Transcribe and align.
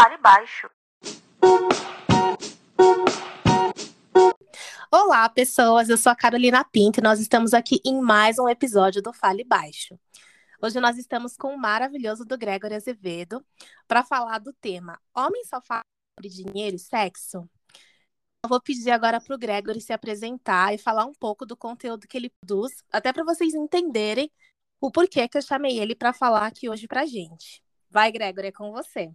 Fale 0.00 0.16
Baixo. 0.18 0.70
Olá, 4.92 5.28
pessoas. 5.28 5.88
Eu 5.88 5.98
sou 5.98 6.12
a 6.12 6.14
Carolina 6.14 6.64
Pinto 6.64 7.00
e 7.00 7.02
nós 7.02 7.18
estamos 7.18 7.52
aqui 7.52 7.80
em 7.84 8.00
mais 8.00 8.38
um 8.38 8.48
episódio 8.48 9.02
do 9.02 9.12
Fale 9.12 9.42
Baixo. 9.42 9.98
Hoje 10.62 10.78
nós 10.78 10.96
estamos 10.98 11.36
com 11.36 11.52
o 11.52 11.58
maravilhoso 11.58 12.24
do 12.24 12.38
Gregory 12.38 12.76
Azevedo 12.76 13.44
para 13.88 14.04
falar 14.04 14.38
do 14.38 14.52
tema 14.52 15.00
Homem 15.12 15.42
só 15.44 15.60
fala 15.60 15.82
sobre 16.16 16.30
dinheiro 16.30 16.76
e 16.76 16.78
sexo? 16.78 17.50
Eu 18.44 18.48
vou 18.48 18.62
pedir 18.62 18.92
agora 18.92 19.20
para 19.20 19.34
o 19.34 19.38
Gregory 19.38 19.80
se 19.80 19.92
apresentar 19.92 20.72
e 20.72 20.78
falar 20.78 21.06
um 21.06 21.12
pouco 21.12 21.44
do 21.44 21.56
conteúdo 21.56 22.06
que 22.06 22.16
ele 22.16 22.30
produz, 22.40 22.84
até 22.92 23.12
para 23.12 23.24
vocês 23.24 23.52
entenderem 23.52 24.30
o 24.80 24.92
porquê 24.92 25.26
que 25.26 25.38
eu 25.38 25.42
chamei 25.42 25.80
ele 25.80 25.96
para 25.96 26.12
falar 26.12 26.46
aqui 26.46 26.68
hoje 26.68 26.86
para 26.86 27.04
gente. 27.04 27.60
Vai, 27.90 28.12
Gregory, 28.12 28.46
é 28.46 28.52
com 28.52 28.70
você. 28.70 29.10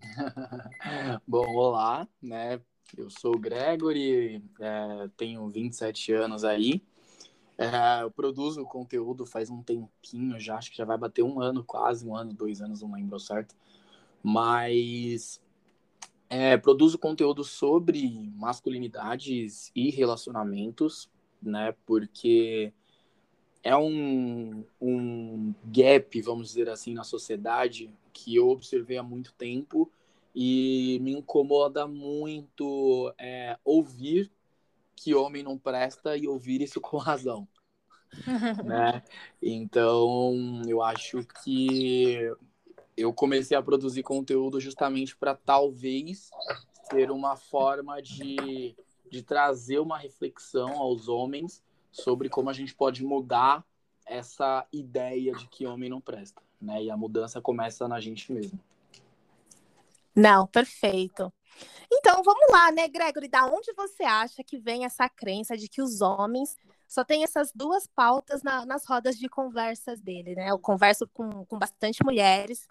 Bom, 1.26 1.54
olá, 1.54 2.08
né? 2.22 2.60
Eu 2.96 3.10
sou 3.10 3.34
o 3.34 3.38
Gregory, 3.38 4.42
é, 4.60 5.08
tenho 5.16 5.48
27 5.48 6.12
anos 6.12 6.44
aí. 6.44 6.82
É, 7.56 8.02
eu 8.02 8.10
produzo 8.10 8.64
conteúdo 8.64 9.26
faz 9.26 9.50
um 9.50 9.62
tempinho 9.62 10.38
já, 10.38 10.56
acho 10.56 10.70
que 10.70 10.76
já 10.76 10.84
vai 10.84 10.96
bater 10.96 11.22
um 11.22 11.40
ano 11.40 11.64
quase, 11.64 12.06
um 12.06 12.14
ano, 12.14 12.32
dois 12.32 12.60
anos, 12.60 12.82
não 12.82 12.92
lembro 12.92 13.18
certo. 13.18 13.54
Mas 14.22 15.40
é, 16.30 16.56
produzo 16.56 16.98
conteúdo 16.98 17.42
sobre 17.44 18.30
masculinidades 18.36 19.70
e 19.74 19.90
relacionamentos, 19.90 21.10
né? 21.42 21.74
Porque 21.84 22.72
é 23.62 23.76
um, 23.76 24.64
um 24.80 25.54
gap, 25.64 26.20
vamos 26.22 26.48
dizer 26.48 26.68
assim, 26.68 26.94
na 26.94 27.04
sociedade 27.04 27.90
que 28.18 28.34
eu 28.34 28.48
observei 28.48 28.98
há 28.98 29.02
muito 29.02 29.32
tempo 29.34 29.90
e 30.34 30.98
me 31.00 31.12
incomoda 31.12 31.86
muito 31.86 33.12
é, 33.18 33.56
ouvir 33.64 34.30
que 34.96 35.14
homem 35.14 35.42
não 35.42 35.56
presta 35.56 36.16
e 36.16 36.26
ouvir 36.26 36.60
isso 36.60 36.80
com 36.80 36.96
razão. 36.96 37.46
né? 38.64 39.02
Então, 39.40 40.62
eu 40.66 40.82
acho 40.82 41.24
que 41.42 42.18
eu 42.96 43.12
comecei 43.12 43.56
a 43.56 43.62
produzir 43.62 44.02
conteúdo 44.02 44.60
justamente 44.60 45.16
para 45.16 45.34
talvez 45.34 46.30
ser 46.90 47.10
uma 47.10 47.36
forma 47.36 48.00
de, 48.02 48.74
de 49.08 49.22
trazer 49.22 49.78
uma 49.78 49.98
reflexão 49.98 50.72
aos 50.72 51.08
homens 51.08 51.62
sobre 51.92 52.28
como 52.28 52.50
a 52.50 52.52
gente 52.52 52.74
pode 52.74 53.04
mudar 53.04 53.64
essa 54.08 54.66
ideia 54.72 55.32
de 55.34 55.46
que 55.46 55.66
homem 55.66 55.88
não 55.88 56.00
presta, 56.00 56.42
né? 56.60 56.82
E 56.82 56.90
a 56.90 56.96
mudança 56.96 57.40
começa 57.40 57.86
na 57.86 58.00
gente 58.00 58.32
mesmo. 58.32 58.58
Não, 60.14 60.46
perfeito. 60.46 61.32
Então, 61.92 62.22
vamos 62.22 62.46
lá, 62.50 62.72
né, 62.72 62.88
Gregory? 62.88 63.28
Da 63.28 63.46
onde 63.46 63.72
você 63.74 64.02
acha 64.02 64.42
que 64.42 64.58
vem 64.58 64.84
essa 64.84 65.08
crença 65.08 65.56
de 65.56 65.68
que 65.68 65.80
os 65.80 66.00
homens 66.00 66.56
só 66.88 67.04
têm 67.04 67.22
essas 67.22 67.52
duas 67.54 67.86
pautas 67.86 68.42
na, 68.42 68.64
nas 68.66 68.86
rodas 68.86 69.16
de 69.16 69.28
conversas 69.28 70.00
dele, 70.00 70.34
né? 70.34 70.50
Eu 70.50 70.58
converso 70.58 71.06
com, 71.12 71.44
com 71.44 71.58
bastante 71.58 72.02
mulheres, 72.04 72.66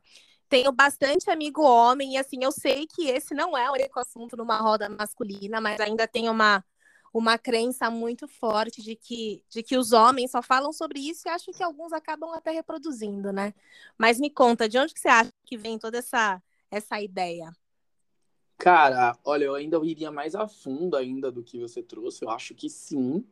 tenho 0.49 0.71
bastante 0.71 1.29
amigo 1.29 1.61
homem, 1.61 2.13
e 2.13 2.17
assim, 2.17 2.43
eu 2.43 2.51
sei 2.51 2.87
que 2.87 3.09
esse 3.09 3.33
não 3.33 3.57
é 3.57 3.69
o 3.69 3.73
único 3.73 3.99
assunto 3.99 4.35
numa 4.35 4.57
roda 4.57 4.89
masculina, 4.89 5.61
mas 5.61 5.79
ainda 5.79 6.07
tem 6.07 6.29
uma, 6.29 6.63
uma 7.13 7.37
crença 7.37 7.89
muito 7.89 8.27
forte 8.27 8.81
de 8.81 8.95
que, 8.95 9.43
de 9.49 9.63
que 9.63 9.77
os 9.77 9.91
homens 9.91 10.31
só 10.31 10.41
falam 10.41 10.71
sobre 10.71 10.99
isso 10.99 11.27
e 11.27 11.31
acho 11.31 11.51
que 11.51 11.63
alguns 11.63 11.93
acabam 11.93 12.33
até 12.33 12.51
reproduzindo, 12.51 13.31
né? 13.31 13.53
Mas 13.97 14.19
me 14.19 14.29
conta, 14.29 14.67
de 14.67 14.77
onde 14.77 14.93
que 14.93 14.99
você 14.99 15.07
acha 15.07 15.31
que 15.45 15.57
vem 15.57 15.79
toda 15.79 15.97
essa, 15.97 16.41
essa 16.69 17.01
ideia? 17.01 17.51
Cara, 18.57 19.17
olha, 19.23 19.45
eu 19.45 19.55
ainda 19.55 19.77
iria 19.83 20.11
mais 20.11 20.33
a 20.33 20.47
fundo 20.47 20.97
ainda 20.97 21.31
do 21.31 21.43
que 21.43 21.59
você 21.59 21.81
trouxe. 21.81 22.25
Eu 22.25 22.29
acho 22.29 22.55
que 22.55 22.69
sim, 22.69 23.23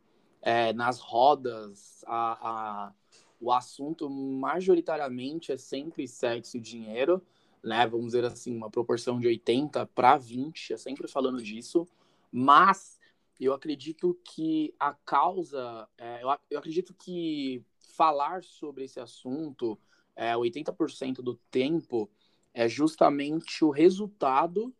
é, 0.42 0.72
nas 0.74 1.00
rodas, 1.00 2.04
a, 2.06 2.50
a, 2.50 2.94
o 3.42 3.52
assunto 3.52 4.08
majoritariamente 4.10 5.52
é 5.52 5.58
sempre 5.58 6.08
sexo 6.08 6.58
e 6.58 6.62
dinheiro, 6.62 7.22
né? 7.64 7.88
Vamos 7.88 8.08
dizer 8.08 8.24
assim, 8.24 8.56
uma 8.56 8.70
proporção 8.70 9.20
de 9.20 9.28
80 9.28 9.88
para 9.88 10.16
20, 10.18 10.74
é 10.74 10.78
sempre 10.78 11.08
falando 11.08 11.42
disso. 11.42 11.88
Mas 12.32 13.00
eu 13.40 13.54
acredito 13.54 14.18
que 14.24 14.74
a 14.80 14.94
causa, 14.94 15.88
é, 15.98 16.24
eu, 16.24 16.30
eu, 16.50 16.60
acredito 16.60 16.94
que 16.94 17.64
falar 17.96 18.44
sobre 18.44 18.86
esse 18.86 19.00
assunto 19.00 19.78
é, 20.16 20.34
80% 20.34 21.16
do 21.16 21.36
tempo 21.52 22.10
é 22.54 22.70
justamente 22.70 23.66
o 23.66 23.70
resultado 23.70 24.74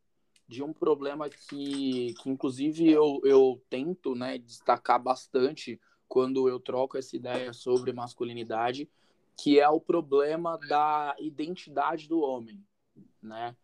de 0.48 0.64
um 0.64 0.72
problema 0.72 1.30
que, 1.30 2.14
que 2.22 2.30
inclusive, 2.30 2.90
eu, 2.90 3.20
eu 3.24 3.62
tento 3.70 4.16
né, 4.16 4.38
destacar 4.38 5.02
bastante 5.02 5.80
quando 6.08 6.48
eu 6.48 6.60
troco 6.60 6.98
essa 6.98 7.16
ideia 7.16 7.52
sobre 7.52 7.92
masculinidade, 7.92 8.90
que 9.36 9.60
é 9.60 9.68
o 9.68 9.82
problema 9.82 10.58
da 10.58 11.16
identidade 11.20 12.08
do 12.08 12.22
homem, 12.22 12.64
né? 13.22 13.56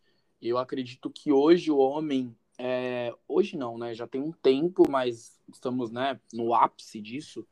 Eu 0.42 0.58
acredito 0.58 1.10
que 1.10 1.32
hoje 1.32 1.70
o 1.70 1.78
homem 1.78 2.36
é, 2.64 3.12
hoje 3.28 3.58
não, 3.58 3.76
né? 3.76 3.96
Já 3.96 4.06
tem 4.06 4.22
um 4.22 4.32
tempo, 4.32 4.88
mas 4.88 5.42
estamos 5.52 5.90
né, 5.90 6.20
no 6.32 6.54
ápice 6.54 7.02
disso. 7.02 7.44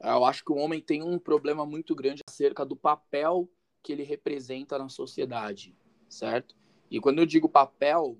Eu 0.00 0.24
acho 0.24 0.44
que 0.44 0.52
o 0.52 0.56
homem 0.56 0.80
tem 0.80 1.02
um 1.02 1.18
problema 1.18 1.66
muito 1.66 1.96
grande 1.96 2.22
acerca 2.28 2.64
do 2.64 2.76
papel 2.76 3.50
que 3.82 3.92
ele 3.92 4.04
representa 4.04 4.78
na 4.78 4.88
sociedade, 4.88 5.76
certo? 6.08 6.54
E 6.88 7.00
quando 7.00 7.18
eu 7.18 7.26
digo 7.26 7.48
papel 7.48 8.16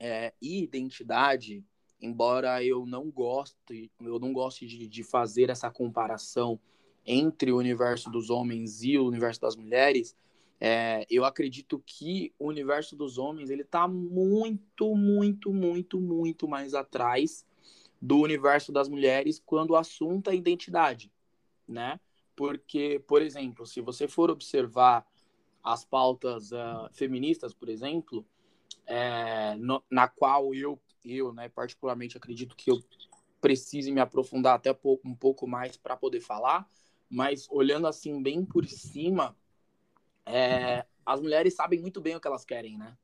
é, 0.00 0.32
e 0.40 0.62
identidade, 0.62 1.62
embora 2.00 2.64
eu 2.64 2.86
não 2.86 3.10
goste, 3.10 3.92
eu 4.00 4.18
não 4.18 4.32
goste 4.32 4.66
de, 4.66 4.88
de 4.88 5.02
fazer 5.02 5.50
essa 5.50 5.70
comparação 5.70 6.58
entre 7.04 7.52
o 7.52 7.58
universo 7.58 8.10
dos 8.10 8.30
homens 8.30 8.82
e 8.82 8.96
o 8.96 9.06
universo 9.06 9.42
das 9.42 9.54
mulheres, 9.54 10.16
é, 10.64 11.04
eu 11.10 11.24
acredito 11.24 11.82
que 11.84 12.32
o 12.38 12.46
universo 12.46 12.94
dos 12.94 13.18
homens 13.18 13.50
ele 13.50 13.62
está 13.62 13.88
muito, 13.88 14.94
muito, 14.94 15.52
muito, 15.52 16.00
muito 16.00 16.46
mais 16.46 16.72
atrás 16.72 17.44
do 18.00 18.20
universo 18.20 18.70
das 18.70 18.88
mulheres 18.88 19.42
quando 19.44 19.70
o 19.70 19.76
assunto 19.76 20.30
é 20.30 20.36
identidade, 20.36 21.10
né? 21.66 21.98
Porque, 22.36 23.02
por 23.08 23.22
exemplo, 23.22 23.66
se 23.66 23.80
você 23.80 24.06
for 24.06 24.30
observar 24.30 25.04
as 25.64 25.84
pautas 25.84 26.52
uh, 26.52 26.88
feministas, 26.92 27.52
por 27.52 27.68
exemplo, 27.68 28.24
é, 28.86 29.56
no, 29.56 29.82
na 29.90 30.06
qual 30.06 30.54
eu, 30.54 30.80
eu, 31.04 31.32
né, 31.32 31.48
particularmente 31.48 32.16
acredito 32.16 32.54
que 32.54 32.70
eu 32.70 32.80
precise 33.40 33.90
me 33.90 34.00
aprofundar 34.00 34.54
até 34.54 34.70
um 35.04 35.14
pouco 35.16 35.44
mais 35.44 35.76
para 35.76 35.96
poder 35.96 36.20
falar, 36.20 36.70
mas 37.10 37.48
olhando 37.50 37.88
assim 37.88 38.22
bem 38.22 38.44
por 38.44 38.64
cima, 38.64 39.36
é, 40.26 40.84
as 41.04 41.20
mulheres 41.20 41.54
sabem 41.54 41.80
muito 41.80 42.00
bem 42.00 42.16
o 42.16 42.20
que 42.20 42.26
elas 42.26 42.44
querem, 42.44 42.76
né? 42.76 42.96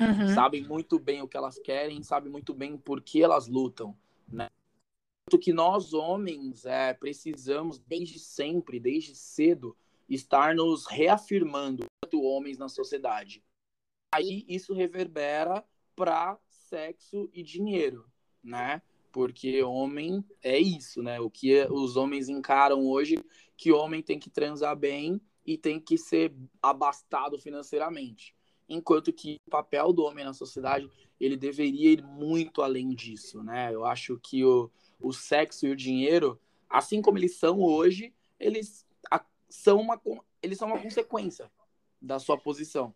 Uhum. 0.00 0.34
Sabem 0.34 0.62
muito 0.62 0.98
bem 0.98 1.22
o 1.22 1.28
que 1.28 1.36
elas 1.36 1.58
querem, 1.58 2.02
sabem 2.02 2.30
muito 2.30 2.52
bem 2.52 2.76
por 2.76 3.00
que 3.00 3.22
elas 3.22 3.46
lutam, 3.48 3.96
né? 4.28 4.48
que 5.40 5.52
nós 5.52 5.92
homens 5.92 6.64
é, 6.64 6.94
precisamos 6.94 7.80
desde 7.80 8.18
sempre, 8.20 8.78
desde 8.78 9.16
cedo, 9.16 9.76
estar 10.08 10.54
nos 10.54 10.86
reafirmando 10.86 11.84
enquanto 11.84 12.22
homens 12.22 12.56
na 12.58 12.68
sociedade. 12.68 13.42
Aí 14.14 14.44
isso 14.48 14.72
reverbera 14.72 15.64
para 15.96 16.38
sexo 16.48 17.28
e 17.32 17.42
dinheiro, 17.42 18.06
né? 18.42 18.80
Porque 19.10 19.62
homem 19.64 20.24
é 20.42 20.58
isso, 20.58 21.02
né? 21.02 21.18
O 21.18 21.28
que 21.28 21.66
os 21.70 21.96
homens 21.96 22.28
encaram 22.28 22.86
hoje 22.86 23.16
que 23.56 23.72
homem 23.72 24.02
tem 24.02 24.18
que 24.18 24.30
transar 24.30 24.76
bem 24.76 25.20
e 25.46 25.56
tem 25.56 25.78
que 25.78 25.96
ser 25.96 26.34
abastado 26.60 27.38
financeiramente. 27.38 28.34
Enquanto 28.68 29.12
que 29.12 29.40
o 29.46 29.50
papel 29.50 29.92
do 29.92 30.02
homem 30.02 30.24
na 30.24 30.32
sociedade, 30.32 30.90
ele 31.20 31.36
deveria 31.36 31.92
ir 31.92 32.02
muito 32.02 32.62
além 32.62 32.88
disso, 32.94 33.42
né? 33.42 33.72
Eu 33.72 33.84
acho 33.84 34.18
que 34.18 34.44
o, 34.44 34.70
o 35.00 35.12
sexo 35.12 35.66
e 35.66 35.70
o 35.70 35.76
dinheiro, 35.76 36.40
assim 36.68 37.00
como 37.00 37.16
eles 37.16 37.36
são 37.36 37.60
hoje, 37.60 38.12
eles 38.40 38.84
a, 39.08 39.24
são 39.48 39.80
uma, 39.80 40.00
eles 40.42 40.58
são 40.58 40.66
uma 40.66 40.82
consequência 40.82 41.50
da 42.02 42.18
sua 42.18 42.36
posição, 42.36 42.92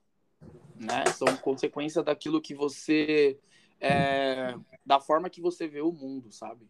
né? 0.74 1.06
São 1.06 1.36
consequência 1.36 2.02
daquilo 2.02 2.40
que 2.40 2.54
você, 2.54 3.38
é, 3.80 4.56
da 4.84 5.00
forma 5.00 5.30
que 5.30 5.40
você 5.40 5.68
vê 5.68 5.80
o 5.80 5.92
mundo, 5.92 6.32
sabe? 6.32 6.68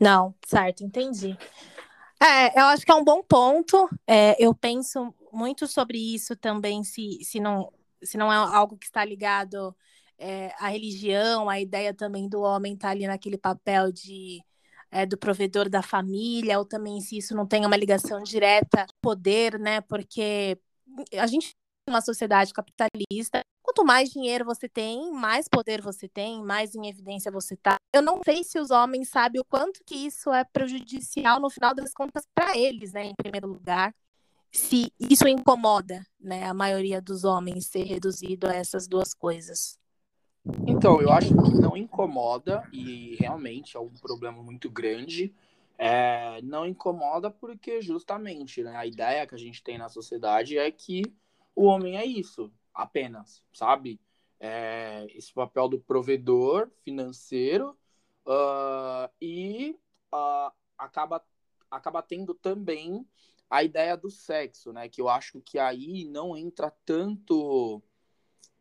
Não, 0.00 0.34
certo, 0.44 0.82
entendi. 0.82 1.38
É, 2.22 2.60
eu 2.60 2.66
acho 2.66 2.84
que 2.84 2.92
é 2.92 2.94
um 2.94 3.04
bom 3.04 3.22
ponto. 3.22 3.88
É, 4.06 4.36
eu 4.42 4.54
penso 4.54 5.14
muito 5.32 5.66
sobre 5.66 5.98
isso 5.98 6.36
também, 6.36 6.84
se, 6.84 7.18
se, 7.24 7.40
não, 7.40 7.72
se 8.02 8.18
não 8.18 8.32
é 8.32 8.36
algo 8.36 8.76
que 8.76 8.86
está 8.86 9.04
ligado 9.04 9.74
é, 10.18 10.52
à 10.58 10.68
religião, 10.68 11.48
à 11.48 11.60
ideia 11.60 11.94
também 11.94 12.28
do 12.28 12.40
homem 12.42 12.74
estar 12.74 12.88
tá 12.88 12.92
ali 12.92 13.06
naquele 13.06 13.38
papel 13.38 13.90
de 13.92 14.42
é, 14.90 15.06
do 15.06 15.16
provedor 15.16 15.68
da 15.68 15.82
família, 15.82 16.58
ou 16.58 16.64
também 16.64 17.00
se 17.00 17.16
isso 17.18 17.34
não 17.34 17.46
tem 17.46 17.64
uma 17.64 17.76
ligação 17.76 18.22
direta 18.22 18.86
poder, 19.00 19.58
né? 19.58 19.80
Porque 19.82 20.58
a 21.14 21.26
gente 21.26 21.54
uma 21.88 22.00
sociedade 22.00 22.52
capitalista, 22.52 23.42
Quanto 23.70 23.84
mais 23.84 24.10
dinheiro 24.10 24.44
você 24.44 24.68
tem, 24.68 25.12
mais 25.12 25.46
poder 25.46 25.80
você 25.80 26.08
tem, 26.08 26.42
mais 26.42 26.74
em 26.74 26.88
evidência 26.88 27.30
você 27.30 27.56
tá. 27.56 27.76
Eu 27.92 28.02
não 28.02 28.22
sei 28.22 28.44
se 28.44 28.58
os 28.58 28.70
homens 28.70 29.08
sabem 29.08 29.40
o 29.40 29.44
quanto 29.44 29.80
que 29.84 29.94
isso 29.94 30.32
é 30.32 30.44
prejudicial 30.44 31.40
no 31.40 31.50
final 31.50 31.74
das 31.74 31.92
contas 31.92 32.24
para 32.32 32.56
eles, 32.56 32.92
né, 32.92 33.04
em 33.04 33.14
primeiro 33.14 33.48
lugar. 33.48 33.94
Se 34.52 34.92
isso 34.98 35.26
incomoda, 35.26 36.04
né, 36.18 36.44
a 36.44 36.54
maioria 36.54 37.00
dos 37.00 37.24
homens 37.24 37.66
ser 37.66 37.84
reduzido 37.84 38.48
a 38.48 38.54
essas 38.54 38.86
duas 38.86 39.12
coisas. 39.12 39.78
Então, 40.66 41.00
eu 41.00 41.10
acho 41.12 41.28
que 41.28 41.60
não 41.60 41.76
incomoda 41.76 42.62
e 42.72 43.16
realmente 43.18 43.76
é 43.76 43.80
um 43.80 43.90
problema 43.90 44.42
muito 44.42 44.70
grande. 44.70 45.34
É, 45.76 46.40
não 46.42 46.66
incomoda 46.66 47.30
porque 47.30 47.80
justamente 47.80 48.62
né, 48.62 48.76
a 48.76 48.86
ideia 48.86 49.26
que 49.26 49.34
a 49.34 49.38
gente 49.38 49.62
tem 49.62 49.78
na 49.78 49.88
sociedade 49.88 50.58
é 50.58 50.70
que 50.70 51.02
o 51.54 51.64
homem 51.64 51.96
é 51.96 52.04
isso, 52.04 52.52
apenas, 52.72 53.42
sabe? 53.52 54.00
É, 54.40 55.06
esse 55.10 55.32
papel 55.32 55.68
do 55.68 55.78
provedor 55.78 56.70
financeiro 56.82 57.76
uh, 58.26 59.10
e 59.20 59.76
uh, 60.12 60.50
acaba, 60.78 61.22
acaba 61.70 62.00
tendo 62.02 62.34
também 62.34 63.06
a 63.50 63.62
ideia 63.62 63.96
do 63.96 64.10
sexo, 64.10 64.72
né? 64.72 64.88
Que 64.88 65.00
eu 65.00 65.08
acho 65.08 65.40
que 65.42 65.58
aí 65.58 66.04
não 66.04 66.34
entra 66.36 66.72
tanto 66.86 67.82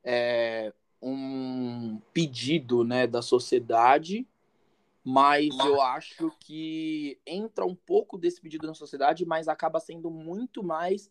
é, 0.04 0.74
um 1.02 2.02
pedido 2.12 2.84
né, 2.84 3.08
da 3.08 3.22
sociedade, 3.22 4.28
mas 5.04 5.50
eu 5.60 5.82
acho 5.82 6.32
que 6.40 7.20
entra 7.26 7.66
um 7.66 7.76
pouco 7.76 8.18
desse 8.18 8.42
pedido 8.42 8.68
na 8.68 8.74
sociedade, 8.74 9.26
mas 9.26 9.48
acaba 9.48 9.80
sendo 9.80 10.10
muito 10.12 10.64
mais 10.64 11.10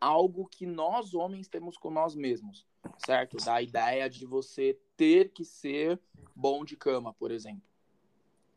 algo 0.00 0.46
que 0.46 0.66
nós 0.66 1.14
homens 1.14 1.48
temos 1.48 1.76
com 1.76 1.90
nós 1.90 2.14
mesmos, 2.14 2.66
certo? 2.98 3.36
Da 3.38 3.60
ideia 3.60 4.08
de 4.08 4.24
você 4.26 4.78
ter 4.96 5.30
que 5.30 5.44
ser 5.44 6.00
bom 6.34 6.64
de 6.64 6.76
cama, 6.76 7.12
por 7.12 7.30
exemplo. 7.30 7.62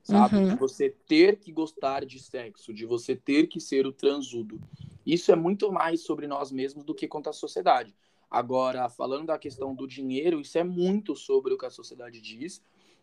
Sabe? 0.02 0.36
Uhum. 0.36 0.50
De 0.50 0.56
você 0.56 0.90
ter 0.90 1.38
que 1.38 1.52
gostar 1.52 2.06
de 2.06 2.20
sexo, 2.20 2.74
de 2.74 2.86
você 2.86 3.16
ter 3.16 3.48
que 3.48 3.60
ser 3.60 3.86
o 3.88 3.94
transudo. 3.94 4.62
Isso 5.06 5.32
é 5.32 5.36
muito 5.36 5.72
mais 5.72 6.02
sobre 6.02 6.28
nós 6.28 6.52
mesmos 6.52 6.84
do 6.84 6.94
que 6.94 7.08
contra 7.08 7.30
a 7.30 7.34
sociedade. 7.34 7.96
Agora, 8.30 8.90
falando 8.90 9.28
da 9.28 9.38
questão 9.38 9.76
do 9.76 9.88
dinheiro, 9.88 10.42
isso 10.42 10.58
é 10.58 10.64
muito 10.64 11.16
sobre 11.16 11.54
o 11.54 11.58
que 11.58 11.66
a 11.66 11.70
sociedade 11.70 12.20
diz. 12.20 12.62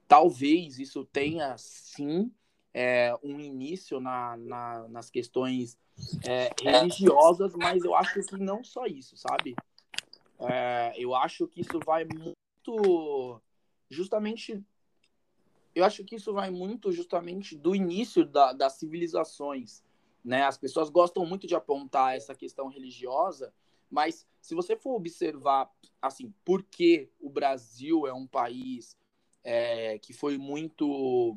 Talvez 0.09 0.79
isso 0.79 1.05
tenha, 1.05 1.57
sim, 1.57 2.33
é, 2.73 3.15
um 3.23 3.41
início 3.41 4.01
na, 4.01 4.37
na, 4.37 4.89
nas 4.89 5.11
questões 5.11 5.79
é, 6.27 6.51
religiosas, 6.63 7.55
mas 7.55 7.85
eu 7.85 7.95
acho 7.95 8.23
que 8.23 8.37
não 8.37 8.63
só 8.63 8.87
isso, 8.87 9.17
sabe? 9.17 9.55
É, 10.39 10.95
eu 10.97 11.15
acho 11.15 11.47
que 11.47 11.61
isso 11.61 11.79
vai 11.85 12.05
muito 12.05 13.41
justamente 13.91 14.65
eu 15.75 15.85
acho 15.85 16.05
que 16.05 16.17
isso 16.17 16.33
vai 16.33 16.51
muito 16.51 16.91
justamente 16.91 17.57
do 17.57 17.75
início 17.75 18.25
da, 18.25 18.53
das 18.53 18.75
civilizações, 18.75 19.83
né? 20.25 20.43
As 20.43 20.59
pessoas 20.59 20.91
gostam 20.91 21.25
muito 21.25 21.47
de 21.47 21.55
apontar 21.55 22.17
essa 22.17 22.35
questão 22.35 22.69
religiosa, 22.69 23.53
mas 23.89 24.27
se 24.41 24.55
você 24.55 24.77
for 24.77 24.95
observar, 24.95 25.71
assim, 26.03 26.35
por 26.45 26.63
que 26.63 27.09
o 27.21 27.31
Brasil 27.31 28.07
é 28.07 28.13
um 28.13 28.27
país 28.27 28.97
é, 29.45 29.99
que 29.99 30.13
foi 30.13 30.37
muito 30.37 31.37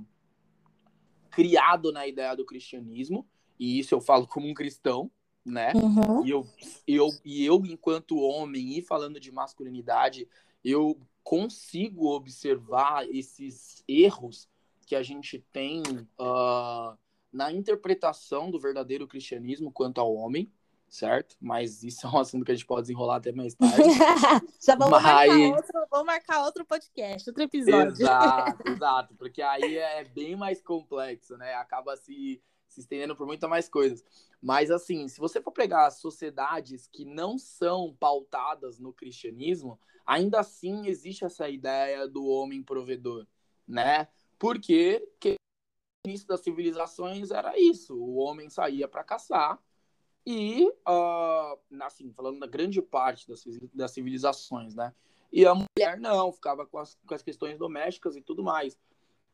criado 1.34 1.92
na 1.92 2.08
ideia 2.08 2.36
do 2.36 2.46
cristianismo, 2.46 3.28
e 3.60 3.80
isso 3.80 3.94
eu 3.94 4.02
falo 4.02 4.28
como 4.28 4.48
um 4.48 4.54
cristão, 4.54 5.10
né? 5.46 5.74
Uhum. 5.76 6.26
E, 6.26 6.30
eu, 6.30 6.48
eu, 6.88 7.10
e 7.26 7.46
eu, 7.46 7.66
enquanto 7.66 8.18
homem, 8.18 8.78
e 8.78 8.82
falando 8.82 9.20
de 9.20 9.32
masculinidade, 9.32 10.28
eu 10.64 10.98
consigo 11.24 12.14
observar 12.14 13.08
esses 13.10 13.84
erros 13.88 14.48
que 14.86 14.96
a 14.96 15.02
gente 15.02 15.44
tem 15.52 15.82
uh, 16.20 16.98
na 17.32 17.52
interpretação 17.52 18.52
do 18.52 18.60
verdadeiro 18.60 19.08
cristianismo 19.08 19.72
quanto 19.72 20.00
ao 20.00 20.14
homem, 20.14 20.52
certo? 20.94 21.36
Mas 21.42 21.84
isso 21.84 22.06
é 22.06 22.10
um 22.10 22.20
assunto 22.20 22.46
que 22.46 22.52
a 22.52 22.56
gente 22.56 22.68
pode 22.68 22.84
desenrolar 22.84 23.16
até 23.16 23.32
mais 23.32 23.56
tarde. 23.56 23.84
Já 24.62 24.76
vamos, 24.76 25.02
Mas... 25.02 25.28
marcar 25.28 25.56
outro, 25.56 25.88
vamos 25.90 26.06
marcar 26.06 26.46
outro 26.46 26.66
podcast, 26.66 27.30
outro 27.30 27.44
episódio. 27.44 28.04
Exato, 28.04 28.64
exato, 28.70 29.16
porque 29.16 29.42
aí 29.42 29.78
é 29.78 30.04
bem 30.04 30.36
mais 30.36 30.62
complexo, 30.62 31.36
né? 31.36 31.56
Acaba 31.56 31.98
se 31.98 32.42
se 32.68 32.80
estendendo 32.82 33.16
por 33.16 33.28
muitas 33.28 33.48
mais 33.48 33.70
coisas. 33.70 34.04
Mas, 34.42 34.72
assim, 34.72 35.08
se 35.08 35.20
você 35.20 35.40
for 35.40 35.52
pegar 35.52 35.92
sociedades 35.92 36.88
que 36.88 37.06
não 37.06 37.38
são 37.38 37.96
pautadas 38.00 38.80
no 38.80 38.92
cristianismo, 38.92 39.80
ainda 40.04 40.40
assim 40.40 40.88
existe 40.88 41.24
essa 41.24 41.48
ideia 41.48 42.08
do 42.08 42.26
homem 42.26 42.64
provedor, 42.64 43.28
né? 43.68 44.08
Porque 44.40 45.08
que, 45.20 45.36
início 46.04 46.28
das 46.28 46.42
civilizações 46.42 47.30
era 47.30 47.60
isso: 47.60 47.96
o 47.96 48.16
homem 48.16 48.50
saía 48.50 48.88
para 48.88 49.04
caçar 49.04 49.60
e, 50.26 50.68
uh, 50.88 51.58
assim, 51.82 52.12
falando 52.14 52.40
da 52.40 52.48
grande 52.48 52.82
parte 52.82 53.28
das, 53.28 53.44
das 53.74 53.92
civilizações, 53.92 54.74
né? 54.74 54.94
E 55.32 55.46
a 55.46 55.54
mulher 55.54 56.00
não, 56.00 56.32
ficava 56.32 56.66
com 56.66 56.78
as, 56.78 56.98
com 57.08 57.14
as 57.14 57.24
questões 57.24 57.58
domésticas 57.58 58.16
e 58.16 58.22
tudo 58.22 58.44
mais. 58.44 58.78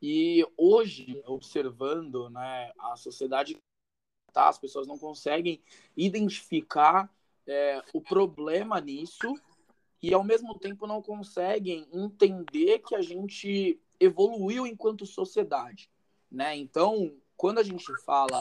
E 0.01 0.47
hoje, 0.57 1.21
observando 1.25 2.30
né, 2.30 2.71
a 2.80 2.95
sociedade, 2.95 3.57
tá, 4.31 4.47
as 4.47 4.57
pessoas 4.57 4.88
não 4.88 4.97
conseguem 4.97 5.62
identificar 5.97 7.13
é, 7.45 7.83
o 7.94 8.00
problema 8.00 8.80
nisso 8.80 9.35
e, 10.01 10.13
ao 10.13 10.24
mesmo 10.24 10.57
tempo, 10.57 10.88
não 10.88 11.01
conseguem 11.01 11.85
entender 11.92 12.80
que 12.80 12.95
a 12.95 13.01
gente 13.01 13.77
evoluiu 14.00 14.65
enquanto 14.65 15.06
sociedade. 15.06 15.89
Né? 16.31 16.56
Então, 16.56 17.13
quando 17.35 17.59
a 17.59 17.63
gente 17.63 17.94
fala, 18.06 18.39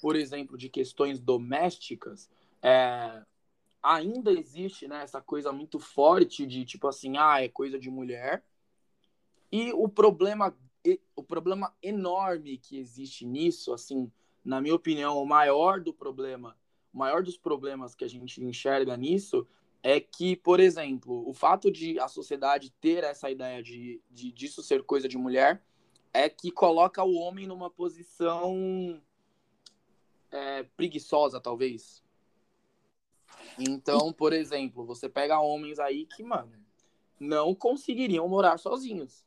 por 0.00 0.16
exemplo, 0.16 0.56
de 0.56 0.68
questões 0.68 1.20
domésticas, 1.20 2.30
é, 2.62 3.22
ainda 3.82 4.32
existe 4.32 4.88
né, 4.88 5.02
essa 5.02 5.20
coisa 5.20 5.52
muito 5.52 5.78
forte 5.78 6.46
de 6.46 6.64
tipo 6.64 6.88
assim, 6.88 7.16
ah, 7.16 7.42
é 7.42 7.48
coisa 7.48 7.78
de 7.78 7.90
mulher. 7.90 8.44
E 9.52 9.72
o 9.72 9.88
problema 9.88 10.56
o 11.14 11.22
problema 11.22 11.74
enorme 11.82 12.56
que 12.56 12.78
existe 12.78 13.26
nisso, 13.26 13.72
assim, 13.74 14.10
na 14.44 14.60
minha 14.60 14.74
opinião, 14.74 15.22
o 15.22 15.26
maior 15.26 15.80
do 15.80 15.92
problema, 15.92 16.56
o 16.92 16.98
maior 16.98 17.22
dos 17.22 17.36
problemas 17.36 17.94
que 17.94 18.04
a 18.04 18.08
gente 18.08 18.42
enxerga 18.42 18.96
nisso 18.96 19.46
é 19.82 20.00
que, 20.00 20.36
por 20.36 20.60
exemplo, 20.60 21.28
o 21.28 21.32
fato 21.32 21.70
de 21.70 21.98
a 21.98 22.08
sociedade 22.08 22.72
ter 22.80 23.04
essa 23.04 23.30
ideia 23.30 23.62
de, 23.62 24.00
de 24.10 24.32
disso 24.32 24.62
ser 24.62 24.82
coisa 24.82 25.08
de 25.08 25.18
mulher 25.18 25.62
é 26.12 26.28
que 26.28 26.50
coloca 26.50 27.02
o 27.04 27.14
homem 27.14 27.46
numa 27.46 27.70
posição 27.70 29.00
é, 30.30 30.62
preguiçosa, 30.76 31.40
talvez. 31.40 32.02
Então, 33.58 34.12
por 34.12 34.32
exemplo, 34.32 34.84
você 34.84 35.08
pega 35.08 35.40
homens 35.40 35.78
aí 35.78 36.06
que, 36.06 36.22
mano, 36.22 36.52
não 37.18 37.54
conseguiriam 37.54 38.28
morar 38.28 38.58
sozinhos 38.58 39.24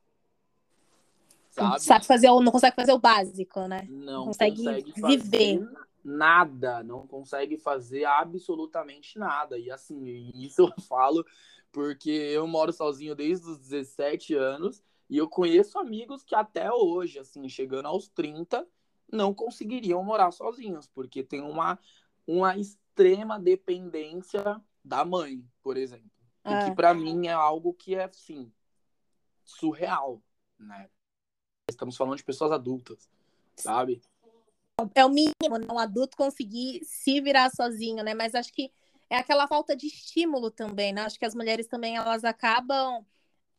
sabe? 1.53 1.81
Sabe 1.81 2.05
fazer 2.05 2.29
o, 2.29 2.41
não 2.41 2.51
consegue 2.51 2.75
fazer 2.75 2.93
o 2.93 3.00
básico, 3.00 3.67
né? 3.67 3.88
Não, 3.89 4.13
não 4.13 4.25
consegue, 4.25 4.63
consegue 4.63 4.93
viver. 5.01 5.69
Nada, 6.03 6.83
não 6.83 7.07
consegue 7.07 7.57
fazer 7.57 8.03
absolutamente 8.03 9.17
nada. 9.17 9.57
E 9.57 9.72
assim, 9.72 10.31
isso 10.36 10.63
eu 10.63 10.81
falo 10.83 11.25
porque 11.72 12.10
eu 12.10 12.45
moro 12.45 12.74
sozinho 12.74 13.15
desde 13.15 13.48
os 13.50 13.57
17 13.57 14.36
anos 14.36 14.83
e 15.10 15.17
eu 15.17 15.29
conheço 15.29 15.79
amigos 15.79 16.24
que 16.24 16.36
até 16.36 16.72
hoje, 16.72 17.19
assim, 17.19 17.48
chegando 17.48 17.88
aos 17.88 18.07
30, 18.10 18.67
não 19.13 19.34
conseguiriam 19.34 20.03
morar 20.03 20.32
sozinhos, 20.32 20.88
porque 20.88 21.24
tem 21.24 21.41
uma, 21.41 21.79
uma 22.25 22.58
extrema 22.58 23.39
dependência 23.39 24.60
da 24.84 25.05
mãe, 25.05 25.46
por 25.62 25.77
exemplo. 25.77 26.12
É. 26.43 26.51
E 26.51 26.65
que 26.65 26.75
para 26.75 26.93
mim 26.93 27.27
é 27.27 27.32
algo 27.32 27.74
que 27.74 27.96
é, 27.96 28.05
assim, 28.05 28.51
surreal, 29.43 30.22
né? 30.60 30.89
Estamos 31.70 31.96
falando 31.96 32.17
de 32.17 32.24
pessoas 32.24 32.51
adultas, 32.51 33.10
sabe? 33.55 34.01
É 34.96 35.05
o 35.05 35.10
mínimo, 35.10 35.58
né? 35.60 35.67
Um 35.72 35.79
adulto 35.79 36.17
conseguir 36.17 36.84
se 36.84 37.22
virar 37.22 37.50
sozinho, 37.51 38.03
né? 38.03 38.13
Mas 38.13 38.36
acho 38.36 38.51
que 38.51 38.72
é 39.10 39.17
aquela 39.17 39.48
falta 39.48 39.75
de 39.75 39.88
estímulo 39.88 40.50
também, 40.50 40.91
né? 40.91 41.01
Acho 41.01 41.20
que 41.20 41.25
as 41.25 41.36
mulheres 41.36 41.67
também 41.67 41.96
elas 41.96 42.24
acabam 42.24 43.05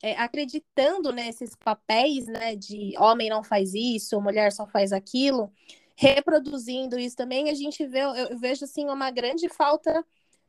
é, 0.03 0.13
acreditando 0.17 1.13
nesses 1.13 1.55
papéis, 1.57 2.27
né? 2.27 2.57
De 2.57 2.95
homem 2.99 3.29
não 3.31 3.43
faz 3.43 3.75
isso, 3.75 4.21
mulher 4.21 4.53
só 4.53 4.67
faz 4.67 4.93
aquilo, 4.93 5.53
reproduzindo 5.97 6.99
isso 6.99 7.17
também. 7.17 7.51
A 7.51 7.55
gente 7.55 7.87
vê, 7.87 8.01
eu 8.03 8.39
vejo 8.39 8.65
assim 8.65 8.89
uma 8.89 9.11
grande 9.11 9.49
falta 9.49 10.05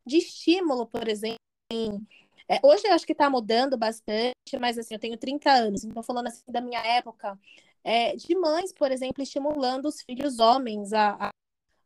de 0.06 0.18
estímulo, 0.18 0.86
por 0.88 1.08
exemplo, 1.08 1.40
em 1.72 2.06
é, 2.48 2.60
hoje 2.64 2.88
eu 2.88 2.94
acho 2.94 3.06
que 3.08 3.12
está 3.12 3.30
mudando 3.30 3.76
bastante, 3.78 4.36
mas 4.60 4.78
assim, 4.78 4.94
eu 4.94 5.00
tenho 5.00 5.18
30 5.18 5.52
anos, 5.52 5.84
então 5.84 6.04
falando 6.04 6.28
assim 6.28 6.44
da 6.48 6.62
minha 6.62 6.80
época, 6.80 7.40
é, 7.84 8.16
de 8.16 8.36
mães, 8.36 8.72
por 8.72 8.92
exemplo, 8.92 9.24
estimulando 9.24 9.88
os 9.88 10.02
filhos 10.02 10.40
homens 10.40 10.94
a, 10.94 11.32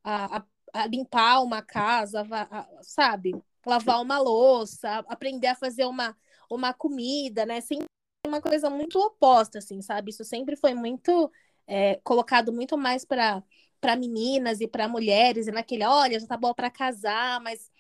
a, 0.04 0.38
a, 0.38 0.46
a 0.74 0.88
limpar 0.88 1.42
uma 1.42 1.62
casa, 1.62 2.28
a, 2.30 2.68
sabe? 2.84 3.34
lavar 3.66 4.02
uma 4.02 4.20
louça, 4.20 5.00
aprender 5.08 5.48
a 5.48 5.56
fazer 5.56 5.86
uma, 5.86 6.16
uma 6.50 6.74
comida, 6.74 7.46
né? 7.46 7.62
Sempre 7.62 7.86
uma 8.28 8.42
coisa 8.42 8.70
muito 8.70 9.00
oposta, 9.00 9.60
assim, 9.60 9.82
sabe? 9.82 10.12
Isso 10.12 10.24
sempre 10.24 10.56
foi 10.56 10.74
muito 10.74 11.32
é, 11.68 11.96
colocado 12.04 12.52
muito 12.54 12.78
mais 12.78 13.06
para 13.06 13.44
para 13.82 13.96
meninas 13.96 14.60
e 14.62 14.68
para 14.68 14.90
mulheres, 14.90 15.48
e 15.48 15.52
naquele, 15.52 15.86
olha, 15.86 16.20
já 16.20 16.28
tá 16.28 16.38
bom 16.38 16.54
para 16.54 16.70
casar, 16.70 17.40
mas 17.42 17.72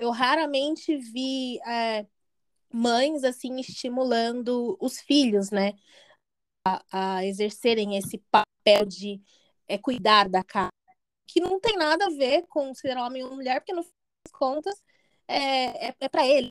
eu 0.00 0.10
raramente 0.10 0.96
vi 0.96 1.60
é, 1.66 2.06
mães 2.72 3.24
assim 3.24 3.60
estimulando 3.60 4.76
os 4.80 5.00
filhos, 5.00 5.50
né, 5.50 5.74
a, 6.66 7.18
a 7.18 7.26
exercerem 7.26 7.96
esse 7.96 8.18
papel 8.30 8.86
de 8.86 9.20
é, 9.68 9.78
cuidar 9.78 10.28
da 10.28 10.42
casa, 10.44 10.72
que 11.28 11.40
não 11.40 11.60
tem 11.60 11.76
nada 11.76 12.06
a 12.06 12.10
ver 12.10 12.46
com 12.48 12.74
ser 12.74 12.96
homem 12.96 13.22
ou 13.24 13.34
mulher, 13.34 13.60
porque 13.60 13.72
no 13.72 13.84
fim 13.84 13.90
das 14.26 14.32
contas 14.32 14.82
é, 15.28 15.88
é, 15.88 15.94
é 16.00 16.08
para 16.08 16.26
ele 16.26 16.50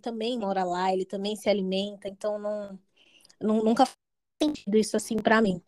também 0.00 0.38
mora 0.38 0.64
lá, 0.64 0.92
ele 0.92 1.04
também 1.04 1.36
se 1.36 1.48
alimenta, 1.48 2.08
então 2.08 2.38
não, 2.38 2.78
não 3.40 3.62
nunca 3.62 3.86
faz 3.86 3.96
sentido 4.42 4.76
isso 4.76 4.96
assim 4.96 5.16
para 5.16 5.42
mim. 5.42 5.62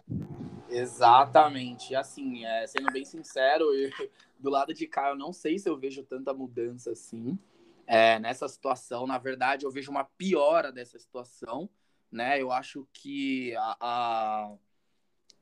Exatamente. 0.68 1.94
Assim, 1.94 2.44
é, 2.44 2.66
sendo 2.66 2.90
bem 2.92 3.04
sincero, 3.04 3.74
eu, 3.74 3.90
do 4.38 4.48
lado 4.48 4.72
de 4.72 4.86
cá 4.86 5.10
eu 5.10 5.16
não 5.16 5.32
sei 5.32 5.58
se 5.58 5.68
eu 5.68 5.76
vejo 5.76 6.02
tanta 6.04 6.32
mudança 6.32 6.92
assim 6.92 7.38
é, 7.86 8.18
nessa 8.18 8.48
situação. 8.48 9.06
Na 9.06 9.18
verdade, 9.18 9.66
eu 9.66 9.70
vejo 9.70 9.90
uma 9.90 10.04
piora 10.04 10.70
dessa 10.70 10.98
situação, 10.98 11.68
né? 12.10 12.40
Eu 12.40 12.52
acho 12.52 12.86
que 12.92 13.54
a, 13.56 13.76
a, 13.80 14.52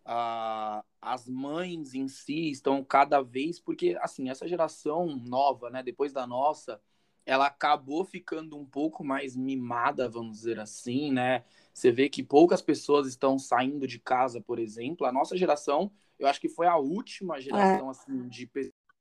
a, 0.04 0.85
as 1.00 1.28
mães 1.28 1.95
em 1.95 2.09
si 2.09 2.50
estão 2.50 2.83
cada 2.83 3.21
vez 3.21 3.61
porque 3.61 3.99
assim 4.00 4.30
essa 4.30 4.49
geração 4.49 5.14
nova, 5.14 5.68
né? 5.68 5.83
Depois 5.83 6.12
da 6.12 6.26
nossa 6.26 6.80
ela 7.28 7.47
acabou 7.47 8.06
ficando 8.06 8.56
um 8.56 8.64
pouco 8.64 9.04
mais 9.04 9.37
mimada, 9.37 10.08
vamos 10.08 10.38
dizer 10.38 10.58
assim, 10.58 11.12
né? 11.12 11.44
Você 11.75 11.92
vê 11.92 12.08
que 12.08 12.23
poucas 12.23 12.62
pessoas 12.62 13.06
estão 13.06 13.38
saindo 13.38 13.87
de 13.87 13.99
casa, 13.99 14.40
por 14.40 14.58
exemplo. 14.58 15.06
A 15.06 15.12
nossa 15.12 15.37
geração, 15.37 15.92
eu 16.18 16.26
acho 16.26 16.40
que 16.40 16.49
foi 16.49 16.66
a 16.66 16.78
última 16.78 17.38
geração, 17.38 17.88
é. 17.88 17.90
assim, 17.90 18.26
de 18.28 18.50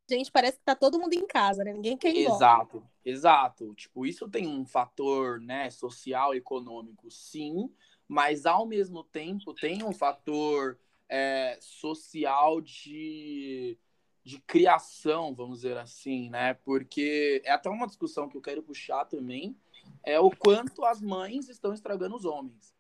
Gente, 0.10 0.30
parece 0.30 0.58
que 0.58 0.66
tá 0.66 0.76
todo 0.76 1.00
mundo 1.00 1.14
em 1.14 1.26
casa, 1.26 1.64
né? 1.64 1.72
Ninguém 1.72 1.96
quer 1.96 2.14
ir 2.14 2.26
Exato, 2.26 2.78
embora. 2.78 2.92
exato. 3.06 3.74
Tipo, 3.76 4.06
isso 4.06 4.28
tem 4.28 4.46
um 4.46 4.66
fator, 4.66 5.40
né, 5.40 5.70
social, 5.70 6.36
econômico, 6.36 7.10
sim, 7.10 7.72
mas 8.10 8.46
ao 8.46 8.66
mesmo 8.66 9.06
tempo 9.06 9.54
tem 9.54 9.86
um 9.86 9.94
fator 9.94 10.78
é, 11.08 11.58
social 11.62 12.60
de 12.60 13.80
de 14.28 14.42
criação, 14.42 15.34
vamos 15.34 15.60
dizer 15.60 15.78
assim, 15.78 16.30
né? 16.30 16.54
Porque 16.54 17.42
é 17.46 17.52
até 17.54 17.70
uma 17.70 17.88
discussão 17.88 18.28
que 18.28 18.36
eu 18.36 18.42
quero 18.42 18.62
puxar 18.62 19.06
também, 19.06 19.58
é 20.04 20.20
o 20.20 20.30
quanto 20.30 20.84
as 20.84 21.02
mães 21.02 21.48
estão 21.48 21.74
estragando 21.74 22.18
os 22.18 22.26
homens. 22.26 22.76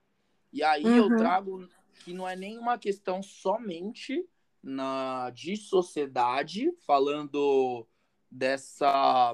E 0.51 0.61
aí 0.61 0.83
uhum. 0.83 0.97
eu 0.97 1.15
trago 1.15 1.69
que 2.03 2.13
não 2.13 2.27
é 2.27 2.35
nenhuma 2.35 2.77
questão 2.77 3.23
somente 3.23 4.27
na 4.61 5.29
de 5.29 5.55
sociedade, 5.55 6.69
falando 6.85 7.87
dessa 8.29 9.33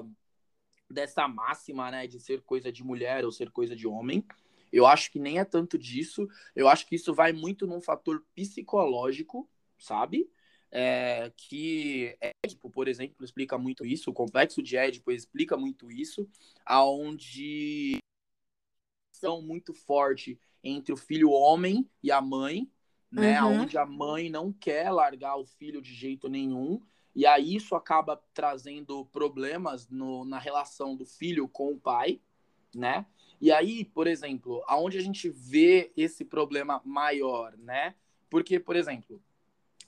dessa 0.88 1.26
máxima, 1.26 1.90
né, 1.90 2.06
de 2.06 2.20
ser 2.20 2.42
coisa 2.42 2.70
de 2.70 2.84
mulher 2.84 3.24
ou 3.24 3.32
ser 3.32 3.50
coisa 3.50 3.74
de 3.74 3.88
homem. 3.88 4.24
Eu 4.72 4.86
acho 4.86 5.10
que 5.10 5.18
nem 5.18 5.40
é 5.40 5.44
tanto 5.44 5.76
disso. 5.76 6.28
Eu 6.54 6.68
acho 6.68 6.86
que 6.86 6.94
isso 6.94 7.12
vai 7.12 7.32
muito 7.32 7.66
num 7.66 7.80
fator 7.80 8.24
psicológico, 8.36 9.50
sabe? 9.76 10.30
É, 10.76 11.32
que 11.36 12.18
Édipo, 12.44 12.68
por 12.68 12.88
exemplo, 12.88 13.24
explica 13.24 13.56
muito 13.56 13.86
isso, 13.86 14.10
o 14.10 14.12
complexo 14.12 14.60
de 14.60 14.76
Édipo 14.76 15.12
explica 15.12 15.56
muito 15.56 15.88
isso, 15.88 16.28
aonde 16.66 17.98
são 19.12 19.40
muito 19.40 19.72
forte 19.72 20.36
entre 20.64 20.92
o 20.92 20.96
filho 20.96 21.30
homem 21.30 21.88
e 22.02 22.10
a 22.10 22.20
mãe, 22.20 22.68
né, 23.08 23.40
uhum. 23.40 23.62
onde 23.62 23.78
a 23.78 23.86
mãe 23.86 24.28
não 24.28 24.52
quer 24.52 24.90
largar 24.90 25.36
o 25.36 25.46
filho 25.46 25.80
de 25.80 25.94
jeito 25.94 26.28
nenhum, 26.28 26.82
e 27.14 27.24
aí 27.24 27.54
isso 27.54 27.76
acaba 27.76 28.20
trazendo 28.34 29.06
problemas 29.06 29.88
no, 29.88 30.24
na 30.24 30.40
relação 30.40 30.96
do 30.96 31.06
filho 31.06 31.46
com 31.46 31.70
o 31.70 31.78
pai, 31.78 32.20
né? 32.74 33.06
E 33.40 33.52
aí, 33.52 33.84
por 33.84 34.08
exemplo, 34.08 34.64
aonde 34.66 34.98
a 34.98 35.00
gente 35.00 35.28
vê 35.28 35.92
esse 35.96 36.24
problema 36.24 36.82
maior, 36.84 37.56
né? 37.56 37.94
Porque, 38.28 38.58
por 38.58 38.74
exemplo, 38.74 39.22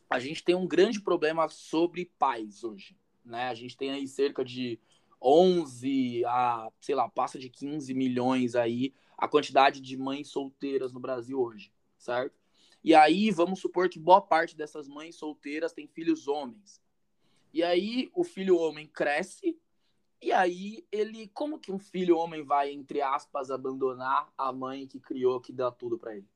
a 0.08 0.18
gente 0.18 0.44
tem 0.44 0.54
um 0.54 0.66
grande 0.66 1.00
problema 1.00 1.48
sobre 1.48 2.10
pais 2.18 2.62
hoje, 2.62 2.96
né? 3.24 3.48
A 3.48 3.54
gente 3.54 3.76
tem 3.76 3.90
aí 3.90 4.06
cerca 4.06 4.44
de 4.44 4.78
11 5.20 6.24
a, 6.26 6.70
sei 6.80 6.94
lá, 6.94 7.08
passa 7.08 7.38
de 7.38 7.48
15 7.48 7.92
milhões 7.94 8.54
aí 8.54 8.94
a 9.16 9.26
quantidade 9.26 9.80
de 9.80 9.96
mães 9.96 10.28
solteiras 10.28 10.92
no 10.92 11.00
Brasil 11.00 11.40
hoje, 11.40 11.72
certo? 11.98 12.38
E 12.84 12.94
aí 12.94 13.30
vamos 13.30 13.60
supor 13.60 13.88
que 13.88 13.98
boa 13.98 14.20
parte 14.20 14.56
dessas 14.56 14.86
mães 14.86 15.16
solteiras 15.16 15.72
tem 15.72 15.88
filhos 15.88 16.28
homens. 16.28 16.80
E 17.52 17.62
aí 17.62 18.10
o 18.14 18.22
filho 18.22 18.58
homem 18.58 18.86
cresce 18.86 19.58
e 20.20 20.32
aí 20.32 20.86
ele, 20.92 21.28
como 21.28 21.58
que 21.58 21.72
um 21.72 21.78
filho 21.78 22.16
homem 22.16 22.44
vai 22.44 22.70
entre 22.70 23.00
aspas 23.00 23.50
abandonar 23.50 24.32
a 24.36 24.52
mãe 24.52 24.86
que 24.86 25.00
criou, 25.00 25.40
que 25.40 25.52
dá 25.52 25.70
tudo 25.70 25.98
para 25.98 26.16
ele? 26.16 26.28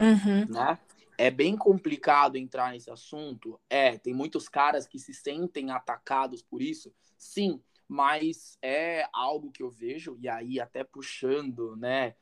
Uhum. 0.00 0.46
Né? 0.48 0.78
É 1.16 1.30
bem 1.30 1.56
complicado 1.56 2.36
entrar 2.36 2.72
nesse 2.72 2.90
assunto. 2.90 3.60
É, 3.68 3.98
tem 3.98 4.14
muitos 4.14 4.48
caras 4.48 4.86
que 4.86 4.98
se 4.98 5.12
sentem 5.12 5.70
atacados 5.70 6.42
por 6.42 6.62
isso. 6.62 6.92
Sim, 7.16 7.60
mas 7.88 8.58
é 8.62 9.08
algo 9.12 9.50
que 9.50 9.62
eu 9.62 9.70
vejo, 9.70 10.16
e 10.20 10.28
aí 10.28 10.60
até 10.60 10.84
puxando, 10.84 11.74
né, 11.76 12.14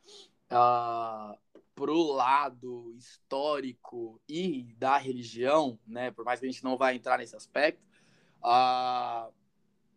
uh, 0.51 1.37
pro 1.75 2.01
lado 2.13 2.95
histórico 2.97 4.21
e 4.29 4.75
da 4.79 4.97
religião, 4.97 5.79
né, 5.87 6.11
por 6.13 6.25
mais 6.25 6.41
que 6.41 6.47
a 6.47 6.51
gente 6.51 6.65
não 6.65 6.77
vá 6.77 6.95
entrar 6.95 7.19
nesse 7.19 7.37
aspecto, 7.37 7.83
uh, 8.39 9.35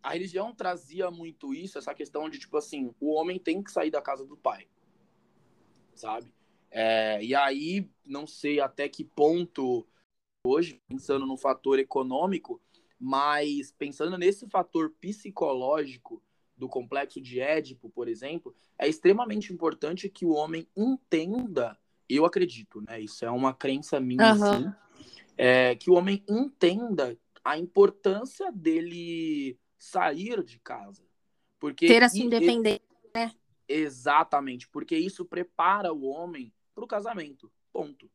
a 0.02 0.12
religião 0.12 0.54
trazia 0.54 1.12
muito 1.12 1.54
isso, 1.54 1.78
essa 1.78 1.94
questão 1.94 2.30
de, 2.30 2.40
tipo 2.40 2.58
assim, 2.58 2.94
o 3.00 3.14
homem 3.14 3.38
tem 3.38 3.62
que 3.62 3.72
sair 3.72 3.92
da 3.92 4.02
casa 4.02 4.26
do 4.26 4.36
pai, 4.36 4.68
sabe? 5.94 6.34
É, 6.72 7.24
e 7.24 7.34
aí, 7.34 7.90
não 8.06 8.28
sei 8.28 8.60
até 8.60 8.88
que 8.88 9.04
ponto, 9.04 9.88
hoje, 10.46 10.82
pensando 10.88 11.26
no 11.26 11.38
fator 11.38 11.80
econômico, 11.80 12.62
mas 13.00 13.72
pensando 13.78 14.18
nesse 14.18 14.48
fator 14.48 14.94
psicológico 15.00 16.22
do 16.56 16.68
complexo 16.68 17.22
de 17.22 17.40
Édipo, 17.40 17.90
por 17.90 18.08
exemplo, 18.08 18.54
é 18.78 18.88
extremamente 18.88 19.54
importante 19.54 20.10
que 20.10 20.26
o 20.26 20.32
homem 20.32 20.68
entenda, 20.76 21.80
eu 22.08 22.26
acredito, 22.26 22.82
né? 22.82 23.00
Isso 23.00 23.24
é 23.24 23.32
uma 23.32 23.54
crença 23.54 24.00
minha, 24.00 24.34
uhum. 24.34 24.64
sim, 24.64 24.74
é, 25.38 25.76
que 25.76 25.90
o 25.90 25.94
homem 25.94 26.22
entenda 26.28 27.18
a 27.44 27.58
importância 27.58 28.52
dele 28.52 29.58
sair 29.78 30.44
de 30.44 30.60
casa. 30.60 31.08
Porque 31.58 31.88
Ter 31.88 32.04
a 32.04 32.10
sua 32.10 32.20
independência, 32.20 32.82
né? 33.16 33.34
Exatamente, 33.68 34.68
porque 34.68 34.98
isso 34.98 35.24
prepara 35.24 35.94
o 35.94 36.04
homem 36.04 36.52
para 36.80 36.86
o 36.86 36.88
casamento. 36.88 37.52
Ponto. 37.74 38.10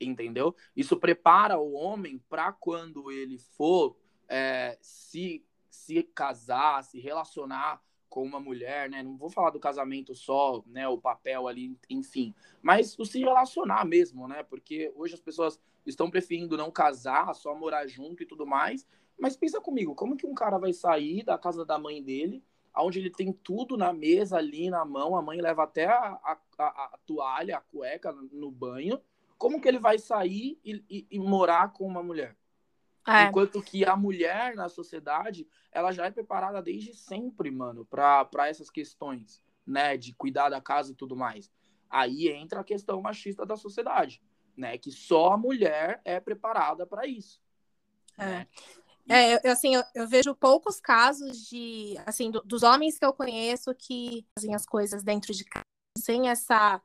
Entendeu? 0.00 0.54
Isso 0.74 0.96
prepara 0.96 1.58
o 1.58 1.72
homem 1.72 2.18
para 2.28 2.52
quando 2.52 3.10
ele 3.12 3.38
for 3.38 3.96
é, 4.28 4.76
se, 4.80 5.44
se 5.68 6.02
casar, 6.02 6.82
se 6.82 6.98
relacionar 6.98 7.82
com 8.08 8.24
uma 8.24 8.40
mulher, 8.40 8.90
né? 8.90 9.02
Não 9.02 9.16
vou 9.16 9.30
falar 9.30 9.50
do 9.50 9.60
casamento 9.60 10.14
só, 10.14 10.64
né? 10.66 10.88
O 10.88 10.98
papel 10.98 11.46
ali, 11.46 11.78
enfim. 11.88 12.34
Mas 12.60 12.98
o 12.98 13.04
se 13.04 13.20
relacionar 13.20 13.84
mesmo, 13.84 14.26
né? 14.26 14.42
Porque 14.42 14.92
hoje 14.96 15.14
as 15.14 15.20
pessoas 15.20 15.60
estão 15.86 16.10
preferindo 16.10 16.56
não 16.56 16.70
casar, 16.70 17.32
só 17.34 17.54
morar 17.54 17.86
junto 17.86 18.22
e 18.22 18.26
tudo 18.26 18.46
mais. 18.46 18.86
Mas 19.18 19.36
pensa 19.36 19.60
comigo, 19.60 19.94
como 19.94 20.16
que 20.16 20.26
um 20.26 20.34
cara 20.34 20.58
vai 20.58 20.72
sair 20.72 21.22
da 21.22 21.38
casa 21.38 21.64
da 21.64 21.78
mãe 21.78 22.02
dele 22.02 22.42
onde 22.76 22.98
ele 22.98 23.10
tem 23.10 23.32
tudo 23.32 23.76
na 23.76 23.92
mesa 23.92 24.36
ali 24.38 24.70
na 24.70 24.84
mão, 24.84 25.16
a 25.16 25.22
mãe 25.22 25.40
leva 25.40 25.64
até 25.64 25.86
a, 25.86 26.18
a, 26.22 26.38
a, 26.58 26.98
toalha, 27.06 27.56
a 27.56 27.60
cueca 27.60 28.12
no 28.12 28.50
banho. 28.50 29.00
Como 29.36 29.60
que 29.60 29.68
ele 29.68 29.78
vai 29.78 29.98
sair 29.98 30.60
e, 30.64 30.84
e, 30.88 31.06
e 31.10 31.18
morar 31.18 31.72
com 31.72 31.86
uma 31.86 32.02
mulher? 32.02 32.36
É. 33.06 33.24
Enquanto 33.24 33.62
que 33.62 33.84
a 33.84 33.96
mulher 33.96 34.54
na 34.54 34.68
sociedade, 34.68 35.48
ela 35.72 35.90
já 35.90 36.06
é 36.06 36.10
preparada 36.10 36.62
desde 36.62 36.94
sempre, 36.94 37.50
mano, 37.50 37.84
para 37.84 38.48
essas 38.48 38.70
questões, 38.70 39.42
né, 39.66 39.96
de 39.96 40.12
cuidar 40.14 40.50
da 40.50 40.60
casa 40.60 40.92
e 40.92 40.94
tudo 40.94 41.16
mais. 41.16 41.50
Aí 41.88 42.28
entra 42.28 42.60
a 42.60 42.64
questão 42.64 43.00
machista 43.00 43.44
da 43.44 43.56
sociedade, 43.56 44.22
né, 44.56 44.76
que 44.78 44.92
só 44.92 45.32
a 45.32 45.36
mulher 45.36 46.00
é 46.04 46.20
preparada 46.20 46.86
para 46.86 47.06
isso. 47.06 47.42
É. 48.18 48.26
Né? 48.26 48.48
É, 49.10 49.46
eu, 49.46 49.52
assim, 49.52 49.74
eu, 49.74 49.82
eu, 49.92 50.06
vejo 50.06 50.34
poucos 50.36 50.80
casos 50.80 51.48
de, 51.48 51.96
assim, 52.06 52.30
do, 52.30 52.40
dos 52.42 52.62
homens 52.62 52.96
que 52.96 53.04
eu 53.04 53.12
conheço 53.12 53.74
que 53.74 54.24
fazem 54.38 54.54
as 54.54 54.64
coisas 54.64 55.02
dentro 55.02 55.34
de 55.34 55.44
casa, 55.44 55.64
sem 55.98 56.28
essa, 56.28 56.80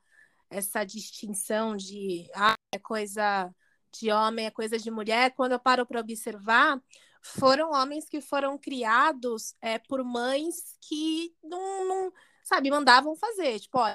essa 0.49 0.83
distinção 0.83 1.75
de, 1.75 2.27
ah, 2.33 2.55
é 2.73 2.79
coisa 2.79 3.53
de 3.93 4.11
homem, 4.11 4.47
é 4.47 4.51
coisa 4.51 4.77
de 4.79 4.89
mulher. 4.89 5.35
Quando 5.35 5.51
eu 5.51 5.59
paro 5.59 5.85
para 5.85 5.99
observar, 5.99 6.81
foram 7.21 7.71
homens 7.71 8.09
que 8.09 8.19
foram 8.19 8.57
criados 8.57 9.55
é, 9.61 9.77
por 9.77 10.03
mães 10.03 10.75
que 10.81 11.31
não, 11.43 11.87
não, 11.87 12.13
sabe, 12.43 12.71
mandavam 12.71 13.15
fazer. 13.15 13.59
Tipo, 13.59 13.77
ó, 13.77 13.93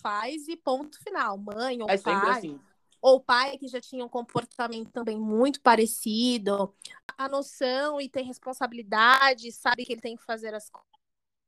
faz 0.00 0.46
e 0.46 0.56
ponto 0.56 0.96
final. 1.02 1.36
Mãe 1.38 1.82
ou 1.82 1.90
É 1.90 1.98
pai. 1.98 2.14
sempre 2.14 2.30
assim. 2.30 2.60
Ou 3.00 3.20
pai 3.20 3.56
que 3.58 3.68
já 3.68 3.80
tinha 3.80 4.04
um 4.04 4.08
comportamento 4.08 4.90
também 4.90 5.18
muito 5.18 5.60
parecido. 5.60 6.74
A 7.16 7.28
noção 7.28 8.00
e 8.00 8.08
tem 8.08 8.24
responsabilidade, 8.24 9.52
sabe 9.52 9.84
que 9.84 9.92
ele 9.92 10.00
tem 10.00 10.16
que 10.16 10.24
fazer 10.24 10.54
as 10.54 10.68
coisas. 10.68 10.88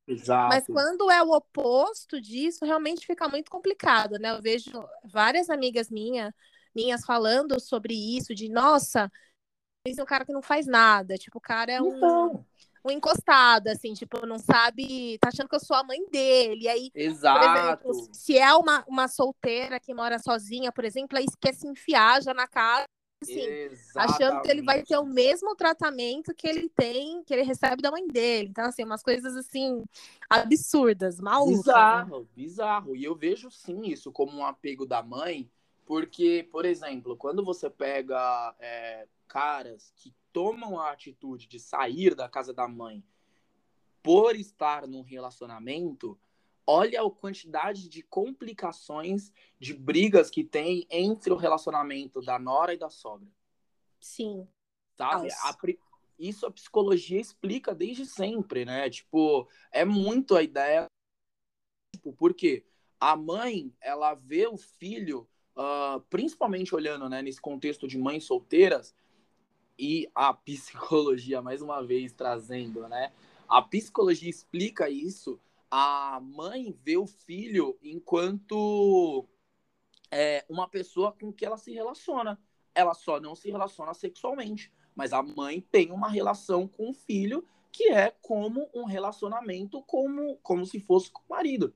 Exato. 0.07 0.49
Mas 0.49 0.67
quando 0.67 1.11
é 1.11 1.23
o 1.23 1.31
oposto 1.31 2.21
disso, 2.21 2.65
realmente 2.65 3.07
fica 3.07 3.29
muito 3.29 3.51
complicado, 3.51 4.19
né? 4.19 4.31
Eu 4.31 4.43
vejo 4.43 4.71
várias 5.05 5.49
amigas 5.49 5.89
minha, 5.89 6.35
minhas 6.75 7.05
falando 7.05 7.61
sobre 7.61 7.95
isso, 7.95 8.35
de 8.35 8.49
nossa, 8.49 9.11
esse 9.85 10.01
é 10.01 10.03
um 10.03 10.07
cara 10.07 10.25
que 10.25 10.33
não 10.33 10.43
faz 10.43 10.67
nada. 10.67 11.17
Tipo, 11.17 11.39
o 11.39 11.41
cara 11.41 11.73
é 11.73 11.81
um, 11.81 11.97
Então, 11.97 12.47
um 12.85 12.91
encostado, 12.91 13.69
assim, 13.69 13.93
tipo, 13.93 14.25
não 14.27 14.39
sabe, 14.39 15.19
tá 15.19 15.29
achando 15.29 15.49
que 15.49 15.55
eu 15.55 15.61
sou 15.61 15.77
a 15.77 15.85
mãe 15.85 16.05
dele. 16.11 16.65
E 16.65 16.69
aí, 16.69 16.91
por 16.91 17.01
exato. 17.01 17.91
exemplo, 17.91 18.09
se 18.13 18.39
é 18.39 18.53
uma, 18.55 18.85
uma 18.89 19.09
solteira 19.09 19.79
que 19.79 19.95
mora 19.95 20.19
sozinha, 20.19 20.73
por 20.73 20.85
exemplo, 20.85 21.19
aí 21.19 21.27
quer 21.41 21.55
se 21.55 21.67
enfiar 21.67 22.23
já 22.23 22.33
na 22.33 22.47
casa, 22.47 22.87
assim, 23.23 23.47
achando 23.97 24.41
que 24.41 24.51
ele 24.51 24.63
vai 24.63 24.83
ter 24.83 24.97
o 24.97 25.03
Exatamente. 25.03 25.15
mesmo 25.15 25.55
tratamento 25.55 26.35
que 26.35 26.49
ele 26.49 26.69
tem, 26.71 27.23
que 27.25 27.35
ele 27.35 27.43
recebe 27.43 27.83
da 27.83 27.91
mãe 27.91 28.07
dele. 28.07 28.49
Então, 28.49 28.65
assim, 28.65 28.85
umas 28.85 29.03
coisas 29.03 29.37
assim, 29.37 29.85
absurdas, 30.29 31.21
malucas. 31.21 31.67
né? 31.67 32.07
Bizarro, 32.07 32.29
bizarro. 32.35 32.97
E 32.97 33.05
eu 33.05 33.15
vejo 33.15 33.51
sim 33.51 33.83
isso 33.87 34.11
como 34.11 34.39
um 34.39 34.45
apego 34.45 34.87
da 34.87 35.03
mãe, 35.03 35.51
porque, 35.85 36.49
por 36.51 36.65
exemplo, 36.65 37.17
quando 37.17 37.45
você 37.45 37.69
pega 37.69 38.55
é, 38.59 39.07
caras 39.29 39.93
que 39.97 40.15
tomam 40.33 40.79
a 40.79 40.91
atitude 40.91 41.47
de 41.47 41.59
sair 41.59 42.15
da 42.15 42.29
casa 42.29 42.53
da 42.53 42.69
mãe 42.69 43.05
por 44.03 44.35
estar 44.35 44.87
num 44.87 45.03
relacionamento, 45.03 46.19
olha 46.67 47.03
a 47.03 47.11
quantidade 47.11 47.89
de 47.89 48.03
complicações, 48.03 49.33
de 49.59 49.75
brigas 49.75 50.31
que 50.31 50.43
tem 50.43 50.87
entre 50.91 51.33
o 51.33 51.37
relacionamento 51.37 52.21
da 52.23 52.39
nora 52.39 52.73
e 52.73 52.79
da 52.79 52.89
sogra. 52.89 53.29
Sim. 54.01 54.49
sabe? 54.97 55.29
A 55.43 55.55
isso 56.21 56.47
a 56.47 56.51
psicologia 56.51 57.19
explica 57.19 57.75
desde 57.75 58.05
sempre, 58.05 58.67
né? 58.67 58.91
Tipo, 58.91 59.49
é 59.73 59.87
muito 59.87 60.37
a 60.37 60.43
ideia. 60.43 60.87
Tipo, 61.95 62.13
por 62.13 62.35
quê? 62.35 62.65
A 63.01 63.17
mãe, 63.17 63.75
ela 63.81 64.15
vê 64.15 64.47
o 64.47 64.59
filho, 64.59 65.27
ah, 65.57 66.03
principalmente 66.11 66.75
olhando 66.75 67.09
né, 67.09 67.23
nesse 67.23 67.41
contexto 67.41 67.89
de 67.89 67.97
mães 67.97 68.25
solteiras, 68.25 68.95
e 69.81 70.11
a 70.15 70.35
psicologia, 70.35 71.41
mais 71.43 71.63
uma 71.63 71.83
vez, 71.83 72.13
trazendo, 72.13 72.87
né? 72.87 73.11
A 73.49 73.63
psicologia 73.63 74.29
explica 74.29 74.91
isso. 74.91 75.41
A 75.71 76.21
mãe 76.23 76.77
vê 76.85 76.99
o 76.99 77.07
filho 77.07 77.79
enquanto 77.83 79.27
é, 80.11 80.45
uma 80.49 80.69
pessoa 80.69 81.13
com 81.13 81.33
que 81.33 81.47
ela 81.47 81.57
se 81.57 81.73
relaciona. 81.73 82.39
Ela 82.75 82.93
só 82.93 83.19
não 83.19 83.35
se 83.35 83.51
relaciona 83.51 83.95
sexualmente, 83.95 84.71
mas 84.95 85.13
a 85.13 85.23
mãe 85.23 85.61
tem 85.73 85.91
uma 85.91 86.09
relação 86.09 86.69
com 86.69 86.91
o 86.91 86.95
filho 86.95 87.45
que 87.73 87.89
é 87.89 88.11
como 88.21 88.69
um 88.75 88.85
relacionamento 88.85 89.83
como, 89.85 90.37
como 90.43 90.67
se 90.67 90.79
fosse 90.79 91.11
com 91.11 91.23
o 91.23 91.31
marido. 91.31 91.75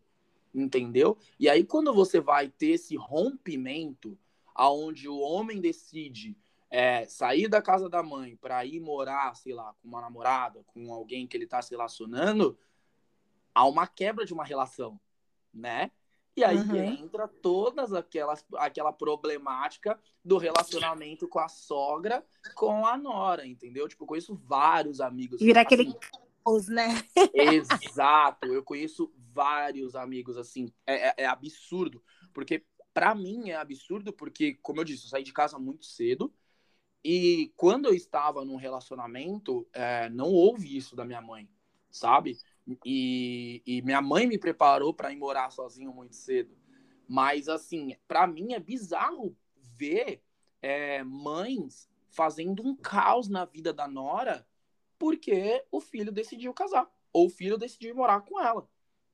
Entendeu? 0.54 1.16
E 1.38 1.48
aí, 1.48 1.64
quando 1.64 1.92
você 1.92 2.20
vai 2.20 2.48
ter 2.48 2.72
esse 2.72 2.94
rompimento, 2.96 4.16
aonde 4.54 5.08
o 5.08 5.18
homem 5.18 5.60
decide 5.60 6.36
é, 6.74 7.06
sair 7.06 7.46
da 7.46 7.62
casa 7.62 7.88
da 7.88 8.02
mãe 8.02 8.34
para 8.34 8.64
ir 8.64 8.80
morar, 8.80 9.36
sei 9.36 9.54
lá, 9.54 9.72
com 9.80 9.86
uma 9.86 10.00
namorada, 10.00 10.64
com 10.66 10.92
alguém 10.92 11.24
que 11.24 11.36
ele 11.36 11.44
está 11.44 11.62
se 11.62 11.70
relacionando, 11.70 12.58
há 13.54 13.64
uma 13.64 13.86
quebra 13.86 14.26
de 14.26 14.34
uma 14.34 14.44
relação, 14.44 15.00
né? 15.52 15.92
E 16.36 16.42
aí 16.42 16.58
Uhum. 16.58 17.04
entra 17.04 17.28
todas 17.28 17.92
aquelas 17.92 18.44
aquela 18.54 18.92
problemática 18.92 19.96
do 20.24 20.36
relacionamento 20.36 21.28
com 21.28 21.38
a 21.38 21.48
sogra, 21.48 22.26
com 22.56 22.84
a 22.84 22.98
nora, 22.98 23.46
entendeu? 23.46 23.86
Tipo, 23.86 24.02
eu 24.02 24.08
conheço 24.08 24.34
vários 24.34 25.00
amigos. 25.00 25.40
Vira 25.40 25.60
aquele 25.60 25.82
assim, 25.82 25.98
caos, 26.44 26.66
né? 26.66 26.88
Exato, 27.32 28.52
eu 28.52 28.64
conheço 28.64 29.14
vários 29.32 29.94
amigos 29.94 30.36
assim. 30.36 30.72
É, 30.84 31.10
é- 31.10 31.14
é 31.18 31.26
absurdo, 31.26 32.02
porque 32.32 32.66
pra 32.92 33.14
mim 33.14 33.50
é 33.50 33.54
absurdo 33.54 34.12
porque, 34.12 34.54
como 34.60 34.80
eu 34.80 34.84
disse, 34.84 35.04
eu 35.04 35.10
saí 35.10 35.22
de 35.22 35.32
casa 35.32 35.56
muito 35.56 35.86
cedo 35.86 36.34
e 37.04 37.52
quando 37.56 37.86
eu 37.86 37.94
estava 37.94 38.44
num 38.44 38.56
relacionamento, 38.56 39.66
é, 39.72 40.08
não 40.10 40.32
houve 40.32 40.76
isso 40.76 40.96
da 40.96 41.04
minha 41.04 41.20
mãe, 41.20 41.48
sabe? 41.90 42.40
E, 42.84 43.62
e 43.66 43.82
minha 43.82 44.00
mãe 44.00 44.26
me 44.26 44.38
preparou 44.38 44.94
para 44.94 45.12
ir 45.12 45.16
morar 45.16 45.50
sozinho 45.50 45.92
muito 45.92 46.16
cedo. 46.16 46.56
Mas 47.06 47.48
assim, 47.48 47.96
pra 48.08 48.26
mim 48.26 48.54
é 48.54 48.60
bizarro 48.60 49.36
ver 49.60 50.22
é, 50.62 51.04
mães 51.04 51.88
fazendo 52.10 52.62
um 52.66 52.74
caos 52.74 53.28
na 53.28 53.44
vida 53.44 53.72
da 53.72 53.86
nora 53.86 54.46
porque 54.98 55.64
o 55.70 55.80
filho 55.80 56.12
decidiu 56.12 56.54
casar 56.54 56.90
ou 57.12 57.26
o 57.26 57.30
filho 57.30 57.58
decidiu 57.58 57.94
morar 57.94 58.22
com 58.22 58.40
ela, 58.40 58.68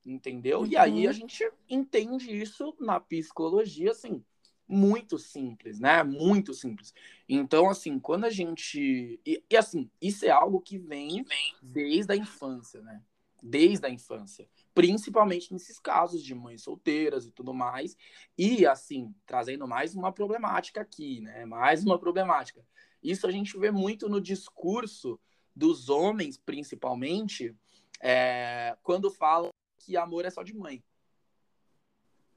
entendeu? 0.05 0.65
E 0.65 0.77
aí 0.77 1.03
Uhum. 1.03 1.09
a 1.09 1.11
gente 1.11 1.51
entende 1.69 2.31
isso 2.35 2.75
na 2.79 2.99
psicologia, 2.99 3.91
assim, 3.91 4.23
muito 4.71 5.19
simples, 5.19 5.79
né? 5.79 6.01
Muito 6.01 6.53
simples. 6.53 6.93
Então, 7.27 7.69
assim, 7.69 7.99
quando 7.99 8.23
a 8.23 8.29
gente. 8.29 9.19
E, 9.25 9.43
e, 9.49 9.57
assim, 9.57 9.91
isso 10.01 10.25
é 10.25 10.29
algo 10.29 10.61
que 10.61 10.77
vem 10.77 11.25
desde 11.61 12.13
a 12.13 12.15
infância, 12.15 12.81
né? 12.81 13.01
Desde 13.43 13.85
a 13.85 13.89
infância. 13.89 14.47
Principalmente 14.73 15.51
nesses 15.51 15.77
casos 15.77 16.23
de 16.23 16.33
mães 16.33 16.63
solteiras 16.63 17.25
e 17.25 17.31
tudo 17.31 17.53
mais. 17.53 17.97
E, 18.37 18.65
assim, 18.65 19.13
trazendo 19.25 19.67
mais 19.67 19.93
uma 19.93 20.11
problemática 20.11 20.79
aqui, 20.79 21.19
né? 21.19 21.45
Mais 21.45 21.83
uma 21.83 21.99
problemática. 21.99 22.65
Isso 23.03 23.27
a 23.27 23.31
gente 23.31 23.57
vê 23.57 23.71
muito 23.71 24.07
no 24.07 24.21
discurso 24.21 25.19
dos 25.53 25.89
homens, 25.89 26.37
principalmente, 26.37 27.53
é, 27.99 28.77
quando 28.83 29.11
falam 29.11 29.49
que 29.79 29.97
amor 29.97 30.23
é 30.23 30.29
só 30.29 30.43
de 30.43 30.55
mãe. 30.55 30.81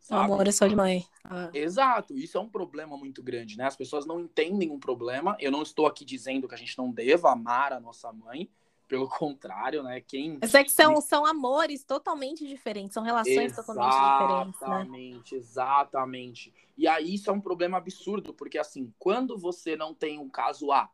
Sabe? 0.04 0.32
amor 0.32 0.46
é 0.46 0.52
só 0.52 0.66
de 0.66 0.76
mãe. 0.76 1.06
Ah. 1.24 1.48
Exato, 1.54 2.14
isso 2.14 2.36
é 2.36 2.40
um 2.40 2.48
problema 2.48 2.94
muito 2.94 3.22
grande, 3.22 3.56
né? 3.56 3.64
As 3.64 3.74
pessoas 3.74 4.04
não 4.04 4.20
entendem 4.20 4.70
um 4.70 4.78
problema. 4.78 5.34
Eu 5.40 5.50
não 5.50 5.62
estou 5.62 5.86
aqui 5.86 6.04
dizendo 6.04 6.46
que 6.46 6.54
a 6.54 6.58
gente 6.58 6.76
não 6.76 6.92
deva 6.92 7.32
amar 7.32 7.72
a 7.72 7.80
nossa 7.80 8.12
mãe, 8.12 8.50
pelo 8.86 9.08
contrário, 9.08 9.82
né? 9.82 10.02
Quem 10.02 10.36
Mas 10.42 10.54
é 10.54 10.62
que 10.62 10.70
são, 10.70 11.00
são 11.00 11.24
amores 11.24 11.84
totalmente 11.84 12.46
diferentes, 12.46 12.92
são 12.92 13.02
relações 13.02 13.56
totalmente 13.56 13.94
diferentes, 13.94 14.60
né? 14.60 14.66
Exatamente, 14.66 15.34
exatamente. 15.36 16.54
E 16.76 16.86
aí 16.86 17.14
isso 17.14 17.30
é 17.30 17.32
um 17.32 17.40
problema 17.40 17.78
absurdo, 17.78 18.34
porque 18.34 18.58
assim, 18.58 18.92
quando 18.98 19.38
você 19.38 19.74
não 19.74 19.94
tem 19.94 20.18
um 20.18 20.28
caso 20.28 20.70
A, 20.70 20.90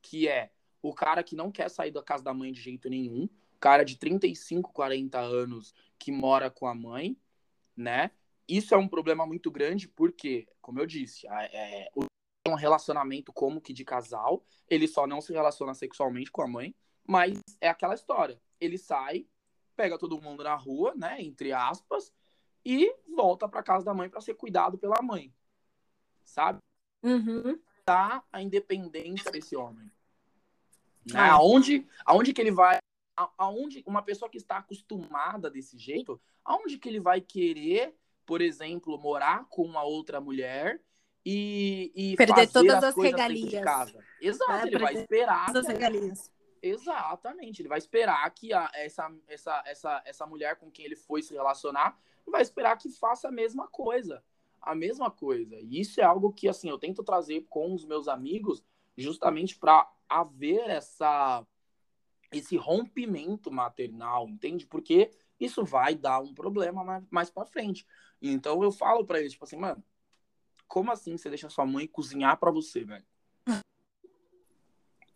que 0.00 0.26
é 0.26 0.50
o 0.80 0.94
cara 0.94 1.22
que 1.22 1.36
não 1.36 1.52
quer 1.52 1.68
sair 1.68 1.90
da 1.90 2.02
casa 2.02 2.24
da 2.24 2.32
mãe 2.32 2.50
de 2.50 2.62
jeito 2.62 2.88
nenhum, 2.88 3.28
cara 3.60 3.84
de 3.84 3.98
35, 3.98 4.72
40 4.72 5.18
anos 5.18 5.74
que 5.98 6.10
mora 6.10 6.50
com 6.50 6.66
a 6.66 6.74
mãe, 6.74 7.14
né? 7.76 8.10
Isso 8.48 8.74
é 8.74 8.78
um 8.78 8.88
problema 8.88 9.26
muito 9.26 9.50
grande 9.50 9.86
porque, 9.86 10.48
como 10.60 10.80
eu 10.80 10.86
disse, 10.86 11.26
é, 11.28 11.90
um 12.46 12.54
relacionamento 12.54 13.32
como 13.32 13.60
que 13.60 13.72
de 13.72 13.84
casal, 13.84 14.42
ele 14.68 14.88
só 14.88 15.06
não 15.06 15.20
se 15.20 15.32
relaciona 15.32 15.74
sexualmente 15.74 16.32
com 16.32 16.42
a 16.42 16.48
mãe, 16.48 16.74
mas 17.06 17.40
é 17.60 17.68
aquela 17.68 17.94
história. 17.94 18.40
Ele 18.58 18.78
sai, 18.78 19.26
pega 19.76 19.98
todo 19.98 20.20
mundo 20.20 20.42
na 20.42 20.54
rua, 20.54 20.94
né, 20.96 21.20
entre 21.20 21.52
aspas, 21.52 22.12
e 22.64 22.92
volta 23.14 23.48
para 23.48 23.62
casa 23.62 23.84
da 23.84 23.94
mãe 23.94 24.08
para 24.08 24.20
ser 24.20 24.34
cuidado 24.34 24.78
pela 24.78 25.02
mãe. 25.02 25.32
Sabe? 26.24 26.58
Uhum. 27.02 27.60
Tá 27.84 28.24
a 28.32 28.42
independência 28.42 29.30
desse 29.30 29.56
homem. 29.56 29.90
Né? 31.06 31.18
Ah. 31.18 31.32
Aonde, 31.34 31.86
aonde 32.04 32.32
que 32.32 32.40
ele 32.40 32.50
vai 32.50 32.78
aonde 33.36 33.82
uma 33.84 34.00
pessoa 34.00 34.30
que 34.30 34.36
está 34.36 34.58
acostumada 34.58 35.50
desse 35.50 35.76
jeito, 35.76 36.20
aonde 36.44 36.78
que 36.78 36.88
ele 36.88 37.00
vai 37.00 37.20
querer, 37.20 37.96
por 38.28 38.42
exemplo, 38.42 38.98
morar 38.98 39.46
com 39.48 39.62
uma 39.62 39.82
outra 39.82 40.20
mulher 40.20 40.82
e, 41.24 41.90
e 41.96 42.14
Perder 42.14 42.34
fazer 42.34 42.52
todas 42.52 42.76
as 42.76 42.84
as 42.84 42.94
dentro 42.94 43.10
de 43.10 43.10
regalias. 43.10 43.64
casa? 43.64 44.04
Exato, 44.20 44.52
É, 44.52 44.66
ele 44.66 44.78
vai 44.78 44.94
esperar. 44.94 45.46
Todas 45.46 45.64
as 45.66 45.72
regalias. 45.72 46.30
Exatamente, 46.62 47.62
ele 47.62 47.68
vai 47.70 47.78
esperar 47.78 48.28
que 48.34 48.52
a- 48.52 48.70
essa, 48.74 49.10
essa, 49.26 49.62
essa, 49.64 50.02
essa 50.04 50.26
mulher 50.26 50.56
com 50.56 50.70
quem 50.70 50.84
ele 50.84 50.96
foi 50.96 51.22
se 51.22 51.32
relacionar 51.32 51.98
vai 52.26 52.42
esperar 52.42 52.76
que 52.76 52.90
faça 52.90 53.28
a 53.28 53.32
mesma 53.32 53.66
coisa. 53.66 54.22
A 54.60 54.74
mesma 54.74 55.10
coisa. 55.10 55.56
E 55.58 55.80
isso 55.80 56.00
é 56.02 56.04
algo 56.04 56.30
que 56.32 56.48
assim 56.48 56.68
eu 56.68 56.78
tento 56.78 57.02
trazer 57.02 57.46
com 57.48 57.72
os 57.72 57.86
meus 57.86 58.08
amigos 58.08 58.62
justamente 58.94 59.56
para 59.56 59.90
haver 60.06 60.68
essa 60.68 61.46
esse 62.30 62.56
rompimento 62.58 63.50
maternal, 63.50 64.28
entende? 64.28 64.66
Porque 64.66 65.10
isso 65.40 65.64
vai 65.64 65.94
dar 65.94 66.20
um 66.20 66.34
problema 66.34 66.84
mais, 66.84 67.04
mais 67.10 67.30
para 67.30 67.46
frente. 67.46 67.86
Então 68.20 68.62
eu 68.62 68.72
falo 68.72 69.04
para 69.04 69.20
eles 69.20 69.32
tipo 69.32 69.44
assim, 69.44 69.56
mano, 69.56 69.82
como 70.66 70.90
assim 70.90 71.16
você 71.16 71.28
deixa 71.28 71.48
sua 71.48 71.66
mãe 71.66 71.86
cozinhar 71.86 72.38
para 72.38 72.50
você, 72.50 72.84
velho? 72.84 73.04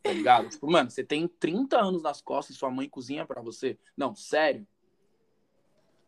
Tá 0.03 0.13
ligado? 0.13 0.49
Tipo, 0.49 0.71
mano, 0.71 0.91
você 0.91 1.05
tem 1.05 1.29
30 1.29 1.79
anos 1.79 2.03
nas 2.03 2.21
costas 2.21 2.57
e 2.57 2.59
sua 2.59 2.71
mãe 2.71 2.89
cozinha 2.89 3.25
para 3.25 3.41
você? 3.41 3.79
Não, 3.97 4.15
sério. 4.17 4.67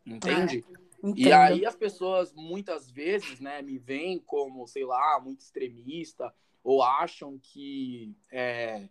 Entende? 0.05 0.65
É, 1.03 1.09
e 1.17 1.33
aí 1.33 1.65
as 1.65 1.77
pessoas 1.77 2.33
muitas 2.33 2.91
vezes, 2.91 3.39
né, 3.41 3.63
me 3.63 3.79
veem 3.79 4.19
como, 4.19 4.67
sei 4.67 4.85
lá, 4.85 5.21
muito 5.21 5.41
extremista 5.41 6.35
ou 6.63 6.83
acham 6.83 7.39
que 7.39 8.17
é, 8.33 8.89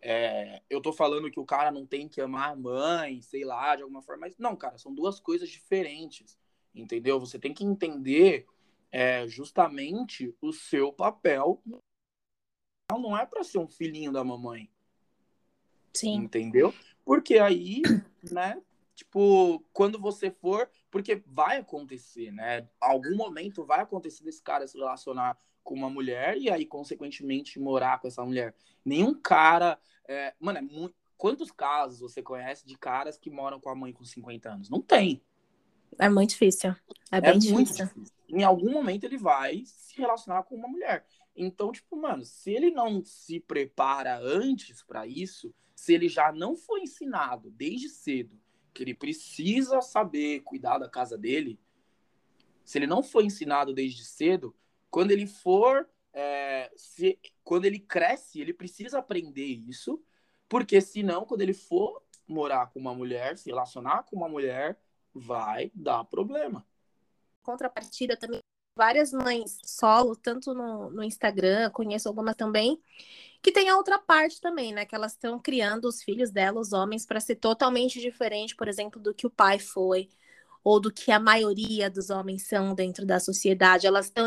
é, 0.00 0.60
eu 0.68 0.82
tô 0.82 0.92
falando 0.92 1.30
que 1.30 1.40
o 1.40 1.46
cara 1.46 1.70
não 1.70 1.86
tem 1.86 2.08
que 2.08 2.20
amar 2.20 2.50
a 2.50 2.56
mãe, 2.56 3.22
sei 3.22 3.44
lá, 3.44 3.74
de 3.76 3.82
alguma 3.82 4.02
forma. 4.02 4.22
Mas 4.22 4.36
não, 4.36 4.56
cara, 4.56 4.76
são 4.76 4.92
duas 4.92 5.18
coisas 5.20 5.48
diferentes, 5.48 6.36
entendeu? 6.74 7.18
Você 7.20 7.38
tem 7.38 7.52
que 7.52 7.64
entender 7.64 8.46
é, 8.90 9.26
justamente 9.26 10.34
o 10.40 10.52
seu 10.52 10.92
papel. 10.92 11.62
Não 12.90 13.16
é 13.16 13.24
para 13.24 13.42
ser 13.42 13.58
um 13.58 13.66
filhinho 13.66 14.12
da 14.12 14.22
mamãe. 14.22 14.70
Sim. 15.94 16.14
Entendeu? 16.16 16.74
Porque 17.04 17.38
aí, 17.38 17.82
né, 18.30 18.62
tipo, 18.94 19.64
quando 19.72 19.98
você 19.98 20.30
for, 20.30 20.70
porque 20.90 21.22
vai 21.26 21.58
acontecer, 21.58 22.30
né? 22.30 22.68
Algum 22.80 23.16
momento 23.16 23.64
vai 23.64 23.80
acontecer 23.80 24.22
desse 24.24 24.42
cara 24.42 24.66
se 24.66 24.76
relacionar 24.76 25.38
com 25.64 25.74
uma 25.74 25.88
mulher 25.88 26.36
e 26.36 26.50
aí, 26.50 26.66
consequentemente, 26.66 27.58
morar 27.58 28.00
com 28.00 28.08
essa 28.08 28.24
mulher. 28.24 28.54
Nenhum 28.84 29.14
cara. 29.14 29.78
É... 30.06 30.34
Mano, 30.38 30.58
é 30.58 30.62
muito... 30.62 30.94
quantos 31.16 31.50
casos 31.50 32.00
você 32.00 32.22
conhece 32.22 32.66
de 32.66 32.76
caras 32.76 33.16
que 33.16 33.30
moram 33.30 33.60
com 33.60 33.70
a 33.70 33.74
mãe 33.74 33.92
com 33.92 34.04
50 34.04 34.50
anos? 34.50 34.68
Não 34.68 34.80
tem. 34.80 35.22
É 35.98 36.08
muito 36.08 36.30
difícil. 36.30 36.70
É, 37.10 37.18
é 37.18 37.20
bem 37.20 37.30
é 37.32 37.38
difícil. 37.38 37.86
difícil. 37.86 38.14
Em 38.28 38.44
algum 38.44 38.72
momento 38.72 39.04
ele 39.04 39.18
vai 39.18 39.62
se 39.66 39.96
relacionar 39.96 40.42
com 40.44 40.54
uma 40.54 40.68
mulher. 40.68 41.04
Então, 41.36 41.72
tipo, 41.72 41.96
mano, 41.96 42.24
se 42.24 42.50
ele 42.50 42.70
não 42.70 43.04
se 43.04 43.40
prepara 43.40 44.18
antes 44.18 44.82
para 44.82 45.06
isso, 45.06 45.54
se 45.74 45.92
ele 45.92 46.08
já 46.08 46.32
não 46.32 46.56
foi 46.56 46.82
ensinado 46.82 47.50
desde 47.50 47.88
cedo 47.88 48.38
que 48.72 48.82
ele 48.82 48.94
precisa 48.94 49.80
saber 49.80 50.40
cuidar 50.40 50.78
da 50.78 50.88
casa 50.88 51.16
dele, 51.16 51.60
se 52.64 52.78
ele 52.78 52.86
não 52.86 53.02
foi 53.02 53.24
ensinado 53.24 53.74
desde 53.74 54.04
cedo, 54.04 54.54
quando 54.90 55.10
ele 55.10 55.26
for, 55.26 55.88
é, 56.12 56.70
se, 56.76 57.18
quando 57.44 57.64
ele 57.64 57.78
cresce, 57.78 58.40
ele 58.40 58.54
precisa 58.54 58.98
aprender 58.98 59.44
isso, 59.44 60.02
porque 60.48 60.80
senão, 60.80 61.24
quando 61.24 61.42
ele 61.42 61.54
for 61.54 62.02
morar 62.26 62.68
com 62.68 62.78
uma 62.78 62.94
mulher, 62.94 63.36
se 63.36 63.50
relacionar 63.50 64.04
com 64.04 64.16
uma 64.16 64.28
mulher, 64.28 64.78
vai 65.14 65.70
dar 65.74 66.04
problema. 66.04 66.64
Contrapartida 67.42 68.16
também, 68.16 68.40
várias 68.76 69.12
mães 69.12 69.58
solo, 69.64 70.16
tanto 70.16 70.54
no, 70.54 70.90
no 70.90 71.02
Instagram, 71.02 71.70
conheço 71.70 72.08
algumas 72.08 72.34
também, 72.36 72.80
que 73.42 73.52
tem 73.52 73.68
a 73.68 73.76
outra 73.76 73.98
parte 73.98 74.40
também, 74.40 74.72
né? 74.72 74.86
Que 74.86 74.94
elas 74.94 75.12
estão 75.12 75.38
criando 75.38 75.86
os 75.86 76.02
filhos 76.02 76.30
dela, 76.30 76.60
os 76.60 76.72
homens, 76.72 77.04
para 77.04 77.20
ser 77.20 77.36
totalmente 77.36 78.00
diferente, 78.00 78.54
por 78.56 78.68
exemplo, 78.68 79.00
do 79.00 79.12
que 79.12 79.26
o 79.26 79.30
pai 79.30 79.58
foi, 79.58 80.08
ou 80.62 80.80
do 80.80 80.92
que 80.92 81.10
a 81.10 81.18
maioria 81.18 81.90
dos 81.90 82.10
homens 82.10 82.46
são 82.46 82.74
dentro 82.74 83.04
da 83.04 83.18
sociedade. 83.18 83.86
Elas 83.86 84.06
estão 84.06 84.26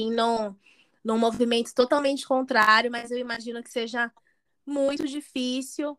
num, 0.00 0.56
num 1.04 1.18
movimento 1.18 1.74
totalmente 1.74 2.26
contrário, 2.26 2.90
mas 2.90 3.10
eu 3.10 3.18
imagino 3.18 3.62
que 3.62 3.70
seja 3.70 4.10
muito 4.64 5.06
difícil, 5.06 5.98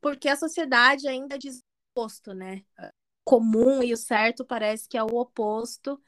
porque 0.00 0.28
a 0.28 0.36
sociedade 0.36 1.08
ainda 1.08 1.38
diz 1.38 1.58
o 1.58 1.62
oposto, 2.00 2.34
né? 2.34 2.64
Comum 3.24 3.82
e 3.82 3.92
o 3.92 3.96
certo 3.96 4.44
parece 4.44 4.88
que 4.88 4.96
é 4.96 5.02
o 5.02 5.16
oposto, 5.16 6.00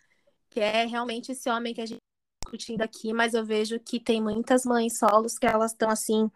que 0.50 0.60
é 0.60 0.84
realmente 0.84 1.32
esse 1.32 1.48
homem 1.48 1.74
que 1.74 1.80
a 1.80 1.86
gente 1.86 1.98
está 1.98 2.50
discutindo 2.50 2.82
aqui, 2.82 3.12
mas 3.12 3.34
eu 3.34 3.44
vejo 3.44 3.78
que 3.80 4.00
tem 4.00 4.22
muitas 4.22 4.64
mães 4.64 4.98
solos 4.98 5.38
que 5.38 5.46
elas 5.46 5.72
estão 5.72 5.90
assim 5.90 6.30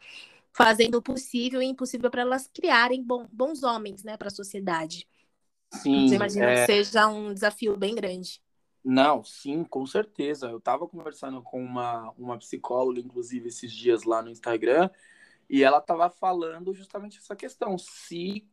fazendo 0.53 0.97
o 0.97 1.03
possível 1.03 1.63
e 1.63 1.67
impossível 1.67 2.11
para 2.11 2.23
elas 2.23 2.49
criarem 2.53 3.05
bons 3.05 3.63
homens, 3.63 4.03
né, 4.03 4.17
para 4.17 4.29
a 4.29 4.33
sociedade. 4.33 5.07
Sim, 5.73 6.09
eu 6.09 6.15
imagino 6.15 6.45
é... 6.45 6.55
que 6.55 6.73
seja 6.73 7.07
um 7.09 7.33
desafio 7.33 7.77
bem 7.77 7.95
grande. 7.95 8.41
Não, 8.85 9.23
sim, 9.23 9.65
com 9.65 9.85
certeza. 9.87 10.49
Eu 10.49 10.59
estava 10.59 10.89
conversando 10.89 11.43
com 11.43 11.63
uma, 11.63 12.11
uma 12.13 12.39
psicóloga, 12.39 13.01
inclusive, 13.01 13.49
esses 13.49 13.71
dias 13.71 14.05
lá 14.05 14.23
no 14.23 14.31
Instagram, 14.31 14.89
e 15.49 15.63
ela 15.63 15.79
estava 15.79 16.09
falando 16.09 16.73
justamente 16.73 17.19
essa 17.19 17.37
questão, 17.37 17.77
se, 17.77 18.49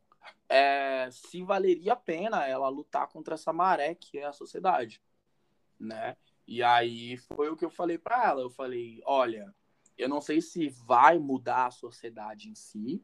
é, 0.48 1.10
se 1.12 1.42
valeria 1.44 1.94
a 1.94 1.98
pena 1.98 2.46
ela 2.46 2.68
lutar 2.70 3.08
contra 3.08 3.36
essa 3.36 3.52
maré 3.54 3.96
que 3.96 4.18
é 4.18 4.26
a 4.26 4.34
sociedade, 4.34 5.02
né? 5.80 6.16
E 6.48 6.62
aí 6.62 7.18
foi 7.18 7.50
o 7.50 7.58
que 7.58 7.66
eu 7.66 7.70
falei 7.70 7.98
para 7.98 8.24
ela. 8.26 8.42
Eu 8.42 8.50
falei, 8.50 9.02
olha, 9.06 9.54
eu 9.98 10.08
não 10.08 10.22
sei 10.22 10.42
se 10.42 10.70
vai 10.70 11.18
mudar 11.18 11.68
a 11.68 11.72
sociedade 11.72 12.50
em 12.50 12.56
si, 12.56 13.04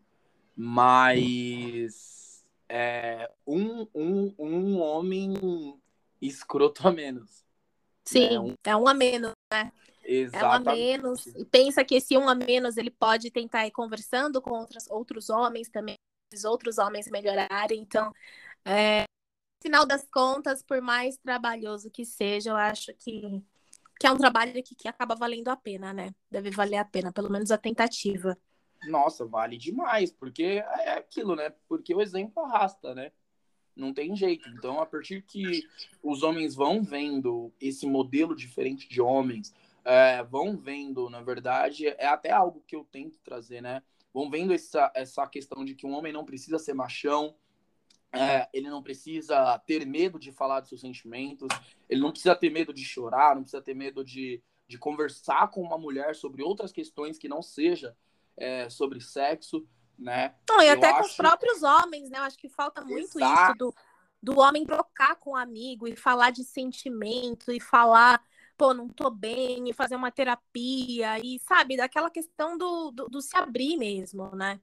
mas 0.55 2.45
é, 2.69 3.31
um, 3.47 3.87
um, 3.95 4.35
um 4.37 4.79
homem 4.79 5.79
escroto 6.21 6.87
a 6.87 6.91
menos. 6.91 7.43
Sim, 8.05 8.29
né? 8.29 8.39
um... 8.39 8.53
é 8.63 8.75
um 8.75 8.87
a 8.87 8.93
menos, 8.93 9.31
né? 9.51 9.71
Exatamente. 10.03 10.35
É 10.35 10.47
um 10.47 10.51
a 10.51 10.75
menos. 10.75 11.25
E 11.27 11.45
pensa 11.45 11.83
que 11.83 11.95
esse 11.95 12.17
um 12.17 12.27
a 12.27 12.35
menos 12.35 12.77
ele 12.77 12.91
pode 12.91 13.31
tentar 13.31 13.65
ir 13.65 13.71
conversando 13.71 14.41
com 14.41 14.51
outros, 14.51 14.89
outros 14.89 15.29
homens 15.29 15.69
também, 15.69 15.95
outros 16.45 16.77
homens 16.77 17.07
melhorarem. 17.09 17.79
Então, 17.79 18.11
é, 18.65 19.01
no 19.01 19.61
final 19.61 19.85
das 19.85 20.07
contas, 20.09 20.63
por 20.63 20.81
mais 20.81 21.17
trabalhoso 21.17 21.89
que 21.91 22.05
seja, 22.05 22.51
eu 22.51 22.55
acho 22.55 22.93
que, 22.95 23.43
que 23.99 24.07
é 24.07 24.11
um 24.11 24.17
trabalho 24.17 24.63
que, 24.63 24.75
que 24.75 24.87
acaba 24.87 25.15
valendo 25.15 25.49
a 25.49 25.55
pena, 25.55 25.93
né? 25.93 26.13
Deve 26.29 26.49
valer 26.51 26.77
a 26.77 26.85
pena, 26.85 27.11
pelo 27.11 27.29
menos 27.29 27.51
a 27.51 27.57
tentativa. 27.57 28.37
Nossa, 28.87 29.25
vale 29.25 29.57
demais, 29.57 30.11
porque 30.11 30.43
é 30.43 30.93
aquilo, 30.93 31.35
né? 31.35 31.53
Porque 31.67 31.93
o 31.93 32.01
exemplo 32.01 32.43
arrasta, 32.43 32.95
né? 32.95 33.11
Não 33.75 33.93
tem 33.93 34.15
jeito. 34.15 34.49
Então, 34.49 34.81
a 34.81 34.85
partir 34.85 35.21
que 35.21 35.67
os 36.03 36.23
homens 36.23 36.55
vão 36.55 36.83
vendo 36.83 37.53
esse 37.59 37.85
modelo 37.85 38.35
diferente 38.35 38.89
de 38.89 38.99
homens, 38.99 39.53
é, 39.85 40.23
vão 40.23 40.57
vendo, 40.57 41.09
na 41.09 41.21
verdade, 41.21 41.87
é 41.87 42.07
até 42.07 42.31
algo 42.31 42.63
que 42.67 42.75
eu 42.75 42.83
tento 42.91 43.19
trazer, 43.19 43.61
né? 43.61 43.81
Vão 44.13 44.29
vendo 44.29 44.53
essa, 44.53 44.91
essa 44.95 45.25
questão 45.27 45.63
de 45.63 45.75
que 45.75 45.85
um 45.85 45.93
homem 45.93 46.11
não 46.11 46.25
precisa 46.25 46.59
ser 46.59 46.73
machão, 46.73 47.35
é, 48.13 48.49
ele 48.53 48.69
não 48.69 48.83
precisa 48.83 49.57
ter 49.65 49.85
medo 49.85 50.19
de 50.19 50.31
falar 50.31 50.59
dos 50.59 50.69
seus 50.69 50.81
sentimentos, 50.81 51.47
ele 51.89 52.01
não 52.01 52.11
precisa 52.11 52.35
ter 52.35 52.49
medo 52.49 52.73
de 52.73 52.83
chorar, 52.83 53.35
não 53.35 53.43
precisa 53.43 53.61
ter 53.61 53.73
medo 53.73 54.03
de, 54.03 54.43
de 54.67 54.77
conversar 54.77 55.49
com 55.49 55.61
uma 55.61 55.77
mulher 55.77 56.15
sobre 56.15 56.43
outras 56.43 56.73
questões 56.73 57.17
que 57.17 57.29
não 57.29 57.41
seja 57.41 57.95
é, 58.35 58.69
sobre 58.69 58.99
sexo 58.99 59.65
né? 60.01 60.33
Não, 60.49 60.61
e 60.61 60.67
eu 60.67 60.73
até 60.73 60.89
acho... 60.89 60.99
com 60.99 61.05
os 61.05 61.15
próprios 61.15 61.63
homens, 61.63 62.09
né? 62.09 62.17
Eu 62.17 62.23
acho 62.23 62.37
que 62.37 62.49
falta 62.49 62.83
muito 62.83 63.19
Exato. 63.19 63.43
isso 63.43 63.57
do, 63.57 63.75
do 64.21 64.39
homem 64.39 64.65
trocar 64.65 65.15
com 65.15 65.31
um 65.31 65.35
amigo 65.35 65.87
e 65.87 65.95
falar 65.95 66.31
de 66.31 66.43
sentimento 66.43 67.51
e 67.51 67.59
falar, 67.59 68.21
pô, 68.61 68.75
não 68.75 68.87
tô 68.87 69.09
bem, 69.09 69.67
e 69.67 69.73
fazer 69.73 69.95
uma 69.95 70.11
terapia, 70.11 71.17
e 71.17 71.39
sabe, 71.39 71.75
daquela 71.75 72.11
questão 72.11 72.55
do, 72.55 72.91
do, 72.91 73.09
do 73.09 73.19
se 73.19 73.35
abrir 73.35 73.75
mesmo, 73.75 74.35
né? 74.35 74.61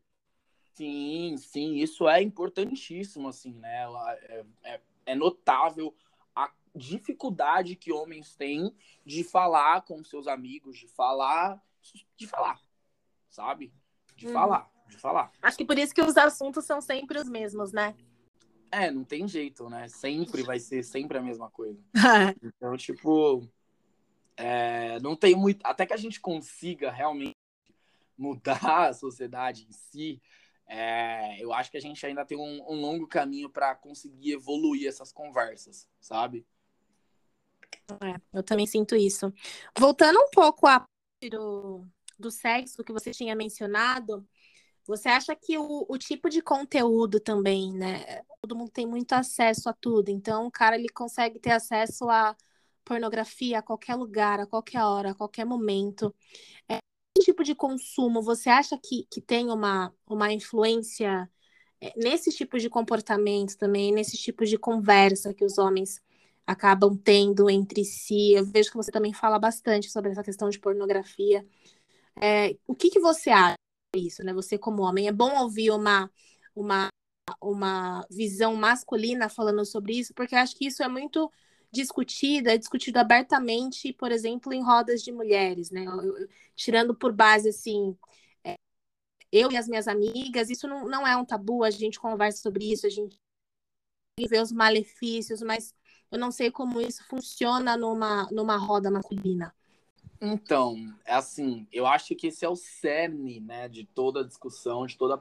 Sim, 0.75 1.37
sim, 1.37 1.75
isso 1.75 2.09
é 2.09 2.23
importantíssimo, 2.23 3.27
assim, 3.27 3.55
né? 3.55 3.87
É, 4.21 4.45
é, 4.63 4.81
é 5.07 5.15
notável 5.17 5.93
a 6.33 6.49
dificuldade 6.73 7.75
que 7.75 7.91
homens 7.93 8.37
têm 8.37 8.73
de 9.05 9.25
falar 9.25 9.83
com 9.83 10.05
seus 10.05 10.29
amigos, 10.29 10.79
de 10.79 10.87
falar, 10.87 11.61
de 12.17 12.29
falar, 12.29 12.61
sabe? 13.29 13.75
De 14.15 14.29
uhum. 14.29 14.33
falar 14.33 14.71
de 14.89 14.97
falar. 14.97 15.33
Acho 15.43 15.59
que 15.59 15.65
por 15.65 15.77
isso 15.77 15.93
que 15.93 16.01
os 16.01 16.17
assuntos 16.17 16.65
são 16.65 16.81
sempre 16.81 17.19
os 17.19 17.29
mesmos, 17.29 17.73
né? 17.73 17.97
É, 18.71 18.91
não 18.91 19.05
tem 19.05 19.27
jeito, 19.27 19.69
né? 19.69 19.89
Sempre 19.89 20.43
vai 20.43 20.59
ser 20.59 20.83
sempre 20.83 21.19
a 21.19 21.23
mesma 21.23 21.51
coisa. 21.51 21.79
então, 22.43 22.77
tipo, 22.77 23.47
é, 24.39 25.01
não 25.01 25.17
tem 25.17 25.35
muito. 25.35 25.61
Até 25.67 25.85
que 25.85 25.93
a 25.93 25.97
gente 25.97 26.21
consiga 26.21 26.91
realmente 26.91 27.37
mudar 28.17 28.61
a 28.89 28.95
sociedade 28.95 29.67
em 29.69 29.73
si, 29.73 30.23
é, 30.67 31.43
eu 31.43 31.53
acho 31.53 31.71
que 31.71 31.77
a 31.77 31.81
gente 31.81 32.05
ainda 32.07 32.25
tem 32.25 32.39
um, 32.39 32.63
um 32.71 32.81
longo 32.81 33.07
caminho 33.09 33.51
para 33.51 33.75
conseguir 33.75 34.33
evoluir 34.33 34.87
essas 34.87 35.13
conversas, 35.13 35.89
sabe? 36.01 36.47
É, 38.03 38.21
eu 38.33 38.43
também 38.43 38.67
sinto 38.67 38.95
isso. 38.95 39.33
Voltando 39.77 40.21
um 40.21 40.31
pouco 40.31 40.67
a 40.67 40.85
do, 41.29 41.85
do 42.17 42.31
sexo 42.31 42.85
que 42.85 42.93
você 42.93 43.11
tinha 43.11 43.35
mencionado, 43.35 44.27
você 44.87 45.09
acha 45.09 45.35
que 45.35 45.59
o, 45.59 45.85
o, 45.89 45.99
tipo 45.99 46.31
de 46.31 46.41
conteúdo 46.41 47.19
também, 47.19 47.73
né? 47.73 48.23
Todo 48.41 48.57
mundo 48.57 48.71
tem 48.71 48.87
muito 48.87 49.13
acesso 49.15 49.69
a 49.69 49.73
tudo, 49.73 50.11
então 50.11 50.47
o 50.47 50.51
cara 50.51 50.77
ele 50.77 50.89
consegue 50.89 51.41
ter 51.41 51.51
acesso 51.51 52.09
a 52.09 52.37
pornografia 52.89 53.59
a 53.59 53.63
qualquer 53.63 53.95
lugar, 53.95 54.41
a 54.41 54.47
qualquer 54.47 54.83
hora, 54.83 55.11
a 55.11 55.15
qualquer 55.15 55.45
momento. 55.45 56.15
É, 56.69 56.79
que 57.15 57.23
tipo 57.25 57.45
de 57.45 57.55
consumo 57.55 58.23
você 58.23 58.49
acha 58.49 58.79
que, 58.79 59.07
que 59.11 59.21
tem 59.21 59.51
uma, 59.51 59.95
uma 60.07 60.33
influência 60.33 61.31
é, 61.81 61.93
nesse 61.97 62.31
tipo 62.33 62.59
de 62.59 62.71
comportamento 62.71 63.57
também, 63.59 63.93
nesse 63.93 64.17
tipo 64.17 64.45
de 64.47 64.59
conversa 64.59 65.35
que 65.35 65.45
os 65.45 65.59
homens 65.59 66.03
acabam 66.47 66.97
tendo 66.97 67.51
entre 67.51 67.85
si? 67.85 68.33
Eu 68.33 68.47
vejo 68.47 68.71
que 68.71 68.77
você 68.77 68.91
também 68.91 69.13
fala 69.13 69.39
bastante 69.39 69.91
sobre 69.91 70.13
essa 70.13 70.25
questão 70.25 70.49
de 70.49 70.59
pornografia. 70.59 71.47
É, 72.21 72.57
o 72.67 72.75
que, 72.75 72.91
que 72.91 73.01
você 73.01 73.31
acha? 73.31 73.57
isso, 73.97 74.23
né? 74.23 74.33
Você 74.35 74.59
como 74.59 74.83
homem, 74.83 75.09
é 75.09 75.13
bom 75.13 75.35
ouvir 75.41 75.71
uma, 75.71 76.11
uma, 76.55 76.89
uma 77.41 78.07
visão 78.11 78.55
masculina 78.55 79.29
falando 79.29 79.65
sobre 79.65 79.99
isso, 79.99 80.13
porque 80.15 80.37
acho 80.37 80.57
que 80.57 80.67
isso 80.67 80.83
é 80.83 80.89
muito 80.89 81.31
discutido, 81.71 82.49
é 82.49 82.59
discutido 82.59 82.99
abertamente, 82.99 83.93
por 83.93 84.11
exemplo, 84.11 84.53
em 84.53 84.63
rodas 84.63 85.03
de 85.03 85.13
mulheres, 85.13 85.71
né? 85.71 85.85
Eu, 85.85 86.19
eu, 86.19 86.29
tirando 86.57 86.95
por 86.95 87.13
base, 87.13 87.49
assim, 87.51 87.97
é, 88.45 88.55
eu 89.31 89.51
e 89.53 89.57
as 89.57 89.69
minhas 89.69 89.89
amigas, 89.89 90.51
isso 90.51 90.67
não, 90.67 90.89
não 90.89 91.07
é 91.07 91.17
um 91.17 91.25
tabu, 91.25 91.65
a 91.65 91.71
gente 91.71 92.01
conversa 92.01 92.43
sobre 92.43 92.73
isso, 92.73 92.87
a 92.87 92.91
gente 92.91 93.17
vê 94.29 94.41
os 94.41 94.51
malefícios, 94.51 95.43
mas 95.43 95.75
eu 96.11 96.19
não 96.19 96.31
sei 96.31 96.51
como 96.51 96.81
isso 96.81 97.05
funciona 97.09 97.77
numa, 97.77 98.29
numa 98.33 98.57
roda 98.57 98.91
masculina. 98.91 99.55
Então, 100.21 100.77
é 101.05 101.15
assim, 101.15 101.67
eu 101.71 101.87
acho 101.87 102.15
que 102.17 102.27
esse 102.27 102.45
é 102.45 102.49
o 102.49 102.57
cerne, 102.57 103.39
né, 103.41 103.69
de 103.69 103.85
toda 103.85 104.21
a 104.21 104.25
discussão, 104.25 104.87
de 104.87 104.97
toda 104.97 105.15
a 105.15 105.19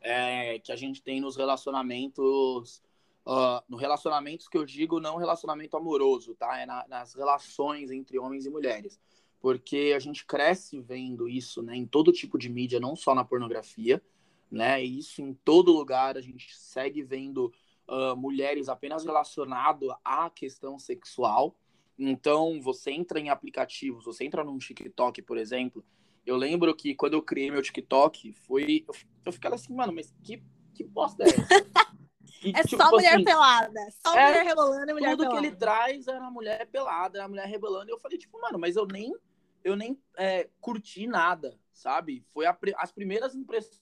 é, 0.00 0.58
que 0.60 0.72
a 0.72 0.76
gente 0.76 1.02
tem 1.02 1.20
nos 1.20 1.36
relacionamentos, 1.36 2.82
uh, 3.26 3.62
no 3.68 3.76
relacionamentos 3.76 4.48
que 4.48 4.56
eu 4.56 4.64
digo 4.64 5.00
não 5.00 5.16
relacionamento 5.16 5.76
amoroso, 5.76 6.34
tá? 6.34 6.58
É 6.58 6.66
na, 6.66 6.86
nas 6.88 7.14
relações 7.14 7.90
entre 7.90 8.18
homens 8.18 8.46
e 8.46 8.50
mulheres, 8.50 9.00
porque 9.40 9.92
a 9.94 9.98
gente 9.98 10.24
cresce 10.24 10.80
vendo 10.80 11.28
isso, 11.28 11.62
né, 11.62 11.76
em 11.76 11.86
todo 11.86 12.12
tipo 12.12 12.38
de 12.38 12.48
mídia, 12.48 12.78
não 12.78 12.94
só 12.94 13.14
na 13.14 13.24
pornografia, 13.24 14.02
né? 14.50 14.82
Isso 14.82 15.22
em 15.22 15.32
todo 15.32 15.72
lugar 15.72 16.16
a 16.16 16.20
gente 16.20 16.56
segue 16.56 17.02
vendo 17.02 17.52
uh, 17.88 18.16
mulheres 18.16 18.68
apenas 18.68 19.04
relacionado 19.04 19.94
à 20.04 20.28
questão 20.28 20.78
sexual 20.78 21.56
então, 22.02 22.58
você 22.62 22.90
entra 22.92 23.20
em 23.20 23.28
aplicativos, 23.28 24.06
você 24.06 24.24
entra 24.24 24.42
num 24.42 24.56
TikTok, 24.56 25.20
por 25.20 25.36
exemplo. 25.36 25.84
Eu 26.24 26.34
lembro 26.34 26.74
que 26.74 26.94
quando 26.94 27.12
eu 27.12 27.22
criei 27.22 27.50
meu 27.50 27.60
TikTok, 27.60 28.32
foi. 28.32 28.86
Eu, 28.88 28.94
eu 29.26 29.32
ficava 29.32 29.54
assim, 29.54 29.74
mano, 29.74 29.92
mas 29.92 30.10
que, 30.22 30.42
que 30.74 30.82
bosta 30.82 31.24
é 31.24 31.26
essa? 31.26 31.90
E, 32.42 32.50
é 32.50 32.62
tipo, 32.62 32.82
só 32.82 32.90
mulher 32.90 33.14
assim, 33.14 33.24
pelada. 33.24 33.80
Só 34.04 34.16
é, 34.16 34.28
mulher 34.28 34.44
rebolando 34.44 34.90
e 34.90 34.94
mulher 34.94 35.10
tudo 35.10 35.18
pelada. 35.18 35.40
que 35.40 35.46
ele 35.46 35.56
traz 35.56 36.08
era 36.08 36.30
mulher 36.30 36.66
pelada, 36.66 37.18
era 37.18 37.28
mulher 37.28 37.46
rebolando. 37.46 37.90
E 37.90 37.92
eu 37.92 37.98
falei, 37.98 38.18
tipo, 38.18 38.40
mano, 38.40 38.58
mas 38.58 38.76
eu 38.76 38.86
nem, 38.86 39.14
eu 39.62 39.76
nem 39.76 40.00
é, 40.16 40.48
curti 40.60 41.06
nada, 41.06 41.58
sabe? 41.72 42.24
Foi 42.32 42.46
a, 42.46 42.56
as 42.76 42.90
primeiras 42.90 43.34
impressões. 43.34 43.80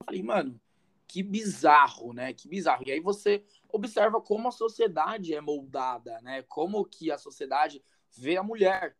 Eu 0.00 0.06
falei, 0.06 0.22
mano, 0.22 0.60
que 1.06 1.22
bizarro, 1.22 2.12
né? 2.12 2.32
Que 2.32 2.48
bizarro. 2.48 2.82
E 2.86 2.92
aí 2.92 3.00
você 3.00 3.44
observa 3.72 4.20
como 4.20 4.48
a 4.48 4.52
sociedade 4.52 5.34
é 5.34 5.40
moldada, 5.40 6.20
né? 6.22 6.42
Como 6.42 6.84
que 6.84 7.10
a 7.10 7.18
sociedade 7.18 7.82
vê 8.16 8.36
a 8.36 8.42
mulher, 8.42 8.96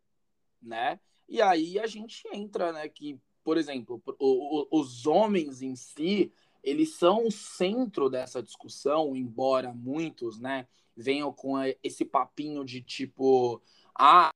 né? 0.60 0.98
E 1.28 1.42
aí 1.42 1.78
a 1.78 1.86
gente 1.86 2.26
entra, 2.32 2.72
né? 2.72 2.88
Que, 2.88 3.20
por 3.42 3.56
exemplo, 3.56 4.02
o, 4.18 4.62
o, 4.62 4.80
os 4.80 5.06
homens 5.06 5.62
em 5.62 5.74
si, 5.74 6.32
eles 6.64 6.94
são 6.96 7.27
o 7.27 7.31
centro 7.31 8.11
dessa 8.11 8.42
discussão, 8.42 9.14
embora 9.14 9.72
muitos, 9.72 10.40
né, 10.40 10.66
venham 10.96 11.33
com 11.33 11.55
esse 11.83 12.05
papinho 12.05 12.64
de 12.64 12.83
tipo, 12.83 13.62
ah, 13.94 14.31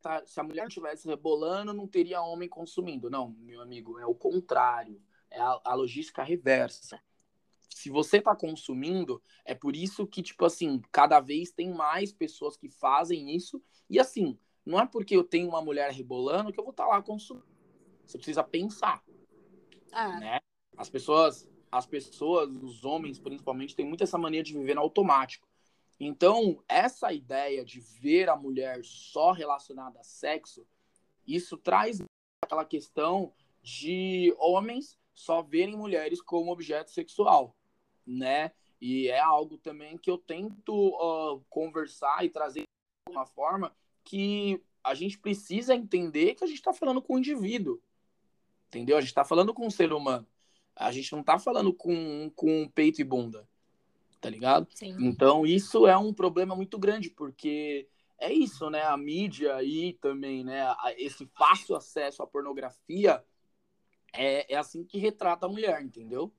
tá, 0.00 0.26
se 0.26 0.40
a 0.40 0.42
mulher 0.42 0.66
estivesse 0.66 1.06
rebolando, 1.06 1.72
não 1.72 1.86
teria 1.86 2.22
homem 2.22 2.48
consumindo. 2.48 3.08
Não, 3.08 3.30
meu 3.38 3.60
amigo, 3.60 3.98
é 3.98 4.06
o 4.06 4.14
contrário. 4.14 5.00
É 5.30 5.40
a, 5.40 5.60
a 5.64 5.74
logística 5.74 6.24
reversa 6.24 7.00
se 7.80 7.88
você 7.88 8.18
está 8.18 8.34
consumindo, 8.34 9.22
é 9.44 9.54
por 9.54 9.74
isso 9.74 10.06
que, 10.06 10.22
tipo 10.22 10.44
assim, 10.44 10.82
cada 10.92 11.20
vez 11.20 11.50
tem 11.50 11.72
mais 11.72 12.12
pessoas 12.12 12.56
que 12.56 12.68
fazem 12.68 13.34
isso. 13.34 13.62
E 13.88 13.98
assim, 13.98 14.38
não 14.66 14.78
é 14.78 14.86
porque 14.86 15.16
eu 15.16 15.24
tenho 15.24 15.48
uma 15.48 15.62
mulher 15.62 15.90
rebolando 15.90 16.52
que 16.52 16.58
eu 16.58 16.64
vou 16.64 16.72
estar 16.72 16.84
tá 16.84 16.90
lá 16.90 17.02
consumindo. 17.02 17.46
Você 18.04 18.18
precisa 18.18 18.42
pensar. 18.42 19.02
Ah. 19.92 20.20
Né? 20.20 20.39
As 20.80 20.88
pessoas, 20.88 21.48
as 21.70 21.86
pessoas, 21.86 22.48
os 22.62 22.84
homens 22.84 23.18
principalmente, 23.18 23.76
têm 23.76 23.86
muito 23.86 24.02
essa 24.02 24.16
mania 24.16 24.42
de 24.42 24.52
viver 24.52 24.74
no 24.74 24.80
automático. 24.80 25.46
Então, 25.98 26.62
essa 26.66 27.12
ideia 27.12 27.64
de 27.64 27.80
ver 27.80 28.30
a 28.30 28.36
mulher 28.36 28.80
só 28.82 29.32
relacionada 29.32 30.00
a 30.00 30.04
sexo, 30.04 30.66
isso 31.26 31.58
traz 31.58 32.00
aquela 32.42 32.64
questão 32.64 33.34
de 33.62 34.34
homens 34.38 34.98
só 35.12 35.42
verem 35.42 35.76
mulheres 35.76 36.22
como 36.22 36.50
objeto 36.50 36.90
sexual 36.90 37.54
né? 38.10 38.50
E 38.80 39.08
é 39.08 39.20
algo 39.20 39.58
também 39.58 39.96
que 39.96 40.10
eu 40.10 40.18
tento 40.18 40.72
uh, 40.72 41.44
conversar 41.48 42.24
e 42.24 42.30
trazer 42.30 42.62
de 42.62 43.12
uma 43.12 43.26
forma 43.26 43.74
que 44.02 44.60
a 44.82 44.94
gente 44.94 45.18
precisa 45.18 45.74
entender 45.74 46.34
que 46.34 46.44
a 46.44 46.46
gente 46.46 46.56
está 46.56 46.72
falando 46.72 47.02
com 47.02 47.14
um 47.14 47.18
indivíduo, 47.18 47.80
entendeu? 48.68 48.96
A 48.96 49.00
gente 49.00 49.10
está 49.10 49.24
falando 49.24 49.52
com 49.52 49.66
um 49.66 49.70
ser 49.70 49.92
humano. 49.92 50.26
A 50.80 50.90
gente 50.90 51.12
não 51.12 51.20
está 51.20 51.38
falando 51.38 51.72
com, 51.74 52.30
com 52.34 52.68
peito 52.68 53.00
e 53.00 53.04
bunda, 53.04 53.46
tá 54.20 54.30
ligado? 54.30 54.66
Sim. 54.74 54.96
Então 54.98 55.46
isso 55.46 55.86
é 55.86 55.96
um 55.96 56.12
problema 56.12 56.56
muito 56.56 56.78
grande, 56.78 57.10
porque 57.10 57.86
é 58.18 58.32
isso, 58.32 58.70
né? 58.70 58.82
A 58.82 58.96
mídia 58.96 59.54
aí 59.56 59.92
também, 59.94 60.42
né? 60.42 60.74
Esse 60.96 61.26
fácil 61.36 61.76
acesso 61.76 62.22
à 62.22 62.26
pornografia 62.26 63.22
é, 64.12 64.54
é 64.54 64.56
assim 64.56 64.82
que 64.82 64.98
retrata 64.98 65.46
a 65.46 65.48
mulher, 65.48 65.82
entendeu? 65.82 66.32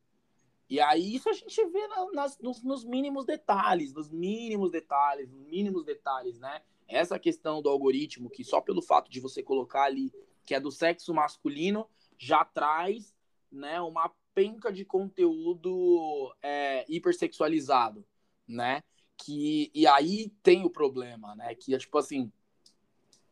E 0.67 0.79
aí 0.79 1.15
isso 1.15 1.29
a 1.29 1.33
gente 1.33 1.65
vê 1.67 1.87
nas, 2.13 2.39
nos, 2.39 2.63
nos, 2.63 2.83
mínimos 2.83 3.25
detalhes, 3.25 3.93
nos 3.93 4.09
mínimos 4.09 4.71
detalhes, 4.71 5.29
nos 5.29 5.45
mínimos 5.45 5.83
detalhes, 5.83 6.39
né? 6.39 6.61
Essa 6.87 7.19
questão 7.19 7.61
do 7.61 7.69
algoritmo, 7.69 8.29
que 8.29 8.43
só 8.43 8.59
pelo 8.59 8.81
fato 8.81 9.11
de 9.11 9.19
você 9.19 9.43
colocar 9.43 9.83
ali 9.83 10.11
que 10.45 10.55
é 10.55 10.59
do 10.59 10.71
sexo 10.71 11.13
masculino, 11.13 11.87
já 12.17 12.43
traz 12.43 13.15
né, 13.51 13.81
uma 13.81 14.09
penca 14.33 14.71
de 14.71 14.85
conteúdo 14.85 16.33
é, 16.41 16.85
hipersexualizado, 16.89 18.05
né? 18.47 18.83
Que, 19.17 19.71
e 19.73 19.85
aí 19.85 20.29
tem 20.41 20.65
o 20.65 20.69
problema, 20.69 21.35
né? 21.35 21.53
Que 21.55 21.75
é 21.75 21.77
tipo 21.77 21.97
assim, 21.97 22.31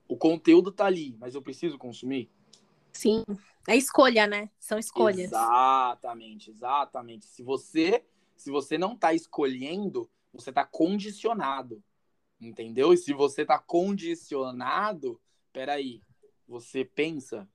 o 0.08 0.18
conteúdo 0.18 0.72
tá 0.72 0.86
ali, 0.86 1.16
mas 1.20 1.36
eu 1.36 1.42
preciso 1.42 1.78
consumir? 1.78 2.30
Sim, 2.92 3.24
é 3.68 3.76
escolha, 3.76 4.28
né? 4.28 4.50
São 4.60 4.78
escolhas. 4.78 5.20
Exatamente, 5.32 6.50
exatamente. 6.50 7.26
Se 7.26 7.44
você, 7.44 8.04
se 8.36 8.52
você 8.52 8.78
não 8.78 8.94
está 8.94 9.14
escolhendo, 9.14 10.10
você 10.34 10.50
está 10.50 10.66
condicionado. 10.66 11.84
Entendeu? 12.42 12.94
E 12.94 12.98
se 12.98 13.14
você 13.14 13.42
está 13.42 13.60
condicionado, 13.60 15.20
peraí, 15.52 16.02
você 16.48 16.86
pensa, 16.86 17.48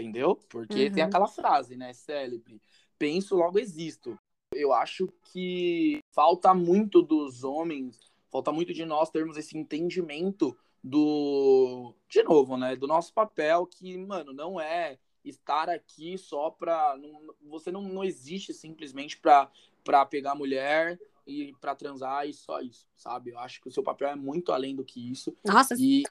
entendeu? 0.00 0.36
Porque 0.48 0.86
uhum. 0.86 0.92
tem 0.92 1.02
aquela 1.02 1.26
frase, 1.26 1.76
né, 1.76 1.92
célebre, 1.92 2.60
penso, 2.98 3.36
logo 3.36 3.58
existo. 3.58 4.18
Eu 4.52 4.72
acho 4.72 5.08
que 5.32 6.00
falta 6.12 6.52
muito 6.52 7.02
dos 7.02 7.44
homens, 7.44 8.12
falta 8.30 8.50
muito 8.50 8.74
de 8.74 8.84
nós 8.84 9.10
termos 9.10 9.36
esse 9.36 9.56
entendimento 9.56 10.56
do, 10.82 11.94
de 12.08 12.22
novo, 12.22 12.56
né, 12.56 12.74
do 12.74 12.86
nosso 12.86 13.12
papel 13.12 13.66
que, 13.66 13.96
mano, 13.98 14.32
não 14.32 14.60
é 14.60 14.98
estar 15.24 15.68
aqui 15.68 16.16
só 16.16 16.50
para 16.50 16.98
você 17.42 17.70
não, 17.70 17.82
não 17.82 18.02
existe 18.02 18.54
simplesmente 18.54 19.18
para 19.18 20.06
pegar 20.06 20.34
mulher 20.34 20.98
e 21.26 21.54
para 21.60 21.74
transar 21.74 22.26
e 22.26 22.32
só 22.32 22.60
isso, 22.60 22.88
sabe? 22.96 23.30
Eu 23.30 23.38
acho 23.38 23.60
que 23.60 23.68
o 23.68 23.70
seu 23.72 23.82
papel 23.82 24.08
é 24.08 24.16
muito 24.16 24.50
além 24.50 24.74
do 24.74 24.84
que 24.84 25.10
isso. 25.10 25.36
Nossa, 25.44 25.74
e 25.78 26.02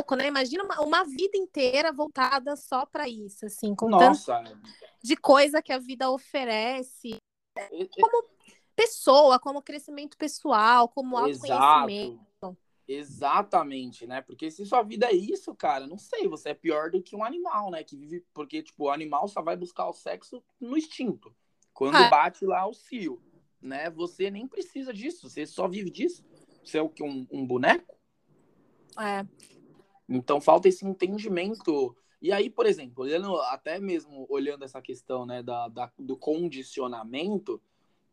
pouco, 0.00 0.16
né? 0.16 0.26
Imagina 0.26 0.64
uma, 0.64 0.80
uma 0.80 1.04
vida 1.04 1.36
inteira 1.36 1.92
voltada 1.92 2.56
só 2.56 2.86
para 2.86 3.08
isso, 3.08 3.46
assim, 3.46 3.74
com 3.74 3.88
Nossa. 3.88 4.42
tanto 4.42 4.58
de 5.02 5.16
coisa 5.16 5.62
que 5.62 5.72
a 5.72 5.78
vida 5.78 6.10
oferece, 6.10 7.16
como 8.00 8.24
pessoa, 8.74 9.38
como 9.38 9.62
crescimento 9.62 10.16
pessoal, 10.16 10.88
como 10.88 11.16
autoconhecimento. 11.16 12.20
Exato. 12.40 12.56
Exatamente, 12.88 14.06
né? 14.06 14.20
Porque 14.20 14.50
se 14.50 14.66
sua 14.66 14.82
vida 14.82 15.06
é 15.06 15.14
isso, 15.14 15.54
cara, 15.54 15.86
não 15.86 15.96
sei, 15.96 16.26
você 16.26 16.50
é 16.50 16.54
pior 16.54 16.90
do 16.90 17.00
que 17.00 17.14
um 17.14 17.22
animal, 17.22 17.70
né? 17.70 17.84
Que 17.84 17.96
vive. 17.96 18.24
Porque, 18.34 18.62
tipo, 18.62 18.84
o 18.84 18.90
animal 18.90 19.28
só 19.28 19.40
vai 19.42 19.56
buscar 19.56 19.86
o 19.86 19.92
sexo 19.92 20.42
no 20.58 20.76
instinto. 20.76 21.32
Quando 21.72 21.96
é. 21.96 22.10
bate 22.10 22.44
lá 22.44 22.66
o 22.66 22.74
cio, 22.74 23.22
né? 23.60 23.88
Você 23.90 24.28
nem 24.28 24.48
precisa 24.48 24.92
disso, 24.92 25.28
você 25.28 25.46
só 25.46 25.68
vive 25.68 25.88
disso. 25.88 26.24
Você 26.64 26.78
é 26.78 26.82
o 26.82 26.88
que? 26.88 27.02
Um, 27.02 27.26
um 27.30 27.46
boneco? 27.46 27.96
É. 28.98 29.24
Então 30.10 30.40
falta 30.40 30.68
esse 30.68 30.84
entendimento. 30.84 31.96
E 32.20 32.32
aí, 32.32 32.50
por 32.50 32.66
exemplo, 32.66 33.04
olhando, 33.04 33.36
até 33.42 33.78
mesmo 33.78 34.26
olhando 34.28 34.64
essa 34.64 34.82
questão, 34.82 35.24
né, 35.24 35.42
da, 35.42 35.68
da 35.68 35.90
do 35.98 36.16
condicionamento, 36.16 37.62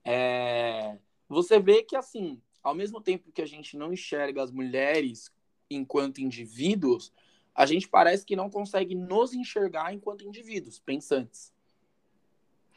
é, 0.06 0.98
você 1.28 1.60
vê 1.60 1.84
que 1.84 1.96
assim 1.96 2.42
ao 2.68 2.76
mesmo 2.76 3.00
tempo 3.00 3.32
que 3.32 3.42
a 3.42 3.46
gente 3.46 3.78
não 3.78 3.94
enxerga 3.94 4.44
as 4.44 4.52
mulheres 4.52 5.32
enquanto 5.70 6.20
indivíduos, 6.20 7.14
a 7.56 7.66
gente 7.66 7.88
parece 7.88 8.26
que 8.26 8.36
não 8.36 8.50
consegue 8.50 8.94
nos 8.94 9.34
enxergar 9.34 9.94
enquanto 9.94 10.26
indivíduos 10.26 10.78
pensantes. 10.78 11.54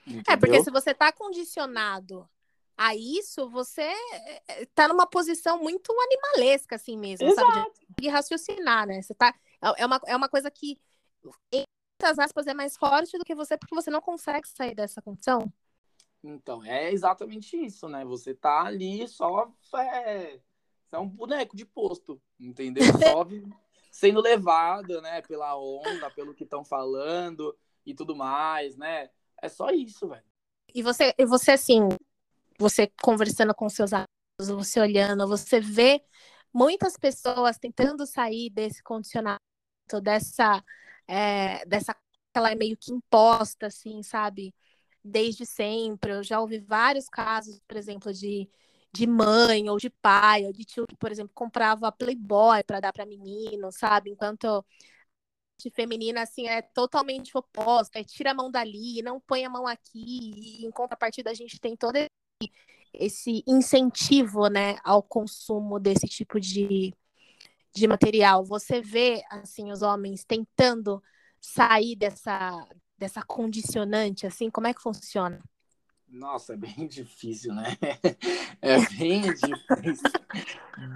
Entendeu? 0.07 0.23
É, 0.29 0.37
porque 0.37 0.63
se 0.63 0.71
você 0.71 0.93
está 0.93 1.11
condicionado 1.11 2.29
a 2.83 2.95
isso, 2.97 3.47
você 3.51 3.93
está 4.59 4.89
numa 4.89 5.07
posição 5.07 5.61
muito 5.61 5.93
animalesca, 5.93 6.77
assim 6.77 6.97
mesmo, 6.97 7.29
Exato. 7.29 7.53
sabe? 7.53 7.71
De, 7.75 8.03
de 8.05 8.09
raciocinar, 8.09 8.87
né? 8.87 9.03
Você 9.03 9.13
tá, 9.13 9.35
é, 9.61 9.83
é, 9.83 9.87
uma, 9.87 10.01
é 10.07 10.17
uma 10.17 10.31
coisa 10.31 10.51
que 10.51 10.81
muitas 12.01 12.19
aspas, 12.19 12.47
é 12.47 12.55
mais 12.55 12.79
forte 12.79 13.19
do 13.19 13.25
que 13.25 13.35
você 13.35 13.59
porque 13.59 13.75
você 13.75 13.91
não 13.91 14.01
consegue 14.01 14.49
sair 14.49 14.75
dessa 14.75 15.03
condição? 15.03 15.53
Então, 16.25 16.65
é 16.65 16.91
exatamente 16.91 17.55
isso, 17.55 17.87
né? 17.87 18.03
Você 18.07 18.35
tá 18.35 18.63
ali 18.63 19.07
só. 19.07 19.53
É, 19.77 20.41
é 20.91 20.99
um 20.99 21.07
boneco 21.07 21.55
de 21.55 21.67
posto, 21.67 22.19
entendeu? 22.39 22.83
Só 23.15 23.27
sendo 23.93 24.21
levado, 24.21 25.03
né, 25.03 25.21
pela 25.23 25.59
onda, 25.59 26.11
pelo 26.13 26.33
que 26.33 26.45
estão 26.45 26.65
falando 26.65 27.55
e 27.85 27.93
tudo 27.93 28.15
mais, 28.17 28.77
né? 28.77 29.11
É 29.43 29.49
só 29.49 29.71
isso, 29.71 30.09
velho. 30.09 30.25
E 30.73 30.83
você, 30.83 31.13
e 31.19 31.27
você 31.27 31.53
assim, 31.53 31.89
você 32.61 32.93
conversando 33.03 33.55
com 33.55 33.69
seus 33.71 33.93
amigos, 33.93 34.09
você 34.39 34.81
olhando, 34.81 35.27
você 35.27 35.61
vê 35.61 36.03
muitas 36.53 36.97
pessoas 36.97 37.59
tentando 37.59 38.07
sair 38.07 38.51
desse 38.51 38.83
condicionamento, 38.83 39.41
dessa, 40.03 40.63
é, 41.09 41.65
dessa 41.67 41.97
ela 42.35 42.53
é 42.53 42.55
meio 42.55 42.77
que 42.77 42.93
imposta, 42.93 43.67
assim, 43.67 44.03
sabe? 44.03 44.55
Desde 45.03 45.47
sempre. 45.47 46.13
Eu 46.13 46.23
já 46.23 46.41
ouvi 46.41 46.59
vários 46.61 47.09
casos, 47.09 47.61
por 47.67 47.77
exemplo, 47.77 48.13
de, 48.13 48.49
de 48.93 49.07
mãe 49.07 49.69
ou 49.71 49.79
de 49.79 49.91
pai 49.91 50.45
ou 50.47 50.53
de 50.53 50.65
tio 50.65 50.87
que, 50.87 50.97
por 50.97 51.11
exemplo, 51.11 51.33
comprava 51.35 51.91
Playboy 51.91 52.63
para 52.65 52.81
dar 52.81 52.93
para 52.93 53.07
menino, 53.07 53.73
sabe? 53.73 54.11
Enquanto 54.11 54.65
de 55.59 55.71
feminina 55.71 56.23
assim 56.23 56.47
é 56.49 56.63
totalmente 56.63 57.37
oposta, 57.37 57.99
é 57.99 58.05
tira 58.05 58.31
a 58.33 58.35
mão 58.35 58.51
dali, 58.51 59.03
não 59.03 59.21
põe 59.21 59.45
a 59.45 59.51
mão 59.51 59.67
aqui, 59.67 60.63
e 60.63 60.67
em 60.67 60.71
contrapartida 60.71 61.31
a 61.31 61.35
gente 61.35 61.61
tem 61.61 61.77
todo 61.77 61.97
esse 61.97 62.09
incentivo, 63.47 64.49
né, 64.49 64.77
ao 64.85 65.03
consumo 65.03 65.79
desse 65.79 66.07
tipo 66.07 66.41
de, 66.41 66.95
de 67.75 67.87
material. 67.87 68.45
Você 68.45 68.81
vê 68.81 69.23
assim 69.31 69.71
os 69.71 69.83
homens 69.83 70.25
tentando 70.25 71.03
sair 71.41 71.97
dessa 71.97 72.67
dessa 72.99 73.23
condicionante 73.23 74.27
assim, 74.27 74.51
como 74.51 74.67
é 74.67 74.75
que 74.75 74.83
funciona? 74.83 75.43
Nossa, 76.07 76.55
é 76.55 76.57
bem 76.57 76.87
difícil, 76.89 77.55
né? 77.55 77.77
É 78.63 78.79
bem 78.99 79.23
difícil. 79.23 80.21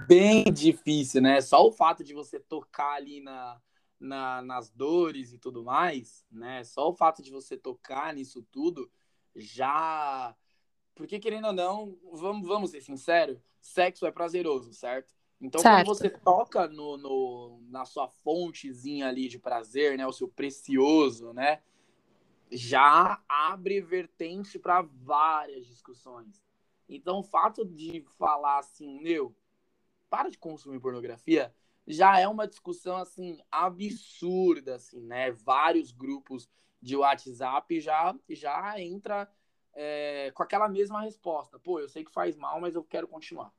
bem 0.07 0.43
difícil, 0.53 1.19
né? 1.19 1.41
Só 1.41 1.65
o 1.65 1.71
fato 1.71 2.03
de 2.03 2.13
você 2.13 2.39
tocar 2.39 2.93
ali 2.93 3.21
na, 3.21 3.59
na, 3.99 4.41
nas 4.43 4.69
dores 4.69 5.33
e 5.33 5.39
tudo 5.39 5.63
mais, 5.63 6.23
né? 6.29 6.63
Só 6.63 6.89
o 6.89 6.93
fato 6.93 7.23
de 7.23 7.31
você 7.31 7.57
tocar 7.57 8.13
nisso 8.13 8.45
tudo 8.51 8.87
já. 9.35 10.35
Porque, 10.95 11.19
querendo 11.19 11.47
ou 11.47 11.53
não, 11.53 11.97
vamos, 12.13 12.47
vamos 12.47 12.71
ser 12.71 12.81
sinceros, 12.81 13.37
sexo 13.59 14.07
é 14.07 14.11
prazeroso, 14.11 14.73
certo? 14.73 15.13
Então, 15.41 15.59
certo. 15.59 15.85
quando 15.85 15.87
você 15.87 16.09
toca 16.09 16.67
no, 16.67 16.97
no, 16.97 17.61
na 17.67 17.83
sua 17.83 18.07
fontezinha 18.07 19.09
ali 19.09 19.27
de 19.27 19.37
prazer, 19.37 19.97
né? 19.97 20.07
O 20.07 20.13
seu 20.13 20.29
precioso, 20.29 21.33
né? 21.33 21.61
Já 22.49 23.21
abre 23.27 23.81
vertente 23.81 24.57
para 24.57 24.81
várias 24.81 25.67
discussões. 25.67 26.41
Então, 26.87 27.19
o 27.19 27.23
fato 27.23 27.65
de 27.65 28.05
falar 28.17 28.59
assim, 28.59 29.01
meu, 29.01 29.35
para 30.09 30.29
de 30.29 30.37
consumir 30.37 30.79
pornografia, 30.79 31.53
já 31.85 32.19
é 32.19 32.27
uma 32.27 32.47
discussão 32.47 32.97
assim 32.97 33.39
absurda, 33.51 34.75
assim, 34.75 35.01
né? 35.01 35.31
Vários 35.31 35.91
grupos 35.91 36.49
de 36.81 36.95
WhatsApp 36.95 37.79
já 37.79 38.15
já 38.29 38.79
entra 38.79 39.29
é, 39.75 40.31
com 40.33 40.41
aquela 40.41 40.67
mesma 40.67 41.01
resposta. 41.01 41.59
Pô, 41.59 41.79
eu 41.79 41.87
sei 41.87 42.03
que 42.03 42.11
faz 42.11 42.35
mal, 42.35 42.59
mas 42.59 42.75
eu 42.75 42.83
quero 42.83 43.07
continuar. 43.07 43.51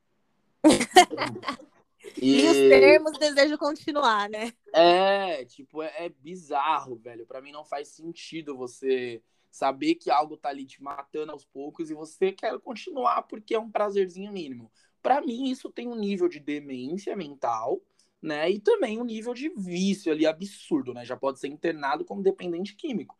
e... 2.21 2.41
e, 2.41 2.49
os 2.49 2.57
termos 2.57 3.19
desejo 3.19 3.59
continuar, 3.59 4.29
né? 4.29 4.53
É, 4.73 5.45
tipo, 5.45 5.83
é, 5.83 6.07
é 6.07 6.09
bizarro, 6.09 6.97
velho. 6.97 7.27
Para 7.27 7.41
mim 7.41 7.53
não 7.53 7.65
faz 7.65 7.89
sentido 7.89 8.57
você 8.57 9.23
saber 9.51 9.95
que 9.95 10.11
algo 10.11 10.37
tá 10.37 10.49
ali 10.49 10.67
te 10.67 10.83
matando 10.83 11.33
aos 11.33 11.45
poucos 11.45 11.91
e 11.91 11.95
você 11.95 12.33
quer 12.33 12.59
continuar 12.59 13.23
porque 13.23 13.55
é 13.55 13.59
um 13.59 13.71
prazerzinho 13.71 14.33
mínimo. 14.33 14.71
Para 15.03 15.21
mim 15.21 15.51
isso 15.51 15.71
tem 15.71 15.87
um 15.87 15.95
nível 15.95 16.29
de 16.29 16.41
demência 16.41 17.15
mental 17.15 17.81
né? 18.27 18.51
E 18.51 18.59
também 18.59 19.01
um 19.01 19.05
nível 19.05 19.33
de 19.33 19.49
vício 19.51 20.11
ali 20.11 20.27
absurdo, 20.27 20.93
né? 20.93 21.05
Já 21.05 21.17
pode 21.17 21.39
ser 21.39 21.49
internado 21.49 22.05
como 22.05 22.23
dependente 22.23 22.75
químico. 22.75 23.17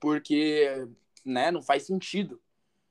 Porque, 0.00 0.88
né, 1.24 1.50
não 1.50 1.62
faz 1.62 1.84
sentido. 1.84 2.40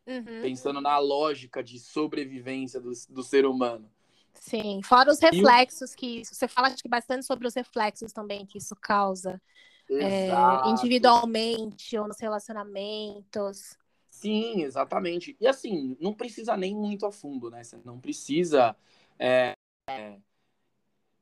Uhum. 0.06 0.42
Pensando 0.42 0.82
na 0.82 0.98
lógica 0.98 1.64
de 1.64 1.80
sobrevivência 1.80 2.80
do, 2.80 2.92
do 3.10 3.24
ser 3.24 3.46
humano. 3.46 3.90
Sim, 4.34 4.82
fora 4.84 5.12
os 5.12 5.20
reflexos 5.20 5.94
que 5.94 6.24
você 6.26 6.48
fala 6.48 6.68
acho 6.68 6.82
que 6.82 6.90
bastante 6.90 7.26
sobre 7.26 7.48
os 7.48 7.54
reflexos 7.54 8.12
também 8.12 8.46
que 8.46 8.58
isso 8.58 8.76
causa. 8.76 9.42
É, 9.90 10.30
individualmente 10.70 11.98
ou 11.98 12.08
nos 12.08 12.20
relacionamentos. 12.20 13.78
Sim, 14.10 14.62
exatamente. 14.64 15.36
E 15.40 15.46
assim, 15.46 15.98
não 16.00 16.14
precisa 16.14 16.56
nem 16.56 16.74
muito 16.74 17.06
a 17.06 17.12
fundo, 17.12 17.50
né? 17.50 17.64
Você 17.64 17.78
não 17.84 18.00
precisa 18.00 18.76
é, 19.20 19.54
é, 19.90 20.18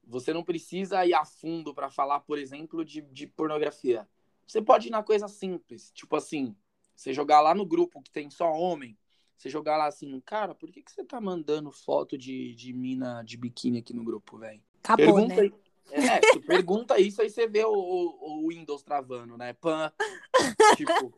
você 0.09 0.33
não 0.33 0.43
precisa 0.43 1.05
ir 1.05 1.13
a 1.13 1.23
fundo 1.23 1.73
para 1.73 1.89
falar, 1.89 2.21
por 2.21 2.39
exemplo, 2.39 2.83
de, 2.83 3.01
de 3.01 3.27
pornografia. 3.27 4.07
Você 4.45 4.61
pode 4.61 4.87
ir 4.87 4.91
na 4.91 5.03
coisa 5.03 5.27
simples, 5.27 5.91
tipo 5.93 6.15
assim, 6.15 6.55
você 6.99 7.13
jogar 7.13 7.39
lá 7.39 7.55
no 7.55 7.65
grupo 7.65 8.01
que 8.01 8.11
tem 8.11 8.29
só 8.29 8.51
homem, 8.51 8.97
você 9.37 9.49
jogar 9.49 9.77
lá 9.77 9.87
assim, 9.87 10.19
cara, 10.19 10.53
por 10.53 10.69
que, 10.69 10.81
que 10.81 10.91
você 10.91 11.01
tá 11.05 11.21
mandando 11.21 11.71
foto 11.71 12.17
de, 12.17 12.53
de 12.55 12.73
mina 12.73 13.23
de 13.23 13.37
biquíni 13.37 13.79
aqui 13.79 13.93
no 13.93 14.03
grupo, 14.03 14.37
velho? 14.37 14.61
Acabou, 14.83 15.15
pergunta, 15.15 15.41
né? 15.41 15.51
É, 15.91 16.39
pergunta 16.45 16.99
isso, 16.99 17.21
aí 17.21 17.29
você 17.29 17.47
vê 17.47 17.63
o, 17.63 17.71
o, 17.71 18.43
o 18.43 18.47
Windows 18.49 18.83
travando, 18.83 19.37
né? 19.37 19.53
Pan, 19.53 19.93
tipo, 20.75 21.13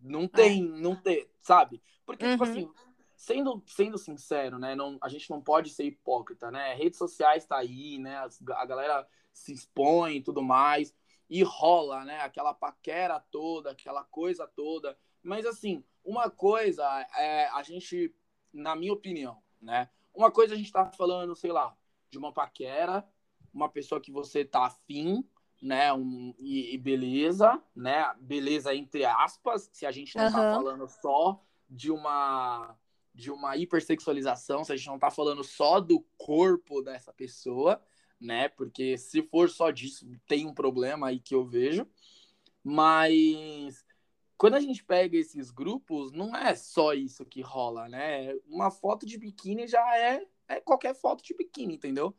não 0.00 0.28
tem, 0.28 0.64
é. 0.64 0.80
não 0.80 0.94
tem, 0.94 1.28
sabe? 1.40 1.82
Porque, 2.06 2.24
tipo 2.30 2.44
uhum. 2.44 2.54
tipo 2.54 2.70
assim, 2.70 2.92
sendo, 3.16 3.64
sendo 3.66 3.98
sincero, 3.98 4.60
né? 4.60 4.76
Não, 4.76 4.96
a 5.02 5.08
gente 5.08 5.28
não 5.28 5.40
pode 5.40 5.70
ser 5.70 5.86
hipócrita, 5.86 6.52
né? 6.52 6.74
Redes 6.74 6.98
sociais 6.98 7.44
tá 7.44 7.58
aí, 7.58 7.98
né? 7.98 8.16
A 8.52 8.64
galera 8.64 9.08
se 9.32 9.52
expõe 9.52 10.18
e 10.18 10.22
tudo 10.22 10.40
mais. 10.40 10.94
E 11.28 11.42
rola, 11.42 12.04
né? 12.04 12.20
Aquela 12.20 12.52
paquera 12.52 13.18
toda, 13.30 13.70
aquela 13.70 14.04
coisa 14.04 14.46
toda. 14.46 14.96
Mas 15.22 15.46
assim, 15.46 15.84
uma 16.04 16.28
coisa 16.30 16.84
é 17.16 17.48
a 17.48 17.62
gente, 17.62 18.14
na 18.52 18.76
minha 18.76 18.92
opinião, 18.92 19.42
né? 19.60 19.88
Uma 20.14 20.30
coisa 20.30 20.54
a 20.54 20.56
gente 20.56 20.72
tá 20.72 20.90
falando, 20.92 21.34
sei 21.34 21.52
lá, 21.52 21.76
de 22.10 22.18
uma 22.18 22.32
paquera, 22.32 23.06
uma 23.52 23.68
pessoa 23.68 24.00
que 24.00 24.12
você 24.12 24.44
tá 24.44 24.66
afim, 24.66 25.24
né? 25.60 25.92
Um, 25.92 26.34
e, 26.38 26.74
e 26.74 26.78
beleza, 26.78 27.62
né? 27.74 28.12
Beleza 28.20 28.74
entre 28.74 29.04
aspas, 29.04 29.70
se 29.72 29.86
a 29.86 29.92
gente 29.92 30.16
não 30.16 30.24
uhum. 30.26 30.32
tá 30.32 30.54
falando 30.54 30.88
só 30.88 31.42
de 31.68 31.90
uma 31.90 32.76
de 33.14 33.30
uma 33.30 33.56
hipersexualização, 33.58 34.64
se 34.64 34.72
a 34.72 34.76
gente 34.76 34.86
não 34.86 34.98
tá 34.98 35.10
falando 35.10 35.44
só 35.44 35.78
do 35.78 36.00
corpo 36.16 36.80
dessa 36.80 37.12
pessoa, 37.12 37.78
né? 38.22 38.48
Porque 38.48 38.96
se 38.96 39.22
for 39.22 39.50
só 39.50 39.70
disso, 39.70 40.06
tem 40.26 40.46
um 40.46 40.54
problema 40.54 41.08
aí 41.08 41.20
que 41.20 41.34
eu 41.34 41.44
vejo. 41.44 41.86
Mas 42.62 43.84
quando 44.36 44.54
a 44.54 44.60
gente 44.60 44.84
pega 44.84 45.16
esses 45.16 45.50
grupos, 45.50 46.12
não 46.12 46.34
é 46.36 46.54
só 46.54 46.94
isso 46.94 47.24
que 47.24 47.40
rola, 47.40 47.88
né? 47.88 48.34
Uma 48.46 48.70
foto 48.70 49.04
de 49.04 49.18
biquíni 49.18 49.66
já 49.66 49.98
é, 49.98 50.26
é 50.48 50.60
qualquer 50.60 50.94
foto 50.94 51.22
de 51.22 51.34
biquíni, 51.34 51.74
entendeu? 51.74 52.14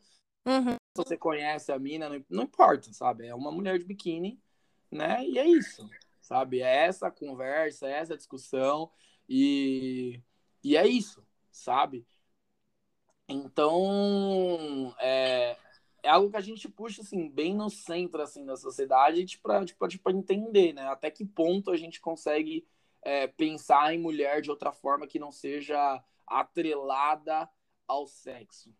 Uhum. 0.46 0.74
Se 0.96 1.04
você 1.04 1.16
conhece 1.16 1.72
a 1.72 1.78
mina, 1.78 2.08
não, 2.08 2.24
não 2.28 2.42
importa, 2.44 2.92
sabe? 2.92 3.26
É 3.26 3.34
uma 3.34 3.50
mulher 3.50 3.78
de 3.78 3.84
biquíni, 3.84 4.40
né? 4.90 5.26
E 5.26 5.38
é 5.38 5.46
isso, 5.46 5.88
sabe? 6.20 6.60
É 6.60 6.86
essa 6.86 7.10
conversa, 7.10 7.88
é 7.88 7.92
essa 7.92 8.16
discussão. 8.16 8.90
E 9.28 10.20
e 10.62 10.78
é 10.78 10.86
isso, 10.86 11.22
sabe? 11.52 12.06
Então, 13.28 14.94
é, 14.98 15.56
é 16.04 16.10
algo 16.10 16.30
que 16.30 16.36
a 16.36 16.40
gente 16.40 16.68
puxa, 16.68 17.02
assim, 17.02 17.28
bem 17.28 17.54
no 17.54 17.70
centro, 17.70 18.22
assim, 18.22 18.44
da 18.44 18.56
sociedade 18.56 19.38
para 19.42 19.64
tipo, 19.64 19.88
tipo, 19.88 20.10
entender, 20.10 20.72
né? 20.72 20.86
Até 20.88 21.10
que 21.10 21.24
ponto 21.24 21.70
a 21.70 21.76
gente 21.76 22.00
consegue 22.00 22.66
é, 23.02 23.26
pensar 23.26 23.94
em 23.94 23.98
mulher 23.98 24.40
de 24.40 24.50
outra 24.50 24.70
forma 24.72 25.06
que 25.06 25.18
não 25.18 25.32
seja 25.32 26.02
atrelada 26.26 27.48
ao 27.88 28.06
sexo, 28.06 28.74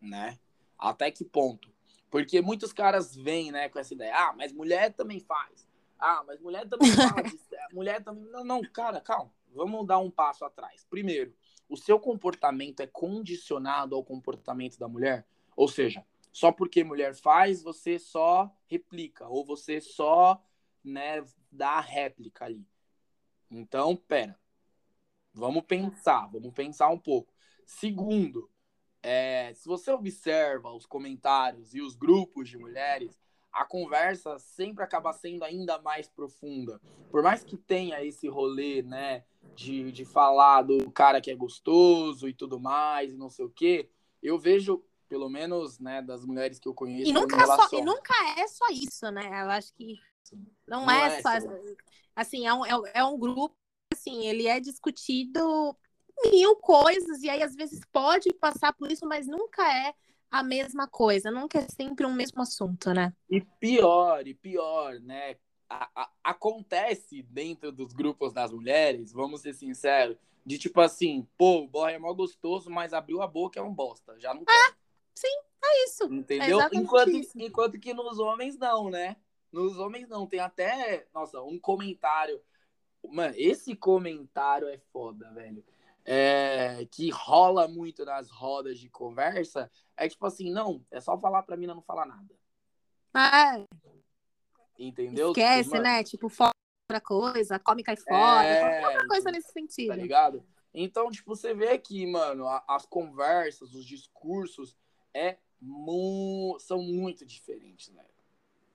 né? 0.00 0.38
Até 0.78 1.10
que 1.10 1.24
ponto? 1.24 1.72
Porque 2.10 2.40
muitos 2.40 2.72
caras 2.72 3.14
vêm, 3.14 3.50
né, 3.50 3.68
com 3.68 3.78
essa 3.78 3.94
ideia, 3.94 4.14
ah, 4.14 4.34
mas 4.36 4.52
mulher 4.52 4.92
também 4.92 5.20
faz. 5.20 5.68
Ah, 5.98 6.22
mas 6.26 6.40
mulher 6.40 6.68
também 6.68 6.90
faz. 6.92 7.48
mulher 7.72 8.02
também... 8.02 8.24
Não, 8.24 8.44
não, 8.44 8.62
cara, 8.62 9.00
calma 9.00 9.32
vamos 9.54 9.86
dar 9.86 9.98
um 9.98 10.10
passo 10.10 10.44
atrás. 10.44 10.84
Primeiro, 10.90 11.32
o 11.68 11.76
seu 11.76 11.98
comportamento 11.98 12.80
é 12.80 12.86
condicionado 12.86 13.94
ao 13.94 14.04
comportamento 14.04 14.78
da 14.78 14.88
mulher? 14.88 15.26
Ou 15.56 15.68
seja, 15.68 16.04
só 16.34 16.50
porque 16.50 16.82
mulher 16.82 17.14
faz, 17.14 17.62
você 17.62 17.96
só 17.96 18.52
replica, 18.66 19.28
ou 19.28 19.44
você 19.44 19.80
só 19.80 20.44
né, 20.82 21.24
dá 21.48 21.74
a 21.74 21.80
réplica 21.80 22.44
ali. 22.44 22.66
Então, 23.48 23.94
pera. 23.94 24.36
Vamos 25.32 25.62
pensar, 25.62 26.26
vamos 26.32 26.52
pensar 26.52 26.88
um 26.88 26.98
pouco. 26.98 27.32
Segundo, 27.64 28.50
é, 29.00 29.54
se 29.54 29.68
você 29.68 29.92
observa 29.92 30.72
os 30.72 30.84
comentários 30.84 31.72
e 31.72 31.80
os 31.80 31.94
grupos 31.94 32.48
de 32.48 32.58
mulheres, 32.58 33.16
a 33.52 33.64
conversa 33.64 34.36
sempre 34.40 34.82
acaba 34.82 35.12
sendo 35.12 35.44
ainda 35.44 35.80
mais 35.82 36.08
profunda. 36.08 36.80
Por 37.12 37.22
mais 37.22 37.44
que 37.44 37.56
tenha 37.56 38.04
esse 38.04 38.26
rolê, 38.26 38.82
né, 38.82 39.24
de, 39.54 39.92
de 39.92 40.04
falar 40.04 40.62
do 40.62 40.90
cara 40.90 41.20
que 41.20 41.30
é 41.30 41.36
gostoso 41.36 42.28
e 42.28 42.34
tudo 42.34 42.58
mais, 42.58 43.12
e 43.12 43.16
não 43.16 43.30
sei 43.30 43.44
o 43.44 43.50
quê, 43.50 43.88
eu 44.20 44.36
vejo, 44.36 44.84
pelo 45.08 45.28
menos, 45.28 45.78
né, 45.78 46.02
das 46.02 46.24
mulheres 46.24 46.58
que 46.58 46.68
eu 46.68 46.74
conheço. 46.74 47.10
E 47.10 47.12
nunca, 47.12 47.36
é 47.36 47.46
só, 47.46 47.68
e 47.72 47.82
nunca 47.82 48.14
é 48.38 48.48
só 48.48 48.66
isso, 48.70 49.10
né? 49.10 49.42
Eu 49.42 49.50
acho 49.50 49.72
que 49.74 49.98
não, 50.66 50.86
não 50.86 50.90
é, 50.90 51.18
é, 51.18 51.22
só. 51.22 51.30
Assim, 52.16 52.46
é 52.46 52.54
um, 52.54 52.64
é, 52.64 52.92
é 52.94 53.04
um 53.04 53.18
grupo, 53.18 53.54
assim, 53.92 54.26
ele 54.26 54.46
é 54.46 54.60
discutido 54.60 55.76
mil 56.30 56.56
coisas, 56.56 57.22
e 57.22 57.28
aí 57.28 57.42
às 57.42 57.54
vezes 57.54 57.80
pode 57.92 58.32
passar 58.34 58.72
por 58.72 58.90
isso, 58.90 59.06
mas 59.06 59.26
nunca 59.26 59.62
é 59.62 59.94
a 60.30 60.42
mesma 60.42 60.88
coisa, 60.88 61.30
nunca 61.30 61.58
é 61.58 61.66
sempre 61.68 62.06
um 62.06 62.12
mesmo 62.12 62.40
assunto, 62.42 62.92
né? 62.92 63.12
E 63.30 63.40
pior, 63.40 64.26
e 64.26 64.34
pior, 64.34 65.00
né? 65.00 65.36
A, 65.68 65.88
a, 65.94 66.10
acontece 66.22 67.22
dentro 67.22 67.72
dos 67.72 67.92
grupos 67.92 68.32
das 68.32 68.52
mulheres, 68.52 69.12
vamos 69.12 69.40
ser 69.40 69.54
sinceros, 69.54 70.16
de 70.44 70.58
tipo 70.58 70.80
assim, 70.80 71.26
pô, 71.38 71.60
o 71.60 71.68
boy 71.68 71.92
é 71.92 71.98
mó 71.98 72.12
gostoso, 72.12 72.70
mas 72.70 72.92
abriu 72.92 73.22
a 73.22 73.26
boca 73.26 73.58
é 73.58 73.62
um 73.62 73.72
bosta, 73.72 74.18
já 74.18 74.34
não 74.34 74.44
quer. 74.44 74.52
É, 74.52 74.74
sim, 75.14 75.36
é 75.62 75.84
isso. 75.84 76.04
Entendeu? 76.04 76.60
É 76.60 76.68
enquanto, 76.72 77.10
isso. 77.10 77.32
enquanto 77.36 77.78
que 77.78 77.94
nos 77.94 78.18
homens 78.18 78.56
não, 78.58 78.90
né? 78.90 79.16
Nos 79.52 79.78
homens 79.78 80.08
não, 80.08 80.26
tem 80.26 80.40
até, 80.40 81.06
nossa, 81.14 81.40
um 81.42 81.58
comentário. 81.58 82.40
Mano, 83.06 83.34
esse 83.36 83.76
comentário 83.76 84.68
é 84.68 84.78
foda, 84.92 85.30
velho 85.32 85.64
é, 86.04 86.86
que 86.90 87.08
rola 87.10 87.66
muito 87.66 88.04
nas 88.04 88.30
rodas 88.30 88.78
de 88.78 88.90
conversa 88.90 89.70
é 89.96 90.08
tipo 90.08 90.26
assim, 90.26 90.50
não, 90.50 90.84
é 90.90 91.00
só 91.00 91.18
falar 91.18 91.42
pra 91.42 91.56
mina 91.56 91.74
não 91.74 91.82
falar 91.82 92.04
nada. 92.04 92.34
Ah, 93.14 93.64
Entendeu? 94.78 95.28
Esquece, 95.28 95.70
tipo, 95.70 95.82
né? 95.82 96.02
Tipo, 96.02 96.28
fora 96.28 96.52
coisa, 97.02 97.58
come 97.60 97.82
cai 97.82 97.96
fora, 97.96 98.44
é, 98.44 98.80
qualquer 98.80 99.06
coisa 99.06 99.30
nesse 99.30 99.52
sentido. 99.52 99.88
Tá 99.88 99.96
ligado? 99.96 100.44
Então, 100.74 101.10
tipo, 101.10 101.34
você 101.34 101.54
vê 101.54 101.78
que, 101.78 102.04
mano, 102.06 102.44
as 102.68 102.84
conversas, 102.84 103.72
os 103.72 103.86
discursos 103.86 104.76
é 105.14 105.38
mu 105.60 106.56
são 106.58 106.82
muito 106.82 107.24
diferentes, 107.24 107.88
né? 107.90 108.04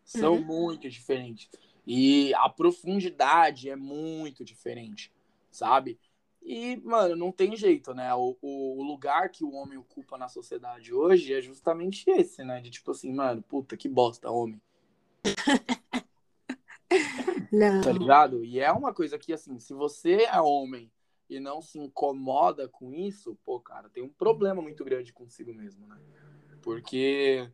São 0.04 0.36
uhum. 0.36 0.44
muito 0.44 0.90
diferentes. 0.90 1.50
E 1.86 2.34
a 2.36 2.50
profundidade 2.50 3.70
é 3.70 3.76
muito 3.76 4.44
diferente, 4.44 5.12
sabe? 5.52 6.00
E, 6.42 6.78
mano, 6.78 7.16
não 7.16 7.32
tem 7.32 7.56
jeito, 7.56 7.94
né? 7.94 8.14
O, 8.16 8.38
o, 8.42 8.84
lugar 8.84 9.30
que 9.30 9.44
o 9.44 9.52
homem 9.52 9.78
ocupa 9.78 10.18
na 10.18 10.28
sociedade 10.28 10.94
hoje 10.94 11.34
é 11.34 11.42
justamente 11.42 12.10
esse, 12.10 12.44
né? 12.44 12.62
De 12.62 12.70
tipo 12.70 12.92
assim, 12.92 13.14
mano, 13.14 13.44
puta 13.44 13.78
que 13.78 13.90
bosta, 13.90 14.32
homem. 14.32 14.60
não. 17.52 17.82
Tá 17.82 17.92
ligado? 17.92 18.44
E 18.44 18.60
é 18.60 18.72
uma 18.72 18.94
coisa 18.94 19.20
que, 19.20 19.34
assim, 19.34 19.60
se 19.60 19.74
você 19.74 20.24
é 20.24 20.42
homem 20.42 20.92
e 21.30 21.40
não 21.40 21.62
se 21.62 21.78
incomoda 21.78 22.68
com 22.68 22.94
isso, 22.94 23.38
pô, 23.46 23.60
cara, 23.60 23.90
tem 23.90 24.02
um 24.02 24.10
problema 24.10 24.62
muito 24.62 24.84
grande 24.84 25.14
consigo 25.14 25.54
mesmo, 25.54 25.86
né? 25.86 25.98
Porque. 26.62 27.50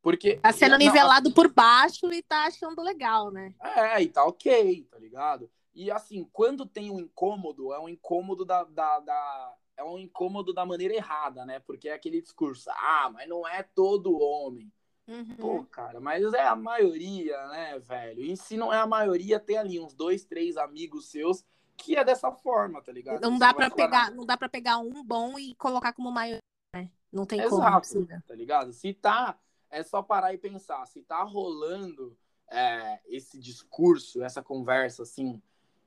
Porque. 0.00 0.36
Tá 0.36 0.52
sendo 0.52 0.78
nivelado 0.78 1.28
não, 1.28 1.34
por 1.34 1.52
baixo 1.52 2.10
e 2.12 2.22
tá 2.22 2.46
achando 2.46 2.80
legal, 2.82 3.30
né? 3.30 3.54
É, 3.60 4.02
e 4.02 4.08
tá 4.08 4.24
ok, 4.24 4.86
tá 4.90 4.98
ligado? 4.98 5.50
E 5.74 5.90
assim, 5.90 6.26
quando 6.32 6.64
tem 6.64 6.90
um 6.90 6.98
incômodo, 6.98 7.72
é 7.72 7.78
um 7.78 7.88
incômodo 7.88 8.46
da, 8.46 8.64
da, 8.64 8.98
da, 9.00 9.54
é 9.76 9.84
um 9.84 9.98
incômodo 9.98 10.54
da 10.54 10.64
maneira 10.64 10.94
errada, 10.94 11.44
né? 11.44 11.60
Porque 11.60 11.90
é 11.90 11.92
aquele 11.92 12.22
discurso, 12.22 12.70
ah, 12.70 13.10
mas 13.12 13.28
não 13.28 13.46
é 13.46 13.62
todo 13.62 14.18
homem. 14.18 14.72
Uhum. 15.06 15.36
Pô, 15.36 15.64
cara, 15.64 16.00
mas 16.00 16.32
é 16.32 16.42
a 16.42 16.56
maioria, 16.56 17.46
né, 17.48 17.78
velho? 17.78 18.22
E 18.22 18.36
se 18.36 18.56
não 18.56 18.72
é 18.72 18.78
a 18.78 18.86
maioria, 18.86 19.38
tem 19.38 19.56
ali 19.56 19.78
uns 19.78 19.94
dois, 19.94 20.24
três 20.24 20.56
amigos 20.56 21.10
seus 21.10 21.44
que 21.76 21.96
é 21.96 22.04
dessa 22.04 22.32
forma, 22.32 22.82
tá 22.82 22.92
ligado? 22.92 23.20
Não 23.20 23.38
dá 23.38 23.52
para 23.52 23.70
pegar, 23.70 24.04
nada. 24.04 24.16
não 24.16 24.26
dá 24.26 24.36
para 24.36 24.48
pegar 24.48 24.78
um 24.78 25.04
bom 25.04 25.38
e 25.38 25.54
colocar 25.54 25.92
como 25.92 26.10
maioria, 26.10 26.40
né? 26.74 26.90
Não 27.12 27.24
tem 27.24 27.40
Exato, 27.40 27.88
como. 27.92 28.22
Tá 28.22 28.34
ligado? 28.34 28.72
Se 28.72 28.92
tá, 28.92 29.38
é 29.70 29.82
só 29.82 30.02
parar 30.02 30.34
e 30.34 30.38
pensar, 30.38 30.86
se 30.86 31.02
tá 31.02 31.22
rolando 31.22 32.16
é, 32.48 33.00
esse 33.06 33.38
discurso, 33.38 34.22
essa 34.22 34.42
conversa 34.42 35.02
assim, 35.02 35.40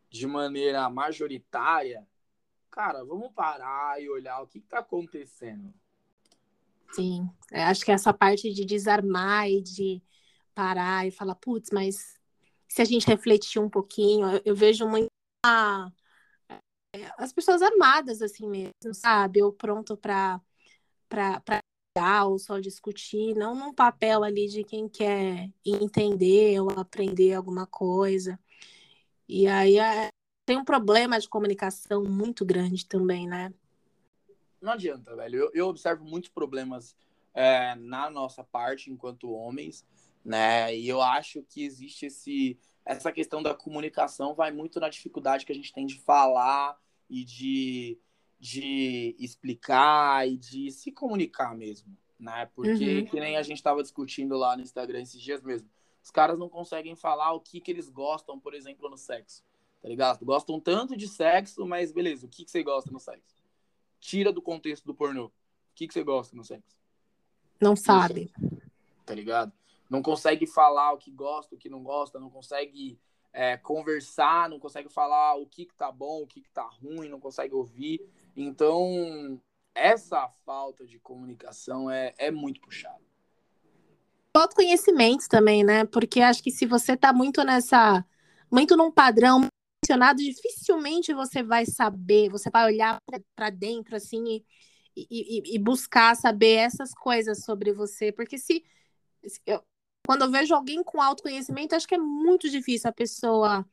de 0.09 0.25
maneira 0.27 0.89
majoritária, 0.89 2.07
cara, 2.71 3.03
vamos 3.03 3.31
parar 3.33 4.01
e 4.01 4.09
olhar 4.09 4.41
o 4.41 4.47
que 4.47 4.59
está 4.59 4.79
acontecendo. 4.79 5.73
Sim, 6.91 7.29
eu 7.51 7.61
acho 7.63 7.85
que 7.85 7.91
essa 7.91 8.13
parte 8.13 8.51
de 8.51 8.65
desarmar 8.65 9.47
e 9.47 9.61
de 9.61 10.01
parar 10.55 11.07
e 11.07 11.11
falar, 11.11 11.35
putz, 11.35 11.69
mas 11.71 12.19
se 12.67 12.81
a 12.81 12.85
gente 12.85 13.07
refletir 13.07 13.59
um 13.59 13.69
pouquinho, 13.69 14.27
eu, 14.29 14.41
eu 14.45 14.55
vejo 14.55 14.87
muito 14.87 15.09
as 17.17 17.31
pessoas 17.33 17.61
armadas 17.61 18.21
assim 18.21 18.47
mesmo, 18.47 18.93
sabe? 18.93 19.41
Ou 19.41 19.53
pronto 19.53 19.95
para 19.97 20.41
para 21.07 21.61
ou 22.25 22.39
só 22.39 22.59
discutir, 22.59 23.35
não 23.35 23.53
num 23.53 23.73
papel 23.73 24.23
ali 24.23 24.47
de 24.47 24.63
quem 24.63 24.87
quer 24.87 25.49
entender 25.65 26.59
ou 26.61 26.69
aprender 26.69 27.33
alguma 27.33 27.65
coisa. 27.65 28.39
E 29.27 29.47
aí 29.47 29.77
é, 29.77 30.09
tem 30.45 30.57
um 30.57 30.63
problema 30.63 31.19
de 31.19 31.27
comunicação 31.27 32.03
muito 32.03 32.45
grande 32.45 32.85
também, 32.85 33.27
né? 33.27 33.53
Não 34.61 34.71
adianta, 34.71 35.15
velho. 35.15 35.39
Eu, 35.39 35.51
eu 35.53 35.67
observo 35.67 36.05
muitos 36.05 36.29
problemas 36.29 36.95
é, 37.33 37.75
na 37.75 38.09
nossa 38.09 38.43
parte 38.43 38.89
enquanto 38.91 39.31
homens, 39.31 39.85
né? 40.23 40.75
E 40.75 40.87
eu 40.87 41.01
acho 41.01 41.43
que 41.43 41.63
existe 41.63 42.05
esse 42.05 42.57
essa 42.89 43.11
questão 43.11 43.43
da 43.43 43.53
comunicação 43.53 44.33
vai 44.33 44.51
muito 44.51 44.79
na 44.79 44.89
dificuldade 44.89 45.45
que 45.45 45.51
a 45.51 45.55
gente 45.55 45.71
tem 45.71 45.85
de 45.85 45.99
falar 45.99 46.75
e 47.07 47.23
de, 47.23 47.99
de 48.39 49.15
explicar 49.19 50.27
e 50.27 50.35
de 50.35 50.71
se 50.71 50.91
comunicar 50.91 51.55
mesmo, 51.55 51.95
né? 52.19 52.49
Porque 52.55 52.99
uhum. 52.99 53.05
que 53.05 53.19
nem 53.19 53.37
a 53.37 53.43
gente 53.43 53.57
estava 53.57 53.83
discutindo 53.83 54.35
lá 54.35 54.57
no 54.57 54.63
Instagram 54.63 55.01
esses 55.01 55.21
dias 55.21 55.43
mesmo. 55.43 55.69
Os 56.03 56.09
caras 56.09 56.39
não 56.39 56.49
conseguem 56.49 56.95
falar 56.95 57.31
o 57.33 57.39
que, 57.39 57.61
que 57.61 57.69
eles 57.69 57.89
gostam, 57.89 58.39
por 58.39 58.55
exemplo, 58.55 58.89
no 58.89 58.97
sexo. 58.97 59.43
Tá 59.83 59.87
ligado? 59.87 60.25
Gostam 60.25 60.59
tanto 60.59 60.97
de 60.97 61.07
sexo, 61.07 61.67
mas 61.67 61.91
beleza, 61.91 62.25
o 62.25 62.29
que, 62.29 62.43
que 62.43 62.49
você 62.49 62.63
gosta 62.63 62.89
no 62.89 62.99
sexo? 62.99 63.37
Tira 63.99 64.33
do 64.33 64.41
contexto 64.41 64.85
do 64.85 64.95
pornô. 64.95 65.25
O 65.25 65.31
que, 65.75 65.87
que 65.87 65.93
você 65.93 66.03
gosta 66.03 66.35
no 66.35 66.43
sexo? 66.43 66.75
Não 67.61 67.75
sabe. 67.75 68.31
Tá 69.05 69.13
ligado? 69.13 69.53
Não 69.89 70.01
consegue 70.01 70.45
falar 70.45 70.93
o 70.93 70.97
que 70.97 71.11
gosta, 71.11 71.55
o 71.55 71.57
que 71.57 71.69
não 71.69 71.83
gosta, 71.83 72.19
não 72.19 72.29
consegue 72.29 72.99
é, 73.33 73.57
conversar, 73.57 74.49
não 74.49 74.59
consegue 74.59 74.89
falar 74.89 75.35
o 75.35 75.47
que, 75.47 75.65
que 75.65 75.75
tá 75.75 75.91
bom, 75.91 76.23
o 76.23 76.27
que, 76.27 76.41
que 76.41 76.49
tá 76.51 76.63
ruim, 76.63 77.09
não 77.09 77.19
consegue 77.19 77.53
ouvir. 77.55 78.07
Então, 78.35 79.41
essa 79.73 80.27
falta 80.45 80.85
de 80.85 80.99
comunicação 80.99 81.89
é, 81.89 82.13
é 82.17 82.29
muito 82.29 82.61
puxada 82.61 83.09
autoconhecimento 84.39 85.27
também, 85.27 85.63
né? 85.63 85.85
Porque 85.85 86.21
acho 86.21 86.43
que 86.43 86.51
se 86.51 86.65
você 86.65 86.95
tá 86.95 87.11
muito 87.11 87.43
nessa, 87.43 88.05
muito 88.51 88.75
num 88.75 88.91
padrão 88.91 89.47
mencionado, 89.83 90.19
dificilmente 90.19 91.13
você 91.13 91.43
vai 91.43 91.65
saber, 91.65 92.29
você 92.29 92.49
vai 92.49 92.65
olhar 92.65 92.97
para 93.35 93.49
dentro 93.49 93.95
assim 93.95 94.43
e, 94.95 95.07
e, 95.09 95.55
e, 95.55 95.59
buscar 95.59 96.15
saber 96.15 96.55
essas 96.55 96.93
coisas 96.93 97.43
sobre 97.43 97.71
você, 97.73 98.11
porque 98.11 98.37
se, 98.37 98.63
quando 100.09 100.23
eu 100.23 100.31
vejo 100.31 100.55
alguém 100.55 100.83
com 100.83 100.99
autoconhecimento, 100.99 101.75
acho 101.75 101.87
que 101.87 101.93
é 101.93 101.99
muito 101.99 102.49
difícil 102.49 102.89
a 102.89 102.93
pessoa 102.93 103.63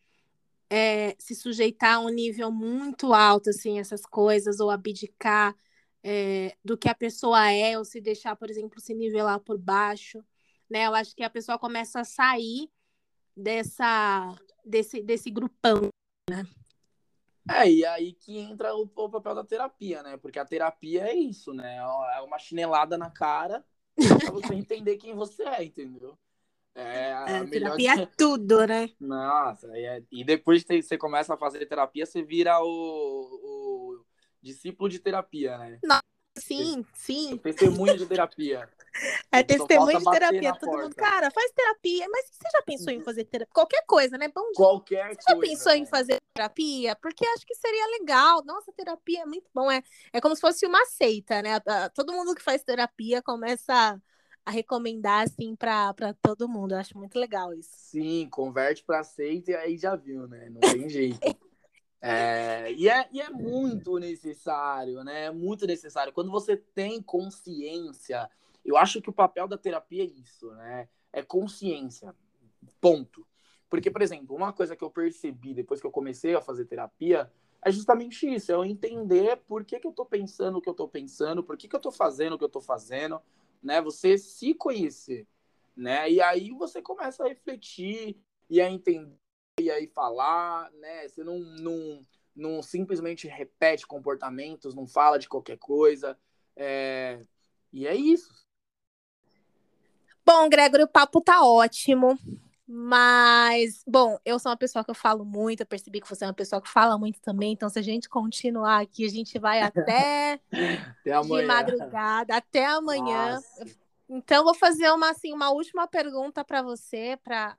é, 0.69 1.17
se 1.19 1.35
sujeitar 1.35 1.95
a 1.95 2.01
um 2.01 2.11
nível 2.11 2.53
muito 2.53 3.15
alto, 3.15 3.49
assim, 3.49 3.79
essas 3.79 4.05
coisas, 4.05 4.61
ou 4.61 4.71
abdicar 4.71 5.57
é, 6.03 6.55
do 6.63 6.77
que 6.77 6.91
a 6.91 6.95
pessoa 6.95 7.51
é, 7.51 7.79
ou 7.79 7.87
se 7.87 8.03
deixar, 8.03 8.37
por 8.37 8.51
exemplo, 8.51 8.81
se 8.81 8.93
nivelar 8.95 9.41
por 9.41 9.57
baixo 9.57 10.23
né? 10.69 10.87
Eu 10.87 10.95
acho 10.95 11.15
que 11.15 11.23
a 11.23 11.31
pessoa 11.31 11.59
começa 11.59 12.01
a 12.01 12.05
sair 12.05 12.71
dessa 13.37 14.35
desse, 14.65 15.01
desse 15.01 15.31
grupão, 15.31 15.89
né? 16.29 16.45
É, 17.49 17.71
e 17.71 17.87
aí 17.87 18.13
que 18.13 18.39
entra 18.39 18.75
o, 18.75 18.83
o, 18.83 19.09
papel 19.09 19.35
da 19.37 19.45
terapia, 19.45 20.03
né? 20.03 20.17
Porque 20.17 20.39
a 20.39 20.45
terapia 20.45 21.09
é 21.09 21.15
isso, 21.15 21.55
né? 21.55 21.77
É 21.77 22.21
uma 22.21 22.39
chinelada 22.39 22.99
na 22.99 23.09
cara 23.09 23.65
pra 23.95 24.33
você 24.33 24.53
entender 24.55 24.97
quem 24.97 25.15
você 25.15 25.45
é, 25.45 25.65
entendeu? 25.65 26.19
É, 26.77 27.13
a 27.15 27.25
é, 27.31 27.47
terapia 27.47 28.03
é 28.03 28.07
tudo, 28.19 28.67
né? 28.67 28.91
Nossa, 29.01 29.67
é... 29.73 30.03
e 30.13 30.23
depois 30.23 30.63
que 30.63 30.83
você 30.83 30.99
começa 30.99 31.33
a 31.33 31.39
fazer 31.39 31.65
terapia, 31.65 32.05
você 32.05 32.23
vira 32.23 32.61
o, 32.61 32.67
o 32.67 34.05
discípulo 34.43 34.91
de 34.91 34.99
terapia, 34.99 35.57
né? 35.57 35.79
Nossa, 35.83 36.05
sim, 36.37 36.85
sim. 36.93 37.39
Testemunho 37.39 37.97
de 37.97 38.05
terapia. 38.07 38.69
É 39.31 39.43
testemunho 39.43 39.99
de 39.99 40.11
terapia. 40.11 40.53
Todo 40.55 40.71
porta. 40.71 40.85
mundo, 40.85 40.95
cara, 40.95 41.31
faz 41.31 41.53
terapia. 41.53 42.07
Mas 42.11 42.31
você 42.31 42.49
já 42.51 42.63
pensou 42.63 42.91
em 42.91 42.97
uhum. 42.97 43.05
fazer 43.05 43.25
terapia? 43.27 43.53
Qualquer 43.53 43.85
coisa, 43.87 44.17
né? 44.17 44.29
Bom 44.35 44.41
dia. 44.41 44.55
Qualquer 44.57 45.09
você 45.09 45.17
coisa. 45.17 45.29
já 45.29 45.37
pensou 45.37 45.73
em 45.73 45.85
fazer 45.85 46.23
terapia? 46.33 46.97
Porque 46.97 47.27
acho 47.27 47.45
que 47.47 47.55
seria 47.55 47.99
legal. 47.99 48.43
Nossa, 48.47 48.73
terapia 48.73 49.21
é 49.21 49.27
muito 49.27 49.51
bom. 49.53 49.71
É, 49.71 49.83
é 50.15 50.19
como 50.19 50.35
se 50.35 50.41
fosse 50.41 50.65
uma 50.65 50.83
seita, 50.87 51.43
né? 51.43 51.61
Todo 51.95 52.15
mundo 52.15 52.35
que 52.35 52.43
faz 52.43 52.65
terapia 52.65 53.21
começa 53.21 53.75
a 53.75 53.99
recomendar 54.51 55.25
assim 55.25 55.55
para 55.57 56.15
todo 56.23 56.49
mundo. 56.49 56.73
Eu 56.73 56.79
acho 56.79 56.97
muito 56.97 57.19
legal 57.19 57.53
isso. 57.55 57.71
Sim, 57.73 58.29
converte 58.31 58.85
para 58.85 59.03
seita 59.03 59.51
e 59.51 59.55
aí 59.55 59.77
já 59.77 59.97
viu, 59.97 60.27
né? 60.27 60.49
Não 60.51 60.61
tem 60.61 60.89
jeito. 60.91 61.21
É, 62.01 62.73
e, 62.73 62.89
é, 62.89 63.09
e 63.11 63.21
é 63.21 63.31
muito 63.31 63.99
necessário, 63.99 65.03
né? 65.03 65.25
É 65.25 65.31
muito 65.31 65.67
necessário. 65.67 66.13
Quando 66.13 66.31
você 66.31 66.57
tem 66.57 67.03
consciência, 67.03 68.31
eu 68.65 68.77
acho 68.77 69.01
que 69.01 69.11
o 69.11 69.13
papel 69.13 69.49
da 69.49 69.59
terapia 69.59 70.05
é 70.05 70.07
isso, 70.07 70.51
né? 70.53 70.89
É 71.13 71.23
consciência. 71.23 72.15
Ponto. 72.81 73.27
Porque, 73.69 73.91
por 73.91 74.03
exemplo, 74.03 74.37
uma 74.37 74.53
coisa 74.53 74.77
que 74.77 74.85
eu 74.85 74.91
percebi 74.91 75.53
depois 75.55 75.81
que 75.81 75.87
eu 75.87 75.91
comecei 75.91 76.35
a 76.35 76.41
fazer 76.41 76.67
terapia 76.67 77.31
é 77.65 77.73
justamente 77.73 78.33
isso, 78.33 78.53
é 78.53 78.55
eu 78.55 78.65
entender 78.65 79.39
por 79.39 79.65
que, 79.65 79.81
que 79.81 79.87
eu 79.87 79.93
tô 79.93 80.05
pensando 80.05 80.59
o 80.59 80.63
que 80.63 80.69
eu 80.69 80.75
tô 80.75 80.87
pensando, 80.87 81.43
por 81.43 81.57
que, 81.57 81.67
que 81.67 81.75
eu 81.75 81.81
tô 81.81 81.91
fazendo 81.91 82.35
o 82.35 82.39
que 82.39 82.45
eu 82.45 82.49
tô 82.49 82.61
fazendo, 82.61 83.21
né? 83.63 83.81
Você 83.81 84.19
se 84.19 84.55
conhecer, 84.55 85.27
né? 85.77 86.11
E 86.11 86.21
aí 86.21 86.51
você 86.51 86.81
começa 86.81 87.25
a 87.25 87.29
refletir 87.29 88.17
e 88.49 88.61
a 88.61 88.71
entender 88.71 89.17
e 89.59 89.71
aí 89.71 89.87
falar, 89.87 90.71
né? 90.73 91.09
Você 91.09 91.25
não, 91.25 91.39
não, 91.39 92.07
não 92.35 92.63
simplesmente 92.63 93.27
repete 93.27 93.87
comportamentos, 93.87 94.75
não 94.75 94.87
fala 94.87 95.19
de 95.19 95.29
qualquer 95.29 95.59
coisa. 95.59 96.19
É... 96.55 97.21
E 97.73 97.87
é 97.87 97.95
isso. 97.95 98.47
Bom, 100.25 100.49
Gregory, 100.49 100.83
o 100.83 100.89
papo 100.89 101.21
tá 101.21 101.47
ótimo. 101.47 102.19
Mas, 102.69 103.85
bom, 103.87 104.19
eu 104.25 104.39
sou 104.39 104.51
uma 104.51 104.57
pessoa 104.57 104.85
que 104.85 104.91
eu 104.91 104.95
falo 104.95 105.25
muito, 105.25 105.61
eu 105.61 105.67
percebi 105.67 106.01
que 106.01 106.09
você 106.09 106.25
é 106.25 106.27
uma 106.27 106.35
pessoa 106.35 106.61
que 106.61 106.69
fala 106.69 106.99
muito 106.99 107.21
também, 107.21 107.53
então 107.53 107.69
se 107.69 107.79
a 107.79 107.83
gente 107.83 108.09
continuar 108.09 108.81
aqui, 108.81 109.05
a 109.05 109.09
gente 109.09 109.39
vai 109.39 109.63
até, 109.63 110.41
até 111.05 111.21
de 111.21 111.47
madrugada, 111.47 112.37
até 112.37 112.67
amanhã. 112.67 113.35
Nossa. 113.35 113.67
Então, 114.09 114.45
vou 114.45 114.55
fazer 114.55 114.91
uma, 114.91 115.11
assim, 115.11 115.33
uma 115.33 115.51
última 115.51 115.87
pergunta 115.87 116.45
para 116.45 116.63
você, 116.63 117.19
para 117.23 117.57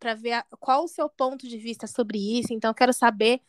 para 0.00 0.14
ver 0.14 0.32
a, 0.32 0.46
qual 0.58 0.84
o 0.84 0.88
seu 0.88 1.08
ponto 1.10 1.46
de 1.46 1.58
vista 1.58 1.86
sobre 1.86 2.18
isso. 2.38 2.54
Então, 2.54 2.72
quero 2.72 2.92
saber 2.92 3.42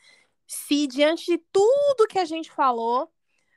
se, 0.45 0.85
diante 0.85 1.25
de 1.25 1.37
tudo 1.51 2.07
que 2.09 2.19
a 2.19 2.25
gente 2.25 2.51
falou, 2.51 3.09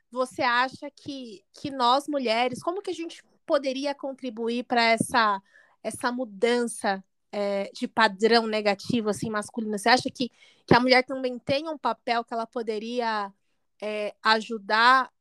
você 0.09 0.41
acha 0.41 0.89
que, 0.89 1.43
que 1.53 1.69
nós, 1.69 2.07
mulheres, 2.07 2.63
como 2.63 2.81
que 2.81 2.89
a 2.89 2.93
gente 2.93 3.21
poderia 3.45 3.93
contribuir 3.93 4.63
para 4.63 4.81
essa, 4.81 5.41
essa 5.85 6.11
mudança 6.11 7.03
é, 7.31 7.69
de 7.71 7.87
padrão 7.87 8.47
negativo, 8.47 9.09
assim, 9.09 9.29
masculino? 9.29 9.77
Você 9.77 9.87
acha 9.87 10.09
que, 10.09 10.31
que 10.65 10.73
a 10.73 10.79
mulher 10.79 11.03
também 11.03 11.37
tem 11.37 11.69
um 11.69 11.77
papel 11.77 12.23
que 12.23 12.33
ela 12.33 12.47
poderia 12.47 13.31
é, 13.79 14.15
ajudar 14.23 15.11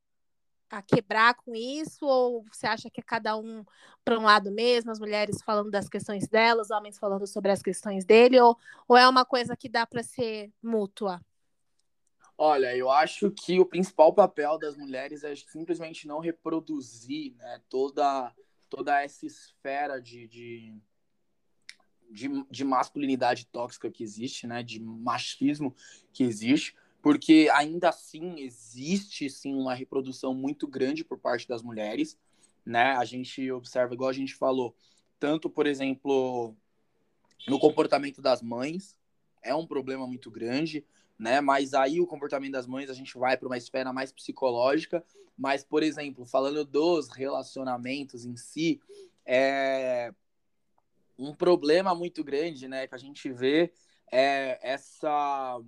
a 0.70 0.80
quebrar 0.80 1.34
com 1.34 1.54
isso? 1.54 2.06
Ou 2.06 2.42
você 2.50 2.66
acha 2.66 2.88
que 2.88 2.98
é 2.98 3.04
cada 3.04 3.36
um 3.36 3.62
para 4.02 4.18
um 4.18 4.22
lado 4.22 4.50
mesmo, 4.50 4.90
as 4.90 4.98
mulheres 4.98 5.42
falando 5.42 5.70
das 5.70 5.86
questões 5.86 6.26
delas, 6.26 6.68
os 6.68 6.70
homens 6.70 6.98
falando 6.98 7.26
sobre 7.26 7.50
as 7.50 7.60
questões 7.60 8.06
dele? 8.06 8.40
Ou, 8.40 8.56
ou 8.88 8.96
é 8.96 9.06
uma 9.06 9.26
coisa 9.26 9.54
que 9.54 9.68
dá 9.68 9.86
para 9.86 10.02
ser 10.02 10.50
mútua? 10.62 11.20
Olha, 12.38 12.74
eu 12.74 12.90
acho 12.90 13.30
que 13.30 13.60
o 13.60 13.66
principal 13.66 14.14
papel 14.14 14.58
das 14.58 14.78
mulheres 14.78 15.24
é 15.24 15.36
simplesmente 15.36 16.08
não 16.08 16.20
reproduzir 16.20 17.34
né, 17.36 17.60
toda, 17.68 18.34
toda 18.74 19.00
essa 19.00 19.24
esfera 19.24 20.00
de, 20.00 20.26
de, 20.26 20.74
de, 22.10 22.44
de 22.50 22.64
masculinidade 22.64 23.46
tóxica 23.46 23.88
que 23.88 24.02
existe, 24.02 24.48
né, 24.48 24.64
de 24.64 24.80
machismo 24.80 25.74
que 26.12 26.24
existe, 26.24 26.74
porque 27.00 27.48
ainda 27.54 27.90
assim 27.90 28.40
existe 28.40 29.30
sim 29.30 29.54
uma 29.54 29.74
reprodução 29.74 30.34
muito 30.34 30.66
grande 30.66 31.04
por 31.04 31.18
parte 31.18 31.46
das 31.46 31.62
mulheres, 31.62 32.18
né? 32.66 32.96
A 32.96 33.04
gente 33.04 33.48
observa, 33.52 33.94
igual 33.94 34.10
a 34.10 34.14
gente 34.14 34.34
falou, 34.34 34.74
tanto, 35.20 35.48
por 35.48 35.66
exemplo, 35.66 36.56
no 37.46 37.58
comportamento 37.60 38.20
das 38.20 38.42
mães, 38.42 38.96
é 39.42 39.54
um 39.54 39.66
problema 39.66 40.06
muito 40.06 40.30
grande, 40.30 40.84
né? 41.24 41.40
Mas 41.40 41.72
aí 41.72 42.02
o 42.02 42.06
comportamento 42.06 42.52
das 42.52 42.66
mães 42.66 42.90
a 42.90 42.92
gente 42.94 43.16
vai 43.16 43.34
para 43.34 43.48
uma 43.48 43.56
esfera 43.56 43.94
mais 43.94 44.12
psicológica, 44.12 45.02
mas, 45.34 45.64
por 45.64 45.82
exemplo, 45.82 46.26
falando 46.26 46.66
dos 46.66 47.08
relacionamentos 47.08 48.26
em 48.26 48.36
si, 48.36 48.78
é 49.24 50.12
um 51.18 51.34
problema 51.34 51.94
muito 51.94 52.22
grande, 52.22 52.68
né? 52.68 52.86
Que 52.86 52.94
a 52.94 52.98
gente 52.98 53.32
vê 53.32 53.72
é 54.12 54.58
essa 54.62 55.58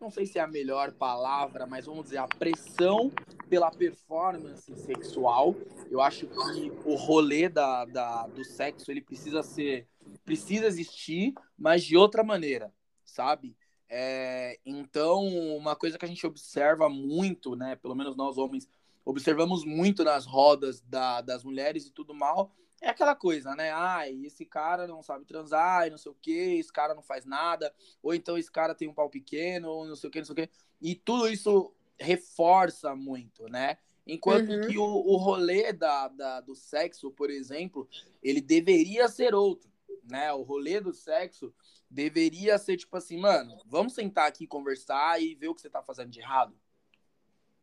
não 0.00 0.10
sei 0.10 0.26
se 0.26 0.38
é 0.38 0.42
a 0.42 0.48
melhor 0.48 0.92
palavra, 0.92 1.64
mas 1.64 1.86
vamos 1.86 2.04
dizer, 2.04 2.18
a 2.18 2.26
pressão 2.26 3.10
pela 3.48 3.70
performance 3.70 4.74
sexual. 4.80 5.54
Eu 5.90 6.02
acho 6.02 6.26
que 6.26 6.70
o 6.84 6.96
rolê 6.96 7.48
da, 7.48 7.84
da, 7.86 8.26
do 8.26 8.44
sexo 8.44 8.90
ele 8.90 9.00
precisa 9.00 9.42
ser. 9.44 9.88
precisa 10.22 10.66
existir, 10.66 11.32
mas 11.56 11.82
de 11.82 11.96
outra 11.96 12.22
maneira, 12.22 12.74
sabe? 13.06 13.56
É, 13.88 14.58
então, 14.64 15.26
uma 15.56 15.76
coisa 15.76 15.98
que 15.98 16.04
a 16.04 16.08
gente 16.08 16.26
observa 16.26 16.88
muito, 16.88 17.54
né? 17.54 17.76
Pelo 17.76 17.94
menos 17.94 18.16
nós 18.16 18.36
homens 18.36 18.68
observamos 19.04 19.64
muito 19.64 20.02
nas 20.02 20.26
rodas 20.26 20.80
da, 20.80 21.20
das 21.20 21.44
mulheres 21.44 21.86
e 21.86 21.92
tudo 21.92 22.12
mal, 22.12 22.52
é 22.80 22.88
aquela 22.88 23.14
coisa, 23.14 23.54
né? 23.54 23.70
Ai, 23.70 24.12
esse 24.24 24.44
cara 24.44 24.86
não 24.86 25.02
sabe 25.02 25.24
transar 25.24 25.86
e 25.86 25.90
não 25.90 25.96
sei 25.96 26.10
o 26.10 26.16
que, 26.20 26.58
esse 26.58 26.72
cara 26.72 26.94
não 26.94 27.02
faz 27.02 27.24
nada, 27.24 27.72
ou 28.02 28.12
então 28.12 28.36
esse 28.36 28.50
cara 28.50 28.74
tem 28.74 28.88
um 28.88 28.94
pau 28.94 29.08
pequeno, 29.08 29.68
ou 29.68 29.86
não 29.86 29.96
sei 29.96 30.08
o 30.08 30.10
que, 30.10 30.18
não 30.18 30.26
sei 30.26 30.32
o 30.32 30.36
que. 30.36 30.50
E 30.82 30.94
tudo 30.94 31.28
isso 31.28 31.72
reforça 31.98 32.94
muito, 32.94 33.48
né? 33.48 33.78
Enquanto 34.06 34.50
uhum. 34.50 34.68
que 34.68 34.78
o, 34.78 34.84
o 34.84 35.16
rolê 35.16 35.72
da, 35.72 36.08
da, 36.08 36.40
do 36.40 36.54
sexo, 36.54 37.10
por 37.10 37.30
exemplo, 37.30 37.88
ele 38.22 38.40
deveria 38.40 39.08
ser 39.08 39.34
outro, 39.34 39.70
né? 40.04 40.32
O 40.32 40.42
rolê 40.42 40.80
do 40.80 40.92
sexo 40.92 41.54
deveria 41.90 42.58
ser 42.58 42.76
tipo 42.76 42.96
assim, 42.96 43.18
mano, 43.18 43.60
vamos 43.66 43.94
sentar 43.94 44.26
aqui 44.26 44.46
conversar 44.46 45.20
e 45.22 45.34
ver 45.34 45.48
o 45.48 45.54
que 45.54 45.60
você 45.60 45.70
tá 45.70 45.82
fazendo 45.82 46.10
de 46.10 46.20
errado. 46.20 46.58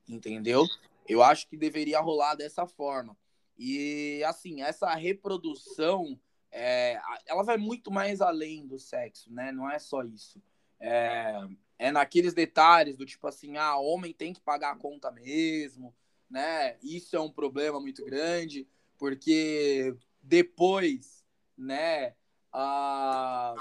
Entendeu? 0.08 0.66
Eu 1.08 1.22
acho 1.22 1.48
que 1.48 1.58
deveria 1.58 2.00
rolar 2.00 2.36
dessa 2.36 2.66
forma. 2.66 3.18
E, 3.58 4.24
assim, 4.26 4.62
essa 4.62 4.94
reprodução, 4.96 6.20
é, 6.52 7.00
ela 7.26 7.44
vai 7.44 7.58
muito 7.58 7.92
mais 7.92 8.22
além 8.22 8.66
do 8.66 8.80
sexo, 8.80 9.32
né? 9.32 9.52
Não 9.52 9.70
é 9.70 9.80
só 9.80 10.04
isso. 10.04 10.42
É, 10.80 11.48
é 11.78 11.92
naqueles 11.92 12.34
detalhes 12.34 12.98
do 12.98 13.06
tipo 13.06 13.28
assim, 13.28 13.58
ah, 13.58 13.78
homem 13.78 14.14
tem 14.14 14.34
que 14.34 14.42
pagar 14.42 14.72
a 14.72 14.78
conta 14.78 15.12
mesmo, 15.12 15.96
né? 16.30 16.78
Isso 16.82 17.16
é 17.16 17.20
um 17.20 17.32
problema 17.32 17.80
muito 17.80 18.04
grande, 18.04 18.68
porque 18.98 19.96
depois, 20.22 21.24
né? 21.58 22.16
Ah, 22.52 23.56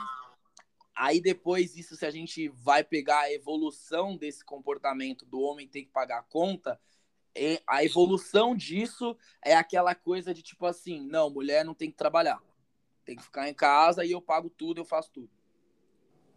aí 0.95 1.21
depois 1.21 1.77
isso, 1.77 1.97
se 1.97 2.07
a 2.07 2.11
gente 2.11 2.49
vai 2.49 2.85
pegar 2.85 3.21
a 3.21 3.33
evolução 3.33 4.17
desse 4.17 4.45
comportamento 4.45 5.25
do 5.25 5.41
homem 5.41 5.69
ter 5.69 5.83
que 5.83 5.91
pagar 5.91 6.21
a 6.21 6.23
conta, 6.23 6.81
a 7.67 7.85
evolução 7.85 8.55
disso 8.55 9.17
é 9.43 9.55
aquela 9.55 9.95
coisa 9.95 10.35
de 10.35 10.43
tipo 10.43 10.67
assim, 10.67 11.01
não, 11.01 11.31
mulher 11.31 11.65
não 11.65 11.75
tem 11.75 11.91
que 11.91 11.97
trabalhar. 11.97 12.43
Tem 13.05 13.17
que 13.17 13.23
ficar 13.23 13.49
em 13.49 13.55
casa 13.55 14.05
e 14.05 14.13
eu 14.13 14.21
pago 14.21 14.51
tudo, 14.51 14.81
eu 14.81 14.85
faço 14.85 15.11
tudo. 15.13 15.31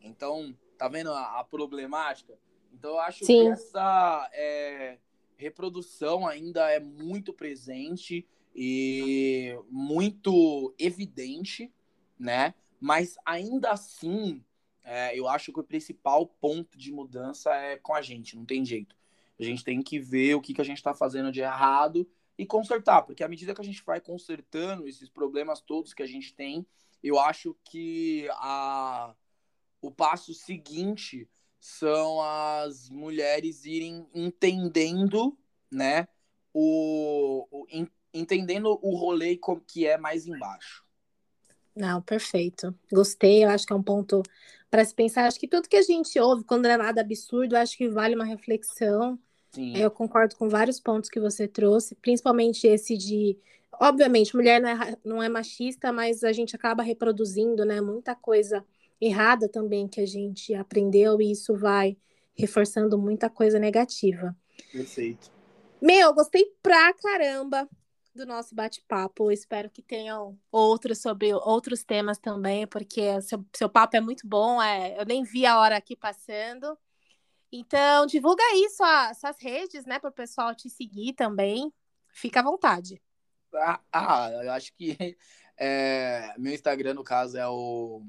Então, 0.02 0.56
tá 0.78 0.88
vendo 0.88 1.12
a, 1.12 1.40
a 1.40 1.44
problemática? 1.44 2.38
Então, 2.74 2.92
eu 2.92 3.00
acho 3.00 3.26
Sim. 3.26 3.46
que 3.46 3.48
essa 3.50 4.30
é, 4.34 4.98
reprodução 5.38 6.28
ainda 6.28 6.70
é 6.72 6.80
muito 6.80 7.34
presente 7.34 8.28
e 8.56 9.58
muito 9.70 10.74
evidente, 10.80 11.74
né? 12.18 12.54
Mas 12.86 13.18
ainda 13.26 13.72
assim, 13.72 14.46
é, 14.84 15.18
eu 15.18 15.28
acho 15.28 15.52
que 15.52 15.60
o 15.60 15.64
principal 15.64 16.28
ponto 16.28 16.78
de 16.78 16.92
mudança 16.92 17.52
é 17.52 17.78
com 17.78 17.96
a 17.96 18.02
gente, 18.04 18.36
não 18.36 18.46
tem 18.46 18.64
jeito. 18.64 18.96
A 19.40 19.44
gente 19.44 19.64
tem 19.64 19.82
que 19.82 19.98
ver 19.98 20.36
o 20.36 20.40
que, 20.40 20.54
que 20.54 20.62
a 20.62 20.64
gente 20.64 20.78
está 20.78 20.94
fazendo 20.94 21.32
de 21.32 21.42
errado 21.42 22.08
e 22.38 22.46
consertar, 22.46 23.02
porque 23.02 23.24
à 23.24 23.28
medida 23.28 23.56
que 23.56 23.62
a 23.62 23.64
gente 23.64 23.84
vai 23.84 24.00
consertando 24.00 24.88
esses 24.88 25.10
problemas 25.10 25.62
todos 25.62 25.96
que 25.96 26.04
a 26.04 26.06
gente 26.06 26.36
tem, 26.36 26.64
eu 27.02 27.18
acho 27.18 27.58
que 27.64 28.28
a, 28.34 29.16
o 29.82 29.90
passo 29.90 30.32
seguinte 30.36 31.28
são 31.60 32.22
as 32.22 32.88
mulheres 32.92 33.66
irem 33.66 34.08
entendendo, 34.14 35.36
né, 35.72 36.08
o, 36.54 37.48
o 37.50 37.66
entendendo 38.14 38.78
o 38.80 38.96
rolê 38.96 39.40
que 39.68 39.88
é 39.88 39.98
mais 39.98 40.28
embaixo. 40.28 40.85
Não, 41.76 42.02
perfeito. 42.02 42.74
Gostei, 42.92 43.44
eu 43.44 43.50
acho 43.50 43.66
que 43.66 43.74
é 43.74 43.76
um 43.76 43.84
ponto 43.84 44.24
para 44.70 44.84
se 44.84 44.94
pensar. 44.96 45.26
Acho 45.26 45.40
que 45.40 45.48
tudo 45.48 45.68
que 45.68 45.76
a 45.76 45.82
gente 45.82 46.20
ouve, 46.20 46.44
quando 46.44 46.66
é 46.66 46.78
nada 46.78 47.02
absurdo, 47.02 47.56
acho 47.56 47.78
que 47.78 47.90
vale 47.90 48.16
uma 48.16 48.26
reflexão. 48.26 49.20
Sim. 49.52 49.76
Eu 49.76 49.92
concordo 49.92 50.36
com 50.36 50.50
vários 50.50 50.80
pontos 50.80 51.10
que 51.10 51.20
você 51.20 51.48
trouxe, 51.48 51.96
principalmente 51.96 52.66
esse 52.68 52.98
de. 52.98 53.38
Obviamente, 53.80 54.36
mulher 54.36 54.62
não 54.62 54.70
é, 54.70 54.98
não 55.04 55.24
é 55.24 55.28
machista, 55.28 55.92
mas 55.92 56.24
a 56.24 56.32
gente 56.32 56.56
acaba 56.56 56.82
reproduzindo 56.82 57.66
né, 57.66 57.82
muita 57.82 58.16
coisa 58.16 58.64
errada 59.02 59.50
também 59.50 59.86
que 59.88 60.00
a 60.00 60.06
gente 60.06 60.54
aprendeu, 60.54 61.22
e 61.22 61.32
isso 61.32 61.56
vai 61.56 61.98
reforçando 62.34 62.98
muita 62.98 63.30
coisa 63.30 63.60
negativa. 63.60 64.36
Perfeito. 64.72 65.30
Meu, 65.82 66.14
gostei 66.14 66.46
pra 66.64 66.94
caramba. 66.94 67.68
Do 68.16 68.26
nosso 68.26 68.56
bate-papo. 68.56 69.32
Espero 69.32 69.70
que 69.70 69.82
tenham 69.82 70.40
outros 70.52 71.00
sobre 71.02 71.34
outros 71.34 71.84
temas 71.84 72.18
também, 72.18 72.66
porque 72.66 73.22
seu, 73.22 73.46
seu 73.54 73.70
papo 73.70 73.98
é 73.98 74.02
muito 74.02 74.28
bom. 74.28 74.62
É, 74.62 75.00
eu 75.00 75.06
nem 75.06 75.24
vi 75.24 75.46
a 75.46 75.60
hora 75.60 75.78
aqui 75.78 75.96
passando. 75.96 76.78
Então, 77.52 78.06
divulga 78.06 78.44
aí 78.44 78.70
sua, 78.70 79.14
suas 79.14 79.40
redes, 79.40 79.86
né, 79.86 80.00
para 80.00 80.10
o 80.10 80.14
pessoal 80.14 80.56
te 80.56 80.70
seguir 80.70 81.14
também. 81.14 81.72
Fica 82.10 82.40
à 82.40 82.44
vontade. 82.44 83.02
Ah, 83.54 83.80
ah 83.92 84.30
eu 84.44 84.52
acho 84.52 84.74
que 84.74 84.98
é, 85.58 86.34
meu 86.38 86.54
Instagram, 86.54 86.94
no 86.94 87.04
caso, 87.04 87.38
é 87.38 87.48
o 87.48 88.02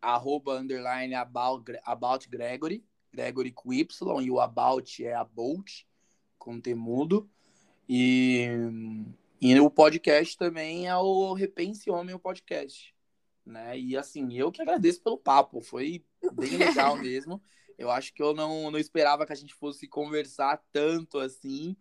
arroba 0.00 0.58
underline 0.58 1.14
about, 1.14 2.28
Gregory, 2.28 2.84
Gregory 3.12 3.52
com 3.52 3.72
Y, 3.72 4.22
e 4.22 4.30
o 4.30 4.40
about 4.40 5.04
é 5.04 5.14
about, 5.14 5.86
com 6.38 6.60
temudo. 6.60 7.28
E 7.88 8.46
e 9.40 9.58
o 9.60 9.70
podcast 9.70 10.36
também 10.36 10.88
é 10.88 10.96
o 10.96 11.32
Repense 11.34 11.90
Homem, 11.90 12.14
o 12.14 12.18
podcast. 12.18 12.94
Né? 13.44 13.78
E 13.78 13.96
assim, 13.96 14.32
eu 14.32 14.50
que 14.50 14.62
agradeço 14.62 15.02
pelo 15.02 15.18
papo, 15.18 15.60
foi 15.60 16.04
bem 16.32 16.56
legal 16.56 16.96
mesmo. 16.96 17.42
Eu 17.76 17.90
acho 17.90 18.14
que 18.14 18.22
eu 18.22 18.32
não, 18.32 18.70
não 18.70 18.78
esperava 18.78 19.26
que 19.26 19.32
a 19.32 19.36
gente 19.36 19.52
fosse 19.52 19.88
conversar 19.88 20.62
tanto 20.72 21.18
assim 21.18 21.76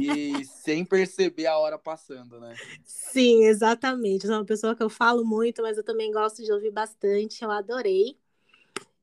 e 0.00 0.44
sem 0.46 0.84
perceber 0.84 1.46
a 1.46 1.58
hora 1.58 1.76
passando, 1.76 2.38
né? 2.38 2.54
Sim, 2.84 3.44
exatamente. 3.44 4.26
Sou 4.26 4.36
uma 4.36 4.44
pessoa 4.44 4.76
que 4.76 4.82
eu 4.82 4.88
falo 4.88 5.24
muito, 5.24 5.60
mas 5.60 5.76
eu 5.76 5.84
também 5.84 6.12
gosto 6.12 6.42
de 6.44 6.52
ouvir 6.52 6.70
bastante. 6.70 7.42
Eu 7.42 7.50
adorei. 7.50 8.16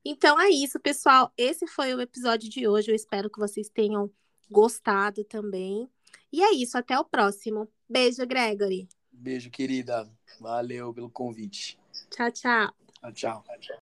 Então 0.04 0.39
é 0.39 0.50
isso, 0.50 0.80
pessoal. 0.80 1.32
Esse 1.38 1.68
foi 1.68 1.93
o 1.93 2.02
episódio 2.02 2.50
de 2.50 2.68
hoje. 2.68 2.89
Eu 2.89 2.95
espero 2.95 3.30
que 3.30 3.39
vocês 3.39 3.70
tenham 3.70 4.10
gostado 4.50 5.26
também. 5.26 5.89
E 6.32 6.41
é 6.41 6.54
isso, 6.54 6.78
até 6.78 6.97
o 6.97 7.04
próximo. 7.04 7.70
Beijo, 7.90 8.26
Gregory. 8.28 8.88
Beijo, 9.12 9.50
querida. 9.50 10.08
Valeu 10.40 10.94
pelo 10.94 11.10
convite. 11.10 11.78
Tchau, 12.12 12.32
tchau. 12.32 12.74
Tchau, 13.02 13.12
tchau. 13.14 13.44
tchau. 13.60 13.80